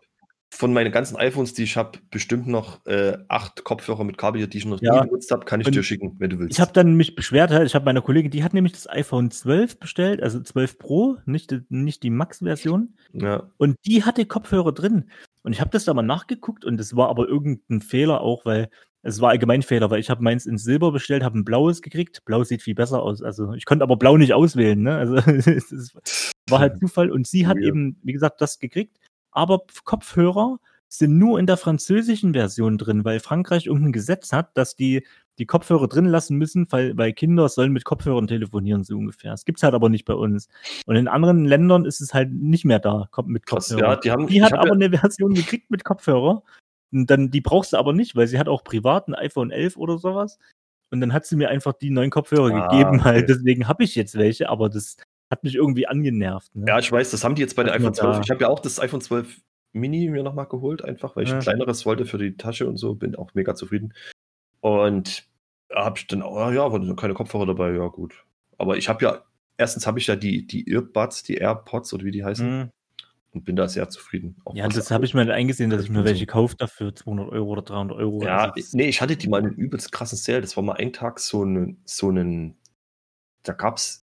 von 0.50 0.72
meinen 0.72 0.90
ganzen 0.90 1.16
iPhones, 1.16 1.52
die 1.54 1.62
ich 1.64 1.76
habe, 1.76 1.98
bestimmt 2.10 2.46
noch 2.46 2.84
äh, 2.86 3.18
acht 3.28 3.64
Kopfhörer 3.64 4.02
mit 4.04 4.16
Kabel 4.18 4.38
hier, 4.40 4.48
die 4.48 4.58
ich 4.58 4.64
noch 4.64 4.80
Ja. 4.80 4.94
nie 5.02 5.08
benutzt 5.08 5.30
habe, 5.30 5.44
kann 5.44 5.60
ich 5.60 5.66
Und 5.66 5.76
dir 5.76 5.82
schicken, 5.82 6.16
wenn 6.18 6.30
du 6.30 6.38
willst. 6.38 6.52
ich 6.56 6.60
habe 6.60 6.72
dann 6.72 6.94
mich 6.94 7.14
beschwert, 7.14 7.50
halt, 7.50 7.66
ich 7.66 7.74
habe 7.74 7.84
meiner 7.84 8.00
Kollegin, 8.00 8.30
die 8.30 8.42
hat 8.42 8.54
nämlich 8.54 8.72
das 8.72 8.88
iPhone 8.88 9.30
12 9.30 9.78
bestellt, 9.78 10.22
also 10.22 10.40
12 10.40 10.78
Pro, 10.78 11.18
nicht, 11.26 11.50
die- 11.50 11.60
nicht 11.68 12.02
die 12.02 12.10
Max-Version. 12.10 12.94
ja. 13.12 13.50
Und 13.58 13.76
die 13.86 14.04
hatte 14.04 14.24
Kopfhörer 14.26 14.72
drin. 14.72 15.10
Und 15.42 15.52
ich 15.52 15.60
habe 15.60 15.70
das 15.70 15.84
da 15.84 15.94
mal 15.94 16.02
nachgeguckt 16.02 16.64
und 16.64 16.80
es 16.80 16.96
war 16.96 17.08
aber 17.08 17.28
irgendein 17.28 17.80
Fehler 17.80 18.20
auch, 18.22 18.44
weil 18.44 18.68
es 19.02 19.20
war 19.20 19.30
allgemein 19.30 19.62
Fehler, 19.62 19.90
weil 19.90 20.00
ich 20.00 20.10
habe 20.10 20.22
meins 20.24 20.44
in 20.44 20.58
Silber 20.58 20.90
bestellt, 20.92 21.22
habe 21.22 21.38
ein 21.38 21.44
blaues 21.44 21.82
gekriegt. 21.82 22.24
Blau 22.24 22.42
sieht 22.42 22.62
viel 22.62 22.74
besser 22.74 23.00
aus. 23.02 23.22
Also 23.22 23.52
ich 23.52 23.64
konnte 23.64 23.84
aber 23.84 23.96
blau 23.96 24.16
nicht 24.16 24.34
auswählen. 24.34 24.82
Ne? 24.82 24.96
Also 24.96 25.14
es 25.16 25.94
war 26.50 26.58
halt 26.58 26.78
Zufall. 26.80 27.10
Und 27.10 27.26
sie 27.26 27.46
hat 27.46 27.56
Weird. 27.56 27.66
eben, 27.68 27.96
wie 28.02 28.12
gesagt, 28.12 28.40
das 28.40 28.58
gekriegt. 28.58 28.98
Aber 29.38 29.62
Kopfhörer 29.84 30.58
sind 30.88 31.16
nur 31.16 31.38
in 31.38 31.46
der 31.46 31.56
französischen 31.56 32.32
Version 32.32 32.76
drin, 32.76 33.04
weil 33.04 33.20
Frankreich 33.20 33.66
irgendein 33.66 33.92
Gesetz 33.92 34.32
hat, 34.32 34.56
dass 34.56 34.74
die 34.74 35.06
die 35.38 35.46
Kopfhörer 35.46 35.86
drin 35.86 36.06
lassen 36.06 36.36
müssen, 36.36 36.66
weil, 36.70 36.96
weil 36.96 37.12
Kinder 37.12 37.48
sollen 37.48 37.72
mit 37.72 37.84
Kopfhörern 37.84 38.26
telefonieren, 38.26 38.82
so 38.82 38.96
ungefähr. 38.98 39.30
Das 39.30 39.44
gibt's 39.44 39.62
halt 39.62 39.74
aber 39.74 39.88
nicht 39.88 40.04
bei 40.04 40.14
uns. 40.14 40.48
Und 40.86 40.96
in 40.96 41.06
anderen 41.06 41.44
Ländern 41.44 41.84
ist 41.84 42.00
es 42.00 42.12
halt 42.12 42.32
nicht 42.32 42.64
mehr 42.64 42.80
da, 42.80 43.08
mit 43.26 43.46
Kopfhörern. 43.46 43.84
ja, 43.84 43.96
die 43.96 44.10
haben. 44.10 44.26
Die 44.26 44.42
hat 44.42 44.50
hab 44.50 44.58
aber 44.60 44.68
ja, 44.70 44.74
eine 44.74 44.98
Version 44.98 45.34
gekriegt 45.34 45.70
mit 45.70 45.84
Kopfhörer. 45.84 46.42
Und 46.90 47.08
dann, 47.08 47.30
die 47.30 47.40
brauchst 47.40 47.74
du 47.74 47.76
aber 47.76 47.92
nicht, 47.92 48.16
weil 48.16 48.26
sie 48.26 48.40
hat 48.40 48.48
auch 48.48 48.64
privat 48.64 49.06
ein 49.06 49.14
iPhone 49.14 49.52
11 49.52 49.76
oder 49.76 49.98
sowas. 49.98 50.38
Und 50.90 51.00
dann 51.00 51.12
hat 51.12 51.26
sie 51.26 51.36
mir 51.36 51.50
einfach 51.50 51.74
die 51.74 51.90
neuen 51.90 52.10
Kopfhörer 52.10 52.52
Ah, 52.52 52.68
gegeben, 52.68 52.90
halt. 53.04 53.24
okay. 53.24 53.26
Deswegen 53.28 53.68
habe 53.68 53.84
ich 53.84 53.94
jetzt 53.94 54.16
welche, 54.16 54.48
aber 54.48 54.68
das 54.68 54.96
hat 55.30 55.44
mich 55.44 55.54
irgendwie 55.54 55.86
angenervt. 55.86 56.54
Ne? 56.56 56.66
ja, 56.68 56.78
ich 56.78 56.90
weiß, 56.90 57.10
das 57.10 57.24
haben 57.24 57.34
die 57.34 57.42
jetzt 57.42 57.54
bei 57.56 57.62
der 57.64 57.74
iPhone 57.74 57.94
12. 57.94 58.16
da- 58.16 58.22
Ich 58.22 58.30
habe 58.30 58.40
ja 58.42 58.48
auch 58.48 58.60
das 58.60 58.80
iPhone 58.80 59.00
12 59.00 59.40
Mini 59.72 60.08
mir 60.08 60.22
nochmal 60.22 60.46
geholt, 60.46 60.82
einfach, 60.82 61.14
weil 61.16 61.24
ich 61.24 61.30
Ja. 61.30 61.36
ein 61.36 61.42
kleineres 61.42 61.84
wollte 61.84 62.06
für 62.06 62.16
die 62.18 62.36
Tasche 62.36 62.66
und 62.66 62.76
so, 62.78 62.94
bin 62.94 63.14
auch 63.16 63.34
mega 63.34 63.54
zufrieden. 63.54 63.92
Und 64.60 65.24
habe 65.74 65.98
ich 65.98 66.06
dann, 66.06 66.22
auch, 66.22 66.36
ah 66.36 66.52
ja, 66.52 66.72
waren 66.72 66.96
keine 66.96 67.14
Kopfhörer 67.14 67.46
dabei, 67.46 67.72
ja, 67.72 67.86
gut. 67.88 68.24
Aber 68.56 68.76
ich 68.78 68.88
habe 68.88 69.04
ja, 69.04 69.22
erstens 69.58 69.86
habe 69.86 69.98
ich 69.98 70.06
ja 70.06 70.16
die, 70.16 70.46
die 70.46 70.68
Earbuds, 70.72 71.22
die 71.22 71.34
AirPods 71.36 71.92
oder 71.92 72.04
wie 72.04 72.10
die 72.10 72.24
heißen. 72.24 72.48
Mhm. 72.60 72.70
und 73.30 73.44
bin 73.44 73.56
da 73.56 73.68
sehr 73.68 73.90
zufrieden. 73.90 74.36
Ja, 74.54 74.66
das 74.68 74.90
habe 74.90 75.04
ich 75.04 75.12
mal 75.12 75.30
eingesehen, 75.30 75.68
dass 75.68 75.82
ich 75.84 75.90
mir 75.90 76.02
welche 76.02 76.24
kaufe 76.24 76.56
dafür 76.56 76.94
200 76.94 77.28
Euro 77.28 77.50
oder 77.50 77.60
300 77.62 77.98
Euro. 77.98 78.22
Ja, 78.24 78.50
das- 78.50 78.72
nee, 78.72 78.88
ich 78.88 79.02
hatte 79.02 79.18
die 79.18 79.28
mal 79.28 79.42
einen 79.42 79.52
übelst 79.52 79.92
krassen 79.92 80.16
Sale. 80.16 80.40
Das 80.40 80.56
war 80.56 80.64
mal 80.64 80.72
ein 80.76 80.94
Tag 80.94 81.20
so 81.20 81.42
einen, 81.42 81.76
so 81.84 82.08
einen, 82.08 82.56
da 83.42 83.52
gab's, 83.52 84.06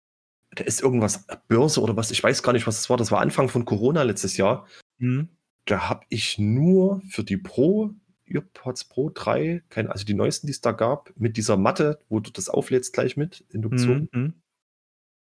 da 0.55 0.63
ist 0.63 0.81
irgendwas, 0.81 1.25
Börse 1.47 1.81
oder 1.81 1.95
was, 1.95 2.11
ich 2.11 2.23
weiß 2.23 2.43
gar 2.43 2.53
nicht, 2.53 2.67
was 2.67 2.77
das 2.77 2.89
war. 2.89 2.97
Das 2.97 3.11
war 3.11 3.21
Anfang 3.21 3.49
von 3.49 3.65
Corona 3.65 4.03
letztes 4.03 4.37
Jahr. 4.37 4.67
Hm, 4.99 5.29
Da 5.65 5.89
habe 5.89 6.05
ich 6.09 6.39
nur 6.39 7.01
für 7.09 7.23
die 7.23 7.37
Pro, 7.37 7.91
EarPods 8.25 8.85
Pro 8.85 9.09
3, 9.13 9.63
keine, 9.69 9.91
also 9.91 10.05
die 10.05 10.13
neuesten, 10.13 10.47
die 10.47 10.51
es 10.51 10.61
da 10.61 10.71
gab, 10.71 11.13
mit 11.17 11.37
dieser 11.37 11.57
Matte, 11.57 11.99
wo 12.09 12.19
du 12.19 12.31
das 12.31 12.49
auflädst 12.49 12.93
gleich 12.93 13.17
mit, 13.17 13.45
Induktion, 13.49 14.09
hm, 14.11 14.23
hm. 14.23 14.33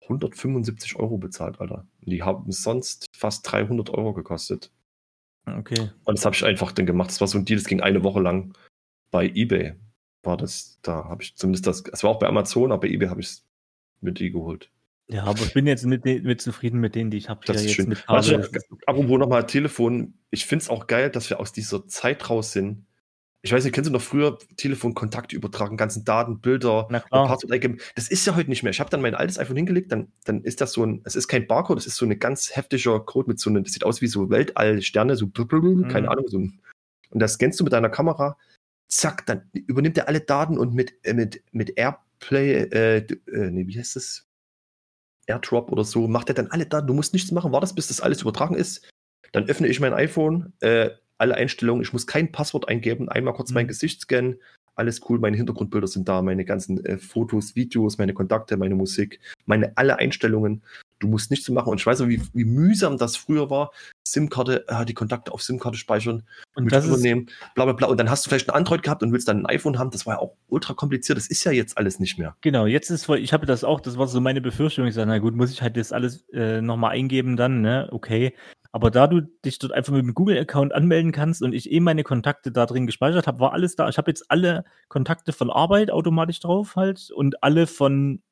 175 0.03 0.97
Euro 0.97 1.19
bezahlt, 1.19 1.61
Alter. 1.61 1.87
Und 2.01 2.11
die 2.11 2.23
haben 2.23 2.51
sonst 2.51 3.07
fast 3.17 3.51
300 3.51 3.91
Euro 3.91 4.13
gekostet. 4.13 4.73
Okay. 5.47 5.91
Und 6.05 6.19
das 6.19 6.25
habe 6.25 6.35
ich 6.35 6.45
einfach 6.45 6.73
dann 6.73 6.87
gemacht. 6.87 7.11
Das 7.11 7.21
war 7.21 7.29
so 7.29 7.39
ein 7.39 7.45
Deal, 7.45 7.59
das 7.59 7.69
ging 7.69 7.81
eine 7.81 8.03
Woche 8.03 8.21
lang 8.21 8.57
bei 9.11 9.29
eBay. 9.29 9.75
War 10.23 10.37
das, 10.37 10.79
da 10.83 11.05
habe 11.05 11.23
ich 11.23 11.37
zumindest 11.37 11.67
das, 11.67 11.85
es 11.93 12.03
war 12.03 12.11
auch 12.11 12.19
bei 12.19 12.27
Amazon, 12.27 12.73
aber 12.73 12.83
bei 12.83 12.89
eBay 12.89 13.09
habe 13.09 13.21
ich 13.21 13.27
es 13.29 13.47
mit 14.01 14.19
die 14.19 14.31
geholt. 14.31 14.71
Ja, 15.11 15.25
aber 15.25 15.43
ich 15.43 15.53
bin 15.53 15.67
jetzt 15.67 15.85
mit, 15.85 16.05
den- 16.05 16.23
mit 16.23 16.41
zufrieden 16.41 16.79
mit 16.81 16.95
denen, 16.95 17.11
die 17.11 17.17
ich 17.17 17.29
habe. 17.29 17.41
Das 17.45 17.57
ist 17.57 17.63
jetzt 17.65 17.75
schön. 17.75 17.89
mit 17.89 18.09
Also, 18.09 18.37
ist 18.37 18.49
okay. 18.49 18.61
apropos 18.87 19.19
nochmal 19.19 19.45
Telefon, 19.47 20.15
ich 20.31 20.47
finde 20.47 20.63
es 20.63 20.69
auch 20.71 20.87
geil, 20.87 21.11
dass 21.11 21.29
wir 21.31 21.41
aus 21.41 21.53
dieser 21.53 21.87
Zeit 21.89 22.31
raus 22.31 22.53
sind. 22.53 22.87
Ich 23.43 23.53
weiß 23.53 23.65
nicht, 23.65 23.73
kennst 23.73 23.89
du 23.89 23.93
noch 23.93 24.03
früher 24.03 24.39
Telefonkontakte 24.59 25.35
übertragen, 25.35 25.79
ganzen 25.79 26.05
Daten, 26.05 26.41
Bilder. 26.41 26.89
Passwort 27.27 27.51
eingeben? 27.53 27.79
Das 27.95 28.09
ist 28.09 28.27
ja 28.27 28.37
heute 28.37 28.51
nicht 28.51 28.63
mehr. 28.63 28.71
Ich 28.71 28.81
habe 28.81 28.91
dann 28.91 29.01
mein 29.01 29.15
altes 29.15 29.39
iPhone 29.39 29.57
hingelegt, 29.57 29.91
dann, 29.93 30.13
dann 30.25 30.45
ist 30.45 30.61
das 30.61 30.73
so 30.73 30.85
ein, 30.85 31.01
es 31.05 31.17
ist 31.17 31.27
kein 31.27 31.47
Barcode, 31.47 31.79
es 31.79 31.87
ist 31.87 31.97
so 31.97 32.05
ein 32.05 32.19
ganz 32.19 32.55
heftiger 32.55 33.01
Code 33.01 33.29
mit 33.31 33.41
so 33.41 33.49
einem, 33.49 33.65
das 33.65 33.73
sieht 33.73 33.83
aus 33.85 34.03
wie 34.03 34.09
so 34.09 34.29
Weltall-Sterne, 34.29 35.17
so 35.17 35.27
keine 35.29 36.03
Mhm. 36.03 36.09
Ahnung, 36.09 36.29
so 36.29 36.39
ein, 36.39 36.61
und 37.09 37.19
das 37.21 37.33
scannst 37.33 37.59
du 37.59 37.65
mit 37.65 37.73
deiner 37.73 37.89
Kamera, 37.89 38.37
zack, 38.89 39.25
dann 39.25 39.49
übernimmt 39.55 39.97
er 39.97 40.07
alle 40.09 40.21
Daten 40.21 40.59
und 40.59 40.75
mit, 40.75 40.93
äh, 41.05 41.15
mit, 41.15 41.43
mit 41.51 41.79
Airplay, 41.79 42.53
äh, 42.71 42.97
äh, 42.99 43.51
nee, 43.51 43.67
wie 43.67 43.79
heißt 43.79 43.97
das? 43.97 44.27
Airdrop 45.31 45.71
oder 45.71 45.85
so, 45.85 46.09
macht 46.09 46.29
er 46.29 46.35
dann 46.35 46.51
alle 46.51 46.67
Daten. 46.67 46.87
Du 46.87 46.95
musst 46.95 47.13
nichts 47.13 47.33
machen, 47.33 47.53
wartest, 47.53 47.77
bis 47.77 47.89
das 47.89 48.01
alles 48.01 48.23
übertragen 48.23 48.55
ist. 48.55 48.89
Dann 49.33 49.49
öffne 49.49 49.69
ich 49.69 49.81
mein 49.81 49.95
iPhone, 49.95 50.53
äh, 50.61 50.91
alle 51.19 51.35
Einstellungen, 51.35 51.83
ich 51.83 51.93
muss 51.93 52.07
kein 52.07 52.33
Passwort 52.33 52.69
eingeben, 52.69 53.09
einmal 53.09 53.35
kurz 53.35 53.53
mein 53.53 53.67
Mhm. 53.67 53.69
Gesicht 53.69 54.01
scannen, 54.01 54.37
alles 54.75 55.01
cool, 55.09 55.19
meine 55.19 55.37
Hintergrundbilder 55.37 55.87
sind 55.87 56.09
da, 56.09 56.23
meine 56.23 56.45
ganzen 56.45 56.85
äh, 56.85 56.99
Fotos, 56.99 57.55
Videos, 57.55 57.99
meine 57.99 58.15
Kontakte, 58.15 58.57
meine 58.57 58.75
Musik, 58.75 59.21
meine 59.45 59.77
alle 59.77 59.99
Einstellungen. 59.99 60.63
Du 61.01 61.09
musst 61.09 61.31
nichts 61.31 61.49
machen. 61.49 61.71
Und 61.71 61.81
ich 61.81 61.87
weiß 61.87 62.01
noch, 62.01 62.09
wie, 62.09 62.23
wie 62.33 62.45
mühsam 62.45 62.99
das 62.99 63.17
früher 63.17 63.51
war. 63.51 63.73
SIM-Karte, 64.07 64.69
äh, 64.69 64.85
die 64.85 64.95
Kontakte 64.95 65.33
auf 65.33 65.43
SIM-Karte 65.43 65.79
speichern, 65.79 66.23
Und 66.55 66.65
mit 66.65 66.73
das 66.73 66.87
übernehmen, 66.87 67.27
bla 67.55 67.65
bla 67.65 67.73
bla. 67.73 67.89
Und 67.89 67.99
dann 67.99 68.11
hast 68.11 68.25
du 68.25 68.29
vielleicht 68.29 68.49
ein 68.49 68.55
Android 68.55 68.83
gehabt 68.83 69.03
und 69.03 69.13
willst 69.13 69.27
dann 69.29 69.41
ein 69.41 69.47
iPhone 69.47 69.79
haben. 69.79 69.91
Das 69.91 70.07
war 70.07 70.15
ja 70.15 70.21
auch 70.21 70.37
ultra 70.49 70.75
kompliziert. 70.75 71.19
Das 71.19 71.27
ist 71.27 71.43
ja 71.45 71.53
jetzt 71.53 71.77
alles 71.79 71.99
nicht 71.99 72.19
mehr. 72.19 72.37
genau, 72.41 72.67
jetzt 72.67 72.91
ist 72.91 73.07
voll, 73.07 73.19
ich 73.19 73.33
habe 73.33 73.47
das 73.47 73.65
auch, 73.65 73.81
das 73.81 73.99
war 73.99 74.07
so 74.07 74.21
meine 74.21 74.41
Befürchtung. 74.41 74.87
Ich 74.87 74.95
sage, 74.95 75.09
na 75.09 75.19
gut, 75.19 75.35
muss 75.35 75.51
ich 75.51 75.63
halt 75.63 75.77
das 75.77 75.93
alles 75.93 76.29
äh, 76.33 76.61
nochmal 76.61 76.93
eingeben 76.93 77.37
dann, 77.37 77.61
ne? 77.63 77.89
Okay. 77.91 78.35
Aber 78.73 78.91
da 78.91 79.07
du 79.07 79.23
dich 79.45 79.59
dort 79.59 79.73
einfach 79.73 79.93
mit 79.93 80.03
dem 80.03 80.15
Google-Account 80.15 80.73
anmelden 80.73 81.11
kannst 81.11 81.43
und 81.43 81.53
ich 81.53 81.73
eh 81.73 81.81
meine 81.81 82.05
Kontakte 82.05 82.53
da 82.53 82.67
drin 82.67 82.87
gespeichert 82.87 83.27
habe, 83.27 83.41
war 83.41 83.53
alles 83.53 83.75
da. 83.75 83.89
Ich 83.89 83.99
habe 83.99 84.11
jetzt 84.11 84.31
alle 84.31 84.65
Kontakte 84.89 85.33
von 85.33 85.51
Arbeit 85.51 85.91
automatisch 85.91 86.39
drauf 86.41 86.77
halt 86.77 87.11
und 87.11 87.43
alle 87.43 87.67
von, 87.67 88.23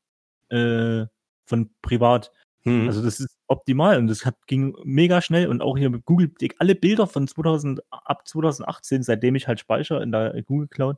äh, 0.51 1.07
von 1.47 1.71
privat. 1.83 2.31
Hm. 2.65 2.87
Also 2.89 3.03
das 3.03 3.21
ist 3.21 3.37
optimal 3.47 3.99
und 3.99 4.09
das 4.09 4.25
hat, 4.25 4.47
ging 4.47 4.77
mega 4.85 5.23
schnell 5.23 5.49
und 5.49 5.63
auch 5.63 5.77
hier 5.79 5.91
mit 5.91 6.05
Google, 6.05 6.33
alle 6.59 6.75
Bilder 6.75 7.07
von 7.07 7.27
2000, 7.27 7.81
ab 7.91 8.27
2018, 8.27 9.03
seitdem 9.03 9.37
ich 9.37 9.47
halt 9.47 9.61
speichere 9.61 10.03
in 10.03 10.13
der 10.13 10.43
Google 10.43 10.69
Cloud, 10.69 10.97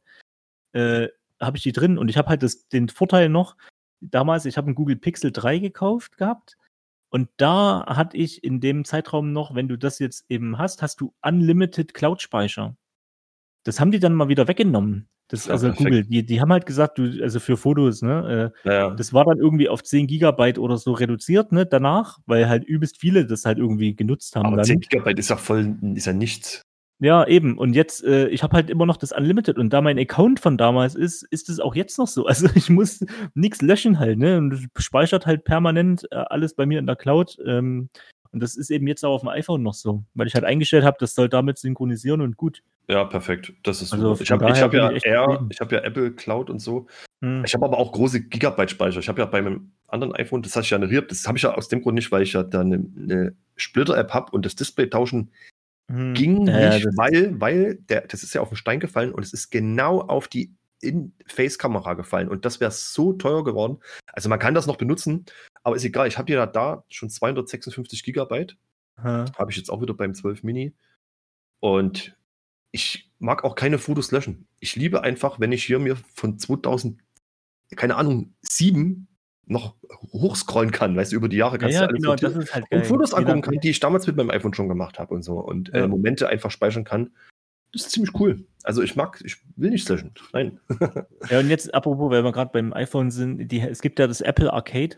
äh, 0.73 1.09
habe 1.41 1.57
ich 1.57 1.63
die 1.63 1.73
drin 1.73 1.99
und 1.99 2.09
ich 2.09 2.17
habe 2.17 2.29
halt 2.29 2.43
das, 2.43 2.69
den 2.69 2.89
Vorteil 2.89 3.29
noch, 3.29 3.57
damals, 4.01 4.47
ich 4.47 4.57
habe 4.57 4.67
einen 4.67 4.75
Google 4.75 4.97
Pixel 4.97 5.33
3 5.33 5.59
gekauft 5.59 6.17
gehabt 6.17 6.57
und 7.11 7.29
da 7.37 7.85
hatte 7.87 8.17
ich 8.17 8.43
in 8.45 8.61
dem 8.61 8.85
Zeitraum 8.85 9.33
noch, 9.33 9.55
wenn 9.55 9.69
du 9.69 9.77
das 9.77 9.99
jetzt 9.99 10.25
eben 10.29 10.59
hast, 10.59 10.81
hast 10.83 11.01
du 11.01 11.13
Unlimited 11.23 11.93
Cloud-Speicher. 11.93 12.77
Das 13.65 13.81
haben 13.81 13.91
die 13.91 13.99
dann 13.99 14.15
mal 14.15 14.29
wieder 14.29 14.49
weggenommen. 14.49 15.09
Das, 15.29 15.47
Ja, 15.47 15.53
also 15.53 15.69
perfekt. 15.69 15.87
Google, 15.87 16.05
die, 16.05 16.27
die 16.27 16.41
haben 16.41 16.53
halt 16.53 16.67
gesagt, 16.67 16.99
du, 16.99 17.23
also 17.23 17.39
für 17.39 17.57
Fotos, 17.57 18.03
ne, 18.03 18.53
äh, 18.65 18.69
ja. 18.69 18.91
das 18.91 19.13
war 19.13 19.25
dann 19.25 19.39
irgendwie 19.39 19.69
auf 19.69 19.83
10 19.83 20.09
Gigabyte 20.09 20.59
oder 20.59 20.77
so 20.77 20.93
reduziert, 20.93 21.53
ne, 21.53 21.67
danach, 21.67 22.19
weil 22.27 22.49
halt 22.49 22.65
übelst 22.65 22.99
viele 22.99 23.27
das 23.27 23.45
halt 23.45 23.59
irgendwie 23.59 23.95
genutzt 23.95 24.35
haben 24.35 24.47
Aber 24.47 24.57
dann. 24.57 24.65
10 24.65 24.81
Gigabyte 24.81 25.19
ist 25.21 25.31
ja 25.31 25.37
voll, 25.37 25.77
ist 25.95 26.07
ja 26.07 26.13
nichts. 26.13 26.63
Ja, 27.03 27.27
eben. 27.27 27.57
Und 27.57 27.73
jetzt, 27.73 28.05
äh, 28.05 28.29
ich 28.29 28.43
habe 28.43 28.55
halt 28.55 28.69
immer 28.69 28.85
noch 28.85 28.99
das 28.99 29.13
Unlimited 29.13 29.57
und 29.57 29.73
da 29.73 29.81
mein 29.81 29.99
Account 29.99 30.39
von 30.39 30.59
damals 30.59 30.95
ist, 30.95 31.23
ist 31.31 31.49
es 31.49 31.59
auch 31.59 31.75
jetzt 31.75 31.99
noch 31.99 32.09
so. 32.09 32.27
Also 32.31 32.49
ich 32.55 32.69
muss 32.69 33.05
nichts 33.35 33.63
löschen 33.63 33.99
halt, 33.99 34.19
ne? 34.19 34.37
Und 34.37 34.69
speichert 34.77 35.27
halt 35.27 35.45
permanent 35.45 36.07
äh, 36.11 36.17
alles 36.17 36.55
bei 36.55 36.67
mir 36.67 36.79
in 36.79 36.87
der 36.87 36.97
Cloud. 36.97 37.39
Ähm, 37.47 37.89
und 38.33 38.41
das 38.41 38.57
ist 38.57 38.71
eben 38.71 38.87
jetzt 38.87 39.05
auch 39.05 39.15
auf 39.15 39.21
dem 39.21 39.29
iPhone 39.29 39.63
noch 39.63 39.75
so, 39.75 40.05
weil 40.15 40.27
ich 40.27 40.35
halt 40.35 40.45
eingestellt 40.45 40.85
habe, 40.85 40.97
das 41.01 41.15
soll 41.15 41.29
damit 41.29 41.59
synchronisieren 41.59 42.21
und 42.21 42.37
gut. 42.37 42.63
Ja, 42.89 43.05
perfekt. 43.05 43.53
Das 43.63 43.83
ist 43.83 43.93
Also. 43.93 44.17
Ich 44.21 44.31
habe 44.31 44.47
hab 44.53 44.75
ja 44.75 44.91
ich 44.91 45.05
Air, 45.05 45.47
ich 45.51 45.61
habe 45.61 45.77
ja 45.77 45.83
Apple 45.83 46.13
Cloud 46.13 46.51
und 46.51 46.59
so. 46.59 46.87
Hm. 47.23 47.45
Ich 47.45 47.55
habe 47.55 47.65
aber 47.65 47.79
auch 47.79 47.93
große 47.93 48.23
Gigabyte-Speicher. 48.23 48.99
Ich 48.99 49.09
habe 49.09 49.21
ja 49.21 49.27
bei 49.27 49.43
meinem 49.43 49.73
anderen 49.87 50.15
iPhone, 50.15 50.43
das 50.43 50.57
habe 50.57 50.65
ich 50.65 50.71
ja 50.71 50.79
generiert, 50.79 51.11
das 51.11 51.27
habe 51.27 51.39
ich 51.39 51.43
ja 51.43 51.55
aus 51.55 51.69
dem 51.69 51.83
Grund 51.83 51.95
nicht, 51.95 52.11
weil 52.11 52.23
ich 52.23 52.33
ja 52.33 52.43
da 52.43 52.61
eine, 52.61 52.85
eine 52.97 53.35
Splitter-App 53.57 54.13
habe 54.13 54.33
und 54.33 54.47
das 54.47 54.57
Display 54.57 54.89
tauschen 54.89 55.31
Hm. 55.91 56.15
ging 56.15 56.47
Ja, 56.47 56.75
nicht, 56.75 56.87
weil, 56.97 57.41
weil 57.41 57.75
der, 57.89 58.03
das 58.03 58.23
ist 58.23 58.33
ja 58.33 58.41
auf 58.41 58.49
den 58.49 58.57
Stein 58.57 58.79
gefallen 58.79 59.13
und 59.13 59.25
es 59.25 59.33
ist 59.33 59.51
genau 59.51 60.01
auf 60.01 60.29
die 60.29 60.55
In-Face-Kamera 60.83 61.95
gefallen 61.95 62.29
und 62.29 62.45
das 62.45 62.61
wäre 62.61 62.71
so 62.71 63.13
teuer 63.13 63.43
geworden. 63.43 63.79
Also 64.13 64.29
man 64.29 64.39
kann 64.39 64.55
das 64.55 64.69
noch 64.69 64.77
benutzen, 64.77 65.27
aber 65.63 65.77
ist 65.77 65.85
egal. 65.85 66.09
Ich 66.09 66.19
habe 66.19 66.33
ja 66.33 66.47
da 66.47 66.85
schon 66.89 67.11
256 67.11 68.03
Gigabyte 68.03 68.57
Ha. 69.03 69.25
habe 69.39 69.51
ich 69.51 69.57
jetzt 69.57 69.71
auch 69.71 69.81
wieder 69.81 69.95
beim 69.95 70.15
12 70.15 70.43
Mini. 70.43 70.75
Und 71.61 72.17
ich 72.71 73.11
mag 73.19 73.45
auch 73.45 73.55
keine 73.55 73.79
Fotos 73.79 74.13
löschen. 74.13 74.47
Ich 74.61 74.77
liebe 74.77 75.03
einfach, 75.03 75.41
wenn 75.41 75.53
ich 75.53 75.65
hier 75.65 75.79
mir 75.79 75.97
von 76.15 76.39
2000, 76.39 77.01
keine 77.77 77.97
Ahnung, 77.97 78.35
7 78.43 79.09
noch 79.47 79.75
hochscrollen 80.13 80.71
kann, 80.71 80.97
weißt 80.97 81.13
du, 81.13 81.17
über 81.17 81.29
die 81.29 81.37
Jahre 81.37 81.57
Ja, 81.57 81.59
kannst 81.59 81.75
ja, 81.75 81.81
du 81.81 81.89
alles 81.89 82.03
genau, 82.03 82.15
das 82.15 82.37
ist 82.37 82.55
halt 82.55 82.67
und 82.71 82.87
Fotos 82.87 83.13
angucken 83.13 83.43
kann, 83.43 83.59
die 83.61 83.71
ich 83.71 83.81
damals 83.81 84.07
mit 84.07 84.17
meinem 84.17 84.31
iPhone 84.31 84.55
schon 84.55 84.69
gemacht 84.69 84.99
habe 84.99 85.13
und 85.13 85.23
so 85.23 85.41
und 85.41 85.75
äh, 85.75 85.81
Ja. 85.81 85.89
Momente 85.89 86.29
einfach 86.29 86.51
speichern 86.51 86.85
kann. 86.85 87.11
Das 87.73 87.83
ist 87.83 87.91
ziemlich 87.91 88.15
cool. 88.19 88.47
Also 88.63 88.83
ich 88.83 88.95
mag, 88.97 89.21
ich 89.25 89.39
will 89.57 89.71
nicht 89.71 89.89
löschen. 89.89 90.13
Nein. 90.33 90.61
Ja, 91.31 91.41
und 91.41 91.49
jetzt 91.49 91.73
apropos, 91.75 92.11
weil 92.11 92.23
wir 92.23 92.33
gerade 92.33 92.51
beim 92.53 92.73
iPhone 92.73 93.11
sind, 93.11 93.49
die, 93.49 93.61
es 93.61 93.81
gibt 93.81 93.99
ja 93.99 94.07
das 94.07 94.21
Apple 94.21 94.53
Arcade. 94.53 94.97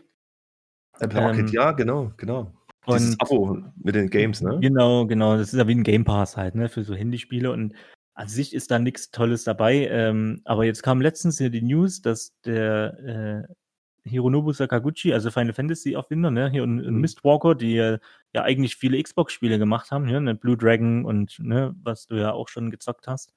Apple 0.99 1.19
Ähm, 1.19 1.25
Arcade, 1.25 1.51
ja, 1.51 1.71
genau, 1.71 2.11
genau. 2.17 2.51
Dieses 2.87 3.11
Und 3.11 3.21
Abo 3.21 3.57
mit 3.81 3.95
den 3.95 4.09
Games, 4.09 4.41
ne? 4.41 4.59
Genau, 4.59 5.05
genau. 5.07 5.37
Das 5.37 5.53
ist 5.53 5.57
ja 5.59 5.67
wie 5.67 5.75
ein 5.75 5.83
Game 5.83 6.03
Pass 6.03 6.35
halt, 6.35 6.55
ne, 6.55 6.67
für 6.69 6.83
so 6.83 6.93
Handyspiele. 6.93 7.51
Und 7.51 7.73
an 8.13 8.27
sich 8.27 8.53
ist 8.53 8.71
da 8.71 8.79
nichts 8.79 9.09
Tolles 9.11 9.43
dabei. 9.43 9.87
Ähm, 9.87 10.41
aber 10.45 10.65
jetzt 10.65 10.83
kam 10.83 11.01
letztens 11.01 11.37
hier 11.37 11.49
die 11.49 11.61
News, 11.61 12.01
dass 12.01 12.33
der 12.41 13.47
äh, 13.47 14.09
Hironobu 14.09 14.51
Sakaguchi, 14.51 15.13
also 15.13 15.31
Final 15.31 15.53
Fantasy 15.53 15.93
Erfinder, 15.93 16.29
ne, 16.29 16.49
hier 16.49 16.63
und, 16.63 16.85
und 16.85 16.95
Mhm. 16.95 17.01
Mistwalker, 17.01 17.55
die 17.55 17.75
ja 17.75 17.99
eigentlich 18.33 18.75
viele 18.75 19.01
Xbox-Spiele 19.01 19.57
gemacht 19.57 19.91
haben, 19.91 20.05
hier, 20.05 20.19
ne, 20.19 20.35
Blue 20.35 20.57
Dragon 20.57 21.05
und 21.05 21.39
ne, 21.39 21.73
was 21.81 22.05
du 22.07 22.15
ja 22.15 22.33
auch 22.33 22.49
schon 22.49 22.69
gezockt 22.69 23.07
hast. 23.07 23.33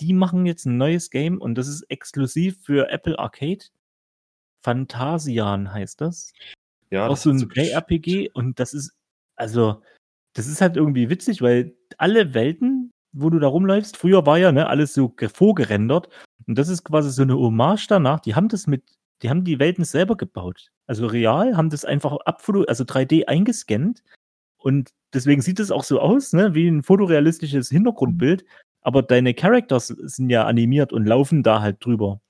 Die 0.00 0.12
machen 0.12 0.46
jetzt 0.46 0.66
ein 0.66 0.76
neues 0.76 1.10
Game 1.10 1.40
und 1.40 1.54
das 1.54 1.68
ist 1.68 1.82
exklusiv 1.82 2.58
für 2.64 2.90
Apple 2.90 3.16
Arcade. 3.20 3.66
Phantasian 4.64 5.72
heißt 5.72 6.00
das 6.00 6.32
Ja, 6.94 7.08
auch 7.08 7.16
so 7.16 7.30
ein 7.30 7.38
JRPG 7.52 8.30
und 8.34 8.60
das 8.60 8.72
ist, 8.74 8.92
also, 9.36 9.82
das 10.34 10.46
ist 10.46 10.60
halt 10.60 10.76
irgendwie 10.76 11.10
witzig, 11.10 11.42
weil 11.42 11.76
alle 11.98 12.34
Welten, 12.34 12.90
wo 13.12 13.30
du 13.30 13.38
da 13.40 13.48
rumläufst, 13.48 13.96
früher 13.96 14.26
war 14.26 14.38
ja, 14.38 14.52
ne, 14.52 14.66
alles 14.68 14.94
so 14.94 15.08
ge- 15.10 15.28
vorgerendert 15.28 16.08
und 16.46 16.56
das 16.58 16.68
ist 16.68 16.84
quasi 16.84 17.10
so 17.10 17.22
eine 17.22 17.36
Hommage 17.36 17.86
danach, 17.88 18.20
die 18.20 18.34
haben 18.34 18.48
das 18.48 18.66
mit, 18.66 18.82
die 19.22 19.30
haben 19.30 19.44
die 19.44 19.58
Welten 19.58 19.84
selber 19.84 20.16
gebaut. 20.16 20.68
Also 20.86 21.06
real, 21.06 21.56
haben 21.56 21.70
das 21.70 21.84
einfach 21.84 22.16
abfoto, 22.26 22.62
also 22.64 22.84
3D 22.84 23.26
eingescannt 23.26 24.02
und 24.58 24.90
deswegen 25.14 25.42
sieht 25.42 25.60
es 25.60 25.70
auch 25.72 25.84
so 25.84 26.00
aus, 26.00 26.32
ne, 26.32 26.54
wie 26.54 26.68
ein 26.68 26.82
fotorealistisches 26.84 27.70
Hintergrundbild, 27.70 28.44
aber 28.82 29.02
deine 29.02 29.34
Characters 29.34 29.88
sind 29.88 30.30
ja 30.30 30.44
animiert 30.46 30.92
und 30.92 31.06
laufen 31.06 31.42
da 31.42 31.60
halt 31.62 31.84
drüber. 31.84 32.20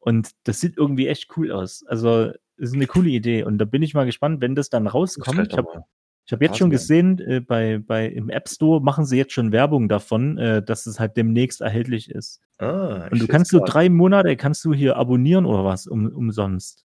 Und 0.00 0.30
das 0.44 0.60
sieht 0.60 0.76
irgendwie 0.78 1.08
echt 1.08 1.36
cool 1.36 1.52
aus. 1.52 1.84
Also, 1.86 2.32
ist 2.60 2.74
eine 2.74 2.86
coole 2.86 3.10
Idee. 3.10 3.42
Und 3.44 3.58
da 3.58 3.64
bin 3.64 3.82
ich 3.82 3.94
mal 3.94 4.06
gespannt, 4.06 4.40
wenn 4.40 4.54
das 4.54 4.68
dann 4.68 4.86
rauskommt. 4.86 5.48
Ich 5.50 5.56
habe 5.56 5.84
ich 6.26 6.32
hab 6.32 6.42
jetzt 6.42 6.58
schon 6.58 6.70
gesehen, 6.70 7.18
äh, 7.18 7.40
bei, 7.40 7.78
bei, 7.78 8.06
im 8.06 8.30
App 8.30 8.48
Store 8.48 8.80
machen 8.80 9.04
sie 9.04 9.16
jetzt 9.16 9.32
schon 9.32 9.50
Werbung 9.50 9.88
davon, 9.88 10.38
äh, 10.38 10.62
dass 10.62 10.86
es 10.86 11.00
halt 11.00 11.16
demnächst 11.16 11.60
erhältlich 11.60 12.10
ist. 12.10 12.40
Ah, 12.58 13.08
Und 13.10 13.20
du 13.20 13.26
kannst 13.26 13.50
so 13.50 13.64
drei 13.64 13.88
Monate, 13.88 14.36
kannst 14.36 14.64
du 14.64 14.72
hier 14.72 14.96
abonnieren 14.96 15.44
oder 15.44 15.64
was, 15.64 15.88
um, 15.88 16.06
umsonst. 16.06 16.84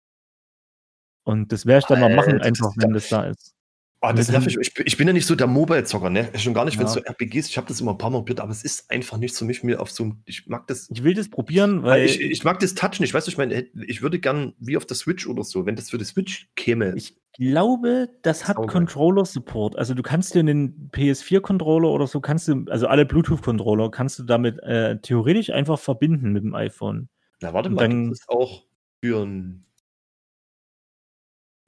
Und 1.23 1.51
das 1.51 1.65
werde 1.65 1.79
ich 1.79 1.85
dann 1.85 2.01
mal 2.01 2.13
machen, 2.13 2.33
Alter, 2.33 2.45
einfach, 2.45 2.73
wenn 2.77 2.93
das 2.93 3.09
da 3.09 3.23
ist. 3.23 3.55
Oh, 4.03 4.11
das 4.15 4.29
nervt 4.29 4.47
mich. 4.47 4.57
Ich, 4.59 4.73
bin- 4.73 4.87
ich 4.87 4.97
bin 4.97 5.05
ja 5.07 5.13
nicht 5.13 5.27
so 5.27 5.35
der 5.35 5.45
Mobile-Zocker, 5.45 6.09
ne? 6.09 6.29
Schon 6.35 6.55
gar 6.55 6.65
nicht, 6.65 6.79
wenn 6.79 6.87
es 6.87 6.95
Ja. 6.95 7.01
so 7.01 7.05
RPGs 7.07 7.47
Ich 7.49 7.57
habe 7.57 7.67
das 7.67 7.79
immer 7.81 7.91
ein 7.91 7.99
paar 7.99 8.09
Mal 8.09 8.17
probiert, 8.17 8.39
aber 8.39 8.51
es 8.51 8.63
ist 8.63 8.89
einfach 8.89 9.17
nicht 9.17 9.35
für 9.35 9.45
mich 9.45 9.61
mir 9.63 9.79
auf 9.79 9.91
so. 9.91 10.13
Ich 10.25 10.47
mag 10.47 10.65
das. 10.67 10.89
Ich 10.91 11.03
will 11.03 11.13
das 11.13 11.29
probieren, 11.29 11.83
Weil 11.83 11.91
weil 12.01 12.05
ich, 12.05 12.19
ich 12.19 12.43
mag 12.43 12.59
das 12.59 12.73
Touch 12.73 12.99
nicht. 12.99 13.13
Weißt 13.13 13.27
du, 13.27 13.31
ich 13.31 13.37
meine, 13.37 13.67
ich 13.85 14.01
würde 14.01 14.19
gern 14.19 14.53
wie 14.59 14.75
auf 14.75 14.85
der 14.87 14.97
Switch 14.97 15.27
oder 15.27 15.43
so, 15.43 15.67
wenn 15.67 15.75
das 15.75 15.91
für 15.91 15.99
die 15.99 16.05
Switch 16.05 16.49
käme. 16.55 16.93
Ich 16.95 17.15
glaube, 17.33 18.09
das 18.23 18.47
hat. 18.47 18.57
Controller-Support. 18.57 19.77
Also 19.77 19.93
du 19.93 20.01
kannst 20.01 20.33
dir 20.33 20.39
einen 20.39 20.89
PS4-Controller 20.93 21.89
oder 21.89 22.07
so, 22.07 22.19
kannst 22.21 22.47
du, 22.47 22.65
also 22.69 22.87
alle 22.87 23.05
Bluetooth-Controller 23.05 23.91
kannst 23.91 24.17
du 24.19 24.23
damit 24.23 24.57
äh, 24.63 24.99
theoretisch 24.99 25.51
einfach 25.51 25.77
verbinden 25.79 26.31
mit 26.33 26.43
dem 26.43 26.55
iPhone. 26.55 27.07
Na, 27.41 27.53
warte 27.53 27.69
Und 27.69 27.75
mal, 27.75 27.87
dann- 27.87 28.05
gibt 28.05 28.15
es 28.17 28.27
auch 28.29 28.63
für 29.03 29.23
ein. 29.23 29.65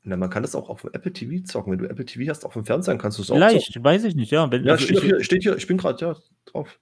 Na, 0.04 0.18
man 0.18 0.30
kann 0.30 0.44
das 0.44 0.54
auch 0.54 0.70
auf 0.70 0.82
dem 0.82 0.92
Apple 0.94 1.13
TV 1.13 1.44
zocken. 1.46 1.72
Wenn 1.72 1.80
du 1.80 1.89
Apple 1.89 2.06
TV 2.06 2.30
hast, 2.30 2.46
auf 2.46 2.54
dem 2.54 2.66
Fernseher 2.66 2.98
kannst 2.98 3.18
du 3.18 3.22
es 3.22 3.32
auch 3.32 3.36
Vielleicht, 3.36 3.82
weiß 3.82 4.04
ich 4.04 4.16
nicht, 4.16 4.32
ja. 4.32 4.52
Wenn, 4.52 4.63
zocken. 4.63 4.68
Ja, 4.68 4.74
also 4.74 4.84
steht, 4.86 4.98
ich, 4.98 5.04
hier, 5.04 5.24
steht 5.24 5.44
hier, 5.44 5.56
ich 5.56 5.68
bin 5.68 5.78
gerade 5.78 6.06
ja, 6.06 6.16
drauf. 6.46 6.80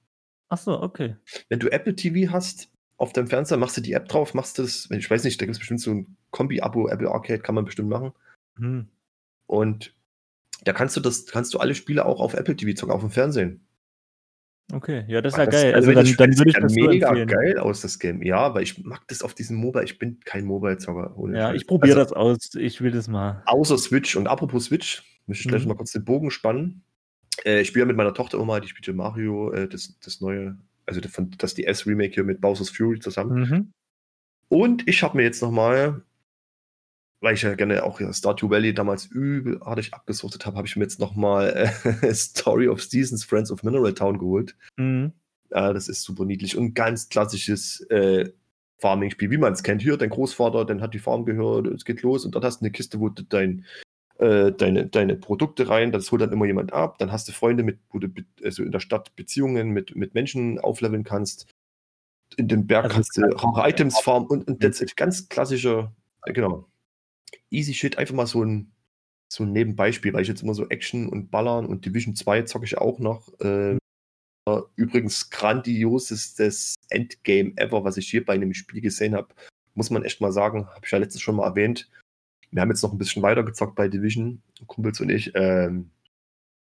ach 0.49 0.57
so, 0.57 0.81
okay. 0.81 1.15
Wenn 1.49 1.59
du 1.59 1.71
Apple 1.71 1.95
TV 1.95 2.31
hast, 2.31 2.69
auf 2.97 3.13
deinem 3.13 3.27
Fernseher 3.27 3.57
machst 3.57 3.77
du 3.77 3.81
die 3.81 3.93
App 3.93 4.07
drauf, 4.07 4.33
machst 4.33 4.59
das, 4.59 4.89
ich 4.91 5.09
weiß 5.09 5.23
nicht, 5.23 5.39
da 5.39 5.45
gibt 5.45 5.55
es 5.55 5.59
bestimmt 5.59 5.81
so 5.81 5.91
ein 5.91 6.17
Kombi-Abo, 6.31 6.87
Apple 6.87 7.09
Arcade 7.09 7.41
kann 7.41 7.55
man 7.55 7.65
bestimmt 7.65 7.89
machen. 7.89 8.11
Hm. 8.57 8.87
Und 9.45 9.95
da 10.63 10.73
kannst 10.73 10.95
du 10.95 10.99
das, 11.01 11.25
kannst 11.25 11.53
du 11.53 11.59
alle 11.59 11.75
Spiele 11.75 12.05
auch 12.05 12.19
auf 12.19 12.33
Apple 12.33 12.55
TV 12.55 12.73
zocken, 12.75 12.93
auf 12.93 13.01
dem 13.01 13.11
Fernsehen. 13.11 13.65
Okay, 14.73 15.03
ja, 15.07 15.21
das 15.21 15.33
ist 15.33 15.37
ja 15.39 15.45
geil. 15.45 15.73
also 15.73 15.89
Also 15.91 16.15
dann, 16.15 16.37
würde 16.37 16.49
ich 16.49 16.55
das 16.55 16.73
mega 16.73 17.07
empfehlen. 17.09 17.27
geil 17.27 17.57
aus, 17.59 17.81
das 17.81 17.99
Game. 17.99 18.21
Ja, 18.23 18.53
weil 18.53 18.63
ich 18.63 18.83
mag 18.83 19.01
das 19.07 19.21
auf 19.21 19.33
diesem 19.33 19.57
Mobile. 19.57 19.83
Ich 19.83 19.99
bin 19.99 20.19
kein 20.25 20.45
Mobile-Zocker. 20.45 21.15
Ja, 21.33 21.53
ich 21.53 21.67
probiere 21.67 21.99
Also, 21.99 22.13
das 22.15 22.17
aus. 22.17 22.55
Ich 22.55 22.81
will 22.81 22.91
das 22.91 23.07
mal. 23.07 23.43
Außer 23.45 23.77
Switch. 23.77 24.15
Und 24.15 24.27
apropos 24.27 24.65
Switch, 24.65 25.03
möchte 25.27 25.43
ich 25.43 25.47
gleich 25.49 25.63
Mhm. 25.63 25.69
mal 25.69 25.75
kurz 25.75 25.91
den 25.91 26.05
Bogen 26.05 26.31
spannen. 26.31 26.83
Äh, 27.45 27.61
ich 27.61 27.67
spiele 27.69 27.83
ja 27.83 27.87
mit 27.87 27.97
meiner 27.97 28.13
Tochter 28.13 28.39
immer, 28.39 28.59
die 28.59 28.67
spielt 28.67 28.95
Mario, 28.95 29.51
äh, 29.51 29.67
das, 29.67 29.97
das 30.03 30.21
neue, 30.21 30.57
also 30.85 30.99
das, 31.01 31.11
das 31.37 31.53
DS-Remake 31.55 32.13
hier 32.13 32.23
mit 32.23 32.41
Bowser's 32.41 32.69
Fury 32.69 32.99
zusammen. 32.99 33.39
Mhm. 33.49 33.73
Und 34.49 34.87
ich 34.87 35.01
habe 35.03 35.17
mir 35.17 35.23
jetzt 35.23 35.41
nochmal, 35.41 36.01
weil 37.21 37.35
ich 37.35 37.43
ja 37.43 37.53
gerne 37.53 37.83
auch 37.83 38.01
ja 38.01 38.11
Stardew 38.11 38.49
Valley 38.49 38.73
damals 38.73 39.05
übelartig 39.05 39.93
abgesuchtet 39.93 40.45
habe, 40.45 40.57
habe 40.57 40.67
ich 40.67 40.75
mir 40.75 40.83
jetzt 40.83 40.99
nochmal 40.99 41.71
äh, 42.01 42.13
Story 42.13 42.67
of 42.67 42.83
Seasons, 42.83 43.23
Friends 43.23 43.51
of 43.51 43.63
Mineral 43.63 43.93
Town 43.93 44.17
geholt. 44.17 44.55
Mhm. 44.77 45.13
Ja, 45.51 45.71
das 45.71 45.87
ist 45.87 46.03
super 46.03 46.25
niedlich 46.25 46.57
und 46.57 46.73
ganz 46.73 47.09
klassisches 47.09 47.81
äh, 47.89 48.31
Farming-Spiel, 48.79 49.29
wie 49.29 49.37
man 49.37 49.53
es 49.53 49.63
kennt. 49.63 49.81
Hier, 49.81 49.97
dein 49.97 50.09
Großvater, 50.09 50.65
dann 50.65 50.81
hat 50.81 50.93
die 50.93 50.99
Farm 50.99 51.25
gehört, 51.25 51.67
es 51.67 51.85
geht 51.85 52.01
los 52.01 52.25
und 52.25 52.33
dort 52.33 52.43
hast 52.43 52.59
du 52.59 52.65
eine 52.65 52.71
Kiste, 52.71 52.99
wo 52.99 53.09
du 53.09 53.23
dein, 53.23 53.65
äh, 54.17 54.51
deine, 54.51 54.87
deine 54.87 55.15
Produkte 55.15 55.69
rein, 55.69 55.91
das 55.91 56.11
holt 56.11 56.21
dann 56.21 56.31
immer 56.31 56.45
jemand 56.45 56.73
ab. 56.73 56.97
Dann 56.97 57.11
hast 57.11 57.27
du 57.27 57.33
Freunde, 57.33 57.63
mit, 57.63 57.79
wo 57.91 57.99
du 57.99 58.07
also 58.43 58.63
in 58.63 58.71
der 58.71 58.79
Stadt 58.79 59.15
Beziehungen 59.15 59.69
mit, 59.69 59.95
mit 59.95 60.15
Menschen 60.15 60.59
aufleveln 60.59 61.03
kannst. 61.03 61.47
In 62.37 62.47
den 62.47 62.65
Berg 62.65 62.85
Also 62.85 62.95
kannst 62.95 63.17
du 63.17 63.61
Items 63.61 63.99
farmen 63.99 64.27
und, 64.29 64.47
und 64.47 64.63
das 64.63 64.81
ist 64.81 64.97
ganz 64.97 65.29
klassischer, 65.29 65.93
äh, 66.25 66.33
genau. 66.33 66.70
Easy 67.49 67.73
Shit, 67.73 67.97
einfach 67.97 68.15
mal 68.15 68.27
so 68.27 68.43
ein, 68.43 68.71
so 69.31 69.43
ein 69.43 69.51
Nebenbeispiel, 69.51 70.13
weil 70.13 70.21
ich 70.21 70.27
jetzt 70.27 70.43
immer 70.43 70.53
so 70.53 70.67
Action 70.69 71.07
und 71.09 71.31
Ballern 71.31 71.65
und 71.65 71.85
Division 71.85 72.15
2 72.15 72.43
zocke 72.43 72.65
ich 72.65 72.77
auch 72.77 72.99
noch. 72.99 73.31
Äh, 73.39 73.77
übrigens 74.75 75.29
grandiosestes 75.29 76.75
Endgame 76.89 77.53
ever, 77.57 77.83
was 77.83 77.97
ich 77.97 78.09
hier 78.09 78.25
bei 78.25 78.33
einem 78.33 78.53
Spiel 78.53 78.81
gesehen 78.81 79.15
habe. 79.15 79.29
Muss 79.75 79.89
man 79.89 80.03
echt 80.03 80.19
mal 80.19 80.31
sagen, 80.31 80.67
habe 80.67 80.81
ich 80.85 80.91
ja 80.91 80.97
letztens 80.97 81.21
schon 81.21 81.35
mal 81.35 81.47
erwähnt. 81.47 81.89
Wir 82.51 82.61
haben 82.61 82.69
jetzt 82.69 82.81
noch 82.81 82.91
ein 82.91 82.97
bisschen 82.97 83.21
weiter 83.21 83.43
gezockt 83.43 83.75
bei 83.75 83.87
Division, 83.87 84.41
Kumpels 84.67 84.99
und 84.99 85.09
ich. 85.09 85.31
Ähm, 85.35 85.91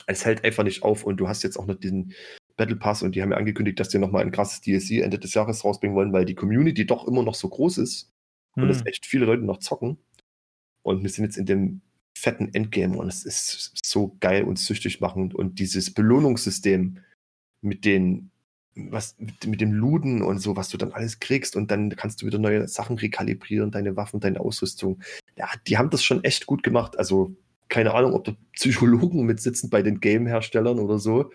es 0.07 0.25
hält 0.25 0.45
einfach 0.45 0.63
nicht 0.65 0.83
auf 0.83 1.05
und 1.05 1.17
du 1.17 1.29
hast 1.29 1.43
jetzt 1.43 1.57
auch 1.57 1.67
noch 1.67 1.75
diesen 1.75 2.15
Battle 2.57 2.77
Pass 2.77 3.03
und 3.03 3.15
die 3.15 3.23
haben 3.23 3.33
ja 3.33 3.39
angekündigt, 3.39 3.81
dass 3.81 3.89
die 3.89 3.99
nochmal 3.99 4.23
ein 4.23 4.33
krasses 4.33 4.61
DLC 4.61 5.03
Ende 5.03 5.19
des 5.19 5.35
Jahres 5.35 5.65
rausbringen 5.65 5.97
wollen, 5.97 6.13
weil 6.13 6.25
die 6.25 6.35
Community 6.35 6.87
doch 6.87 7.09
immer 7.09 7.23
noch 7.23 7.35
so 7.35 7.49
groß 7.49 7.79
ist 7.79 8.13
und 8.57 8.69
es 8.69 8.81
Hm. 8.81 8.87
echt 8.87 9.07
viele 9.07 9.25
Leute 9.25 9.43
noch 9.45 9.59
zocken. 9.59 9.99
Und 10.83 11.03
wir 11.03 11.11
sind 11.11 11.25
jetzt 11.25 11.37
in 11.37 11.47
dem 11.47 11.81
fetten 12.17 12.53
Endgame 12.55 12.97
und 12.99 13.09
es 13.09 13.25
ist 13.25 13.73
so 13.85 14.17
geil 14.21 14.45
und 14.45 14.59
süchtig 14.59 15.01
machend 15.01 15.35
und 15.35 15.59
dieses 15.59 15.93
Belohnungssystem 15.95 16.99
mit 17.63 17.85
den 17.85 18.31
was 18.77 19.17
mit, 19.19 19.47
mit 19.47 19.61
dem 19.61 19.73
Luden 19.73 20.23
und 20.23 20.39
so, 20.39 20.57
was 20.57 20.69
du 20.69 20.77
dann 20.79 20.93
alles 20.93 21.19
kriegst 21.19 21.57
und 21.57 21.71
dann 21.71 21.91
kannst 21.97 22.23
du 22.23 22.27
wieder 22.27 22.39
neue 22.39 22.67
Sachen 22.69 22.97
rekalibrieren, 22.99 23.71
deine 23.71 23.97
Waffen, 23.97 24.21
deine 24.21 24.41
Ausrüstung. 24.41 25.03
Ja, 25.37 25.49
die 25.67 25.77
haben 25.77 25.91
das 25.91 26.05
schon 26.05 26.23
echt 26.25 26.47
gut 26.47 26.63
gemacht. 26.63 26.97
Also 26.99 27.35
keine 27.69 27.93
Ahnung, 27.95 28.15
ob 28.15 28.25
da 28.25 28.37
Psychologen 28.53 29.25
mitsitzen 29.27 29.71
bei 29.71 29.83
den 29.83 30.01
Game-Herstellern 30.01 30.79
oder 30.79 30.99
so. 30.99 31.33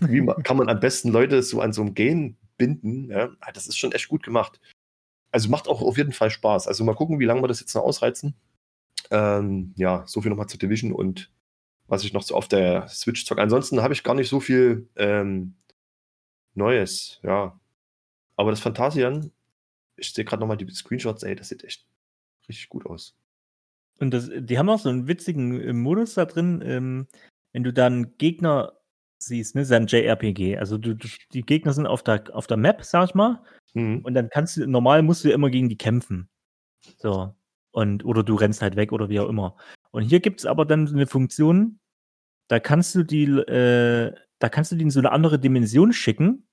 Wie 0.00 0.20
ma- 0.20 0.34
kann 0.34 0.56
man 0.56 0.68
am 0.68 0.80
besten 0.80 1.10
Leute 1.10 1.42
so 1.42 1.60
an 1.60 1.72
so 1.72 1.82
einem 1.82 1.94
Game 1.94 2.36
binden? 2.56 3.08
Ja, 3.10 3.30
Ah, 3.40 3.52
das 3.52 3.66
ist 3.66 3.78
schon 3.78 3.92
echt 3.92 4.08
gut 4.08 4.22
gemacht. 4.22 4.60
Also 5.32 5.48
macht 5.48 5.66
auch 5.68 5.82
auf 5.82 5.96
jeden 5.96 6.12
Fall 6.12 6.30
Spaß. 6.30 6.66
Also 6.68 6.84
mal 6.84 6.94
gucken, 6.94 7.20
wie 7.20 7.24
lange 7.24 7.42
wir 7.42 7.48
das 7.48 7.60
jetzt 7.60 7.74
noch 7.74 7.82
ausreizen. 7.82 8.34
Ähm, 9.10 9.72
ja, 9.76 10.04
so 10.06 10.20
viel 10.22 10.30
nochmal 10.30 10.48
zur 10.48 10.58
Division 10.58 10.92
und 10.92 11.30
was 11.88 12.04
ich 12.04 12.12
noch 12.12 12.22
so 12.22 12.36
auf 12.36 12.46
der 12.48 12.86
Switch 12.88 13.24
zocke. 13.26 13.42
Ansonsten 13.42 13.82
habe 13.82 13.92
ich 13.94 14.04
gar 14.04 14.14
nicht 14.14 14.28
so 14.28 14.38
viel 14.40 14.88
ähm, 14.96 15.54
Neues, 16.54 17.20
ja. 17.22 17.58
Aber 18.36 18.50
das 18.50 18.60
Phantasian, 18.60 19.32
ich 19.96 20.12
sehe 20.12 20.24
gerade 20.24 20.40
nochmal 20.40 20.56
die 20.56 20.68
Screenshots, 20.70 21.22
ey, 21.24 21.34
das 21.34 21.48
sieht 21.48 21.64
echt 21.64 21.86
richtig 22.48 22.68
gut 22.68 22.86
aus. 22.86 23.16
Und 23.98 24.12
das, 24.12 24.30
die 24.34 24.58
haben 24.58 24.68
auch 24.68 24.78
so 24.78 24.88
einen 24.88 25.08
witzigen 25.08 25.60
äh, 25.60 25.72
Modus 25.72 26.14
da 26.14 26.24
drin, 26.24 26.62
ähm, 26.64 27.06
wenn 27.52 27.64
du 27.64 27.72
dann 27.72 28.16
Gegner 28.18 28.72
siehst, 29.18 29.54
ne, 29.54 29.62
ist 29.62 29.70
ja 29.70 29.76
ein 29.76 29.86
JRPG. 29.86 30.56
Also 30.56 30.78
du, 30.78 30.94
du, 30.94 31.08
die 31.32 31.42
Gegner 31.42 31.72
sind 31.72 31.86
auf 31.86 32.02
der, 32.02 32.24
auf 32.34 32.46
der 32.46 32.56
Map, 32.56 32.84
sag 32.84 33.08
ich 33.10 33.14
mal, 33.14 33.42
Mhm. 33.74 34.00
und 34.04 34.14
dann 34.14 34.30
kannst 34.30 34.56
du, 34.56 34.66
normal 34.66 35.02
musst 35.02 35.22
du 35.24 35.28
ja 35.28 35.34
immer 35.34 35.50
gegen 35.50 35.68
die 35.68 35.78
kämpfen. 35.78 36.28
So. 36.98 37.34
Und, 37.72 38.04
oder 38.04 38.22
du 38.22 38.34
rennst 38.34 38.62
halt 38.62 38.76
weg 38.76 38.92
oder 38.92 39.08
wie 39.08 39.20
auch 39.20 39.28
immer. 39.28 39.56
Und 39.92 40.02
hier 40.02 40.20
gibt 40.20 40.40
es 40.40 40.46
aber 40.46 40.64
dann 40.64 40.86
so 40.86 40.94
eine 40.94 41.06
Funktion, 41.06 41.78
da 42.48 42.58
kannst 42.60 42.94
du 42.94 43.02
die, 43.04 43.24
äh, 43.24 44.12
da 44.40 44.48
kannst 44.48 44.72
du 44.72 44.76
die 44.76 44.82
in 44.82 44.90
so 44.90 44.98
eine 45.00 45.12
andere 45.12 45.38
Dimension 45.38 45.92
schicken. 45.92 46.46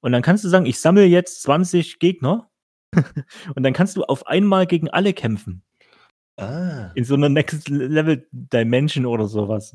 Und 0.00 0.12
dann 0.12 0.22
kannst 0.22 0.44
du 0.44 0.48
sagen, 0.48 0.66
ich 0.66 0.78
sammle 0.78 1.04
jetzt 1.06 1.42
20 1.42 1.98
Gegner. 1.98 2.50
und 3.56 3.62
dann 3.64 3.72
kannst 3.72 3.96
du 3.96 4.04
auf 4.04 4.26
einmal 4.26 4.66
gegen 4.66 4.88
alle 4.90 5.12
kämpfen 5.12 5.62
Ah. 6.36 6.90
in 6.94 7.04
so 7.04 7.14
einer 7.14 7.28
Next 7.28 7.68
Level 7.68 8.26
Dimension 8.32 9.06
oder 9.06 9.26
sowas. 9.28 9.74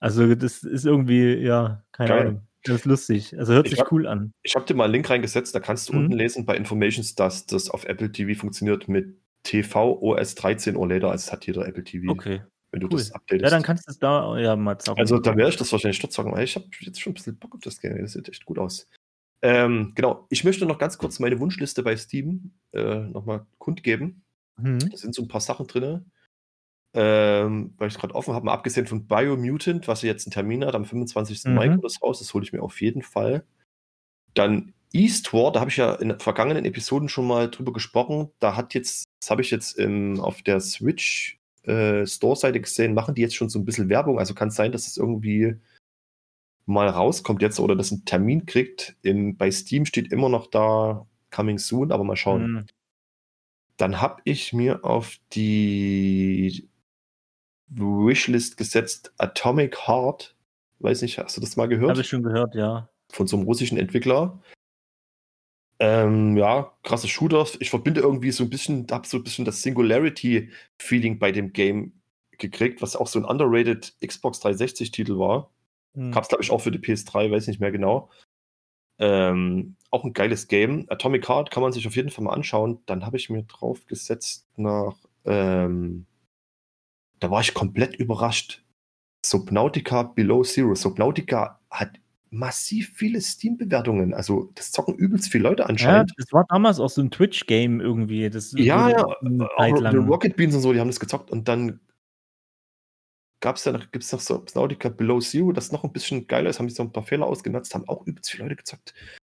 Also 0.00 0.34
das 0.34 0.62
ist 0.62 0.84
irgendwie, 0.86 1.34
ja, 1.34 1.84
keine 1.92 2.08
Geil. 2.08 2.20
Ahnung. 2.20 2.42
Das 2.64 2.76
ist 2.76 2.84
lustig. 2.84 3.38
Also 3.38 3.54
hört 3.54 3.66
Ich 3.66 3.72
sich 3.72 3.80
hab- 3.80 3.92
cool 3.92 4.06
an. 4.06 4.32
Ich 4.42 4.54
habe 4.56 4.64
dir 4.66 4.74
mal 4.74 4.84
einen 4.84 4.92
Link 4.94 5.08
reingesetzt, 5.10 5.54
da 5.54 5.60
kannst 5.60 5.88
du 5.88 5.92
Mhm. 5.94 5.98
unten 6.00 6.12
lesen 6.14 6.46
bei 6.46 6.56
Informations, 6.56 7.14
dass 7.14 7.46
das 7.46 7.70
auf 7.70 7.84
Apple 7.84 8.10
TV 8.10 8.38
funktioniert 8.38 8.88
mit 8.88 9.16
TV 9.46 9.98
OS 10.00 10.34
13 10.34 10.76
or 10.76 10.88
later, 10.88 11.10
also 11.10 11.24
es 11.26 11.32
hat 11.32 11.46
jeder 11.46 11.66
Apple 11.66 11.84
TV, 11.84 12.12
Okay. 12.12 12.42
wenn 12.72 12.80
du 12.80 12.86
cool. 12.88 12.98
das 12.98 13.12
updatest. 13.12 13.44
Ja, 13.44 13.50
dann 13.50 13.62
kannst 13.62 13.86
du 13.86 13.90
es 13.92 13.98
da 13.98 14.36
ja 14.38 14.56
mal 14.56 14.78
zocken. 14.78 15.00
Also 15.00 15.18
da 15.18 15.36
werde 15.36 15.50
ich 15.50 15.56
das 15.56 15.72
wahrscheinlich 15.72 16.00
dort 16.00 16.12
sagen, 16.12 16.32
weil 16.32 16.44
ich 16.44 16.54
habe 16.56 16.66
jetzt 16.80 17.00
schon 17.00 17.12
ein 17.12 17.14
bisschen 17.14 17.38
Bock 17.38 17.54
auf 17.54 17.60
das 17.62 17.80
Game. 17.80 17.98
Das 18.00 18.12
sieht 18.12 18.28
echt 18.28 18.44
gut 18.44 18.58
aus. 18.58 18.88
Ähm, 19.42 19.92
genau, 19.94 20.26
ich 20.30 20.44
möchte 20.44 20.66
noch 20.66 20.78
ganz 20.78 20.98
kurz 20.98 21.18
meine 21.20 21.38
Wunschliste 21.38 21.82
bei 21.82 21.96
Steam 21.96 22.52
äh, 22.72 23.00
nochmal 23.00 23.46
kundgeben. 23.58 24.22
Mhm. 24.58 24.78
Da 24.90 24.96
sind 24.96 25.14
so 25.14 25.22
ein 25.22 25.28
paar 25.28 25.40
Sachen 25.42 25.66
drin. 25.66 26.10
Ähm, 26.94 27.74
weil 27.76 27.88
ich 27.88 27.94
es 27.94 28.00
gerade 28.00 28.14
offen 28.14 28.32
habe, 28.32 28.46
mal 28.46 28.54
abgesehen 28.54 28.86
von 28.86 29.06
Biomutant, 29.06 29.86
was 29.86 30.00
jetzt 30.02 30.26
einen 30.26 30.32
Termin 30.32 30.64
hat, 30.64 30.74
am 30.74 30.86
25. 30.86 31.44
Mai 31.52 31.66
Mhm. 31.68 31.72
kommt 31.72 31.84
das 31.84 32.02
raus, 32.02 32.20
das 32.20 32.32
hole 32.32 32.42
ich 32.44 32.52
mir 32.54 32.62
auf 32.62 32.80
jeden 32.80 33.02
Fall. 33.02 33.44
Dann 34.34 34.72
Eastward, 34.94 35.56
da 35.56 35.60
habe 35.60 35.70
ich 35.70 35.76
ja 35.76 35.94
in 35.96 36.18
vergangenen 36.18 36.64
Episoden 36.64 37.10
schon 37.10 37.26
mal 37.26 37.50
drüber 37.50 37.72
gesprochen. 37.74 38.30
Da 38.38 38.56
hat 38.56 38.72
jetzt, 38.72 39.04
das 39.26 39.32
habe 39.32 39.42
ich 39.42 39.50
jetzt 39.50 39.76
im, 39.76 40.20
auf 40.20 40.42
der 40.42 40.60
Switch 40.60 41.40
äh, 41.64 42.06
Store-Seite 42.06 42.60
gesehen, 42.60 42.94
machen 42.94 43.16
die 43.16 43.22
jetzt 43.22 43.34
schon 43.34 43.48
so 43.48 43.58
ein 43.58 43.64
bisschen 43.64 43.88
Werbung. 43.88 44.20
Also 44.20 44.34
kann 44.34 44.48
es 44.48 44.54
sein, 44.54 44.70
dass 44.70 44.86
es 44.86 44.96
irgendwie 44.96 45.56
mal 46.64 46.88
rauskommt 46.88 47.42
jetzt 47.42 47.58
oder 47.58 47.74
dass 47.74 47.90
ein 47.90 48.04
Termin 48.04 48.46
kriegt. 48.46 48.94
Im, 49.02 49.36
bei 49.36 49.50
Steam 49.50 49.84
steht 49.84 50.12
immer 50.12 50.28
noch 50.28 50.46
da 50.46 51.06
Coming 51.32 51.58
Soon, 51.58 51.90
aber 51.90 52.04
mal 52.04 52.14
schauen. 52.14 52.52
Mhm. 52.52 52.66
Dann 53.78 54.00
habe 54.00 54.22
ich 54.22 54.52
mir 54.52 54.84
auf 54.84 55.16
die 55.32 56.68
Wishlist 57.66 58.56
gesetzt 58.56 59.12
Atomic 59.18 59.88
Heart. 59.88 60.36
Weiß 60.78 61.02
nicht, 61.02 61.18
hast 61.18 61.36
du 61.36 61.40
das 61.40 61.56
mal 61.56 61.66
gehört? 61.66 61.90
Habe 61.90 62.00
ich 62.02 62.08
schon 62.08 62.22
gehört, 62.22 62.54
ja. 62.54 62.88
Von 63.10 63.26
so 63.26 63.36
einem 63.36 63.46
russischen 63.46 63.76
Entwickler. 63.76 64.40
Ähm, 65.78 66.36
ja, 66.36 66.72
krasse 66.82 67.08
Shooter. 67.08 67.46
Ich 67.60 67.70
verbinde 67.70 68.00
irgendwie 68.00 68.30
so 68.30 68.44
ein 68.44 68.50
bisschen, 68.50 68.86
hab 68.90 69.06
so 69.06 69.18
ein 69.18 69.24
bisschen 69.24 69.44
das 69.44 69.62
Singularity-Feeling 69.62 71.18
bei 71.18 71.32
dem 71.32 71.52
Game 71.52 71.92
gekriegt, 72.38 72.82
was 72.82 72.96
auch 72.96 73.06
so 73.06 73.18
ein 73.18 73.24
underrated 73.24 73.94
Xbox 74.04 74.40
360-Titel 74.40 75.18
war. 75.18 75.50
Mhm. 75.94 76.12
Gab's, 76.12 76.28
glaube 76.28 76.42
ich, 76.42 76.50
auch 76.50 76.60
für 76.60 76.70
die 76.70 76.78
PS3, 76.78 77.30
weiß 77.30 77.46
nicht 77.46 77.60
mehr 77.60 77.72
genau. 77.72 78.10
Ähm, 78.98 79.76
auch 79.90 80.04
ein 80.04 80.14
geiles 80.14 80.48
Game. 80.48 80.86
Atomic 80.88 81.28
Heart 81.28 81.50
kann 81.50 81.62
man 81.62 81.72
sich 81.72 81.86
auf 81.86 81.96
jeden 81.96 82.10
Fall 82.10 82.24
mal 82.24 82.32
anschauen. 82.32 82.80
Dann 82.86 83.04
habe 83.04 83.16
ich 83.18 83.28
mir 83.28 83.42
drauf 83.42 83.84
gesetzt 83.86 84.46
nach. 84.56 84.96
Ähm, 85.24 86.06
da 87.18 87.30
war 87.30 87.40
ich 87.40 87.54
komplett 87.54 87.96
überrascht. 87.96 88.62
Subnautica 89.24 90.04
Below 90.04 90.42
Zero. 90.44 90.74
Subnautica 90.74 91.60
hat 91.70 91.98
massiv 92.30 92.92
viele 92.94 93.20
Steam-Bewertungen. 93.20 94.14
Also 94.14 94.50
das 94.54 94.72
zocken 94.72 94.94
übelst 94.94 95.30
viele 95.30 95.44
Leute 95.44 95.62
Ja, 95.62 95.68
anscheinend. 95.68 96.12
das 96.16 96.32
war 96.32 96.44
damals 96.48 96.80
auch 96.80 96.90
so 96.90 97.00
ein 97.02 97.10
Twitch-Game 97.10 97.80
irgendwie. 97.80 98.28
Das 98.30 98.52
Ja, 98.56 98.88
ja, 98.88 99.06
eine 99.20 99.48
auch 99.56 99.78
die. 99.90 99.96
Rocket 99.96 100.36
Beans 100.36 100.54
und 100.54 100.60
so, 100.60 100.72
die 100.72 100.80
haben 100.80 100.88
das 100.88 101.00
gezockt 101.00 101.30
und 101.30 101.48
dann 101.48 101.80
gab 103.40 103.56
es 103.56 103.64
ja 103.64 103.72
noch, 103.72 103.90
gibt 103.92 104.04
es 104.04 104.12
noch 104.12 104.20
so 104.20 104.34
Subnautica 104.34 104.88
Below 104.88 105.20
Zero, 105.20 105.52
das 105.52 105.70
noch 105.70 105.84
ein 105.84 105.92
bisschen 105.92 106.26
geiler 106.26 106.50
ist, 106.50 106.58
haben 106.58 106.68
sich 106.68 106.76
so 106.76 106.82
ein 106.82 106.92
paar 106.92 107.04
Fehler 107.04 107.26
ausgenutzt, 107.26 107.74
haben 107.74 107.86
auch 107.88 108.06
übelst 108.06 108.30
viele 108.30 108.44
Leute 108.44 108.56
gezockt. 108.56 108.94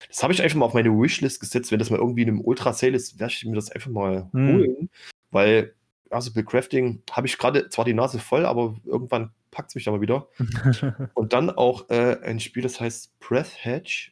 Das 0.09 0.23
habe 0.23 0.33
ich 0.33 0.41
einfach 0.41 0.57
mal 0.57 0.65
auf 0.65 0.73
meine 0.73 0.89
Wishlist 0.89 1.39
gesetzt. 1.39 1.71
Wenn 1.71 1.79
das 1.79 1.91
mal 1.91 1.99
irgendwie 1.99 2.23
in 2.23 2.29
einem 2.29 2.41
Ultra-Sale 2.41 2.95
ist, 2.95 3.19
werde 3.19 3.33
ich 3.33 3.45
mir 3.45 3.55
das 3.55 3.71
einfach 3.71 3.91
mal 3.91 4.29
Hm. 4.33 4.47
holen. 4.47 4.89
Weil, 5.29 5.75
also 6.09 6.33
bei 6.33 6.41
Crafting 6.41 7.03
habe 7.11 7.27
ich 7.27 7.37
gerade 7.37 7.69
zwar 7.69 7.85
die 7.85 7.93
Nase 7.93 8.19
voll, 8.19 8.45
aber 8.45 8.75
irgendwann 8.83 9.31
packt 9.51 9.69
es 9.69 9.75
mich 9.75 9.87
aber 9.87 10.01
wieder. 10.01 10.27
Und 11.13 11.33
dann 11.33 11.49
auch 11.49 11.89
äh, 11.89 12.19
ein 12.23 12.39
Spiel, 12.39 12.63
das 12.63 12.79
heißt 12.79 13.19
Breath 13.19 13.53
Hedge. 13.63 14.11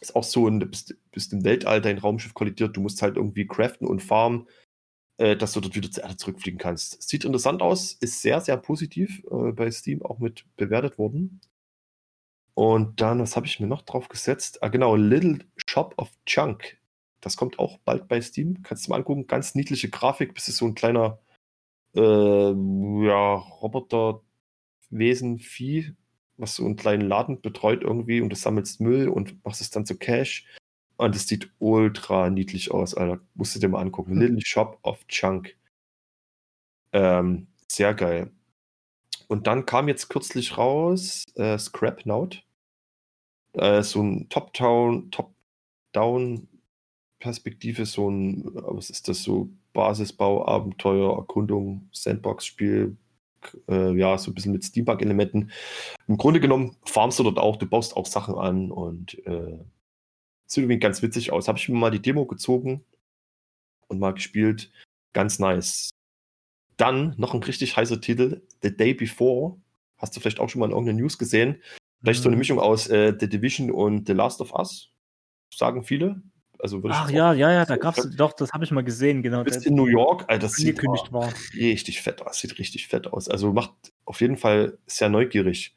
Ist 0.00 0.14
auch 0.14 0.24
so, 0.24 0.46
ein, 0.46 0.60
du 0.60 0.66
bist, 0.66 0.94
bist 1.10 1.32
im 1.32 1.44
Weltall, 1.44 1.80
dein 1.80 1.98
Raumschiff 1.98 2.34
kollidiert, 2.34 2.76
du 2.76 2.82
musst 2.82 3.00
halt 3.00 3.16
irgendwie 3.16 3.46
craften 3.46 3.86
und 3.86 4.02
farmen, 4.02 4.46
äh, 5.16 5.36
dass 5.36 5.52
du 5.52 5.60
dort 5.60 5.74
wieder 5.74 5.90
zur 5.90 6.02
Erde 6.02 6.16
zurückfliegen 6.16 6.58
kannst. 6.58 7.02
Sieht 7.02 7.24
interessant 7.24 7.62
aus, 7.62 7.92
ist 7.94 8.20
sehr, 8.20 8.40
sehr 8.42 8.58
positiv 8.58 9.24
äh, 9.30 9.52
bei 9.52 9.70
Steam 9.70 10.02
auch 10.02 10.18
mit 10.18 10.44
bewertet 10.56 10.98
worden. 10.98 11.40
Und 12.54 13.00
dann, 13.00 13.20
was 13.20 13.36
habe 13.36 13.46
ich 13.46 13.60
mir 13.60 13.66
noch 13.66 13.82
drauf 13.82 14.08
gesetzt? 14.08 14.62
Ah, 14.62 14.68
genau, 14.68 14.96
Little 14.96 15.38
Shop 15.68 15.94
of 15.98 16.10
Junk. 16.26 16.78
Das 17.20 17.36
kommt 17.36 17.58
auch 17.58 17.78
bald 17.78 18.08
bei 18.08 18.20
Steam. 18.20 18.62
Kannst 18.62 18.86
du 18.86 18.90
mal 18.90 18.96
angucken. 18.96 19.26
Ganz 19.26 19.54
niedliche 19.54 19.90
Grafik. 19.90 20.32
Bist 20.34 20.48
du 20.48 20.52
so 20.52 20.66
ein 20.66 20.74
kleiner 20.74 21.18
äh, 21.96 22.52
ja, 23.06 23.36
Roboterwesen, 24.90 25.38
Vieh, 25.38 25.94
was 26.36 26.56
so 26.56 26.64
einen 26.64 26.76
kleinen 26.76 27.08
Laden 27.08 27.40
betreut 27.40 27.82
irgendwie 27.82 28.20
und 28.20 28.30
du 28.30 28.36
sammelst 28.36 28.80
Müll 28.80 29.08
und 29.08 29.44
machst 29.44 29.60
es 29.60 29.70
dann 29.70 29.86
zu 29.86 29.96
Cash. 29.96 30.46
Und 30.96 31.14
es 31.14 31.26
sieht 31.26 31.50
ultra 31.58 32.30
niedlich 32.30 32.70
aus, 32.70 32.94
Alter. 32.94 33.20
Musst 33.34 33.54
du 33.54 33.60
dir 33.60 33.68
mal 33.68 33.82
angucken. 33.82 34.18
Little 34.18 34.40
Shop 34.44 34.78
of 34.82 35.04
Junk. 35.10 35.54
Ähm, 36.92 37.48
sehr 37.68 37.92
geil. 37.94 38.30
Und 39.28 39.46
dann 39.46 39.66
kam 39.66 39.88
jetzt 39.88 40.08
kürzlich 40.08 40.56
raus 40.56 41.24
äh, 41.34 41.58
Scrapnout. 41.58 42.30
Äh, 43.52 43.82
so 43.82 44.02
ein 44.02 44.30
Top-Down, 44.30 45.10
Top-Down-Perspektive, 45.10 47.84
so 47.84 48.10
ein, 48.10 48.46
äh, 48.46 48.52
was 48.54 48.88
ist 48.88 49.08
das, 49.08 49.22
so 49.22 49.50
Basisbau, 49.74 50.46
Abenteuer, 50.46 51.14
Erkundung, 51.16 51.90
Sandbox-Spiel, 51.92 52.96
äh, 53.68 53.96
ja, 53.96 54.16
so 54.18 54.30
ein 54.30 54.34
bisschen 54.34 54.52
mit 54.52 54.64
Steampunk-Elementen. 54.64 55.50
Im 56.08 56.16
Grunde 56.16 56.40
genommen 56.40 56.76
farmst 56.84 57.18
du 57.18 57.22
dort 57.22 57.38
auch, 57.38 57.56
du 57.56 57.66
baust 57.66 57.96
auch 57.96 58.06
Sachen 58.06 58.34
an 58.36 58.70
und 58.70 59.14
äh, 59.26 59.58
sieht 60.46 60.62
irgendwie 60.64 60.78
ganz 60.78 61.02
witzig 61.02 61.32
aus. 61.32 61.48
Habe 61.48 61.58
ich 61.58 61.68
mir 61.68 61.78
mal 61.78 61.90
die 61.90 62.02
Demo 62.02 62.26
gezogen 62.26 62.84
und 63.88 63.98
mal 63.98 64.12
gespielt. 64.14 64.70
Ganz 65.12 65.38
nice. 65.38 65.90
Dann 66.76 67.14
noch 67.16 67.34
ein 67.34 67.42
richtig 67.42 67.76
heißer 67.76 68.00
Titel, 68.00 68.42
The 68.62 68.76
Day 68.76 68.94
Before. 68.94 69.56
Hast 69.96 70.14
du 70.14 70.20
vielleicht 70.20 70.40
auch 70.40 70.48
schon 70.48 70.60
mal 70.60 70.66
in 70.66 70.72
irgendeiner 70.72 70.98
News 71.00 71.18
gesehen? 71.18 71.62
Vielleicht 72.02 72.22
so 72.22 72.28
eine 72.28 72.36
Mhm. 72.36 72.40
Mischung 72.40 72.60
aus 72.60 72.88
äh, 72.88 73.14
The 73.18 73.28
Division 73.28 73.70
und 73.70 74.06
The 74.06 74.12
Last 74.12 74.40
of 74.40 74.52
Us, 74.52 74.90
sagen 75.52 75.82
viele. 75.82 76.22
Also 76.66 76.82
würde 76.82 76.96
Ach 76.96 77.08
ja, 77.08 77.32
ja, 77.32 77.52
ja, 77.52 77.64
da 77.64 77.76
gab's, 77.76 78.10
doch, 78.16 78.32
das 78.32 78.52
habe 78.52 78.64
ich 78.64 78.72
mal 78.72 78.82
gesehen, 78.82 79.22
genau. 79.22 79.44
Bist 79.44 79.64
in 79.66 79.76
New 79.76 79.86
York, 79.86 80.24
Alter, 80.26 80.48
das 80.48 80.54
sieht 80.54 80.82
war. 80.82 81.32
richtig 81.54 82.02
fett 82.02 82.20
aus. 82.22 82.40
Sieht 82.40 82.58
richtig 82.58 82.88
fett 82.88 83.06
aus. 83.06 83.28
Also 83.28 83.52
macht 83.52 83.72
auf 84.04 84.20
jeden 84.20 84.36
Fall 84.36 84.76
sehr 84.84 85.08
neugierig. 85.08 85.76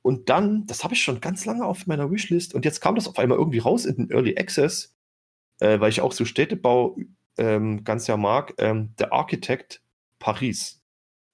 Und 0.00 0.30
dann, 0.30 0.64
das 0.64 0.82
habe 0.82 0.94
ich 0.94 1.02
schon 1.02 1.20
ganz 1.20 1.44
lange 1.44 1.66
auf 1.66 1.86
meiner 1.86 2.10
Wishlist 2.10 2.54
und 2.54 2.64
jetzt 2.64 2.80
kam 2.80 2.94
das 2.94 3.06
auf 3.06 3.18
einmal 3.18 3.36
irgendwie 3.36 3.58
raus 3.58 3.84
in 3.84 3.96
den 3.96 4.10
Early 4.10 4.38
Access, 4.38 4.96
äh, 5.60 5.78
weil 5.78 5.90
ich 5.90 6.00
auch 6.00 6.12
so 6.12 6.24
Städtebau 6.24 6.96
ähm, 7.36 7.84
ganz 7.84 8.06
ja 8.06 8.16
mag. 8.16 8.54
Ähm, 8.56 8.94
The 8.98 9.10
Architect 9.10 9.82
Paris. 10.20 10.80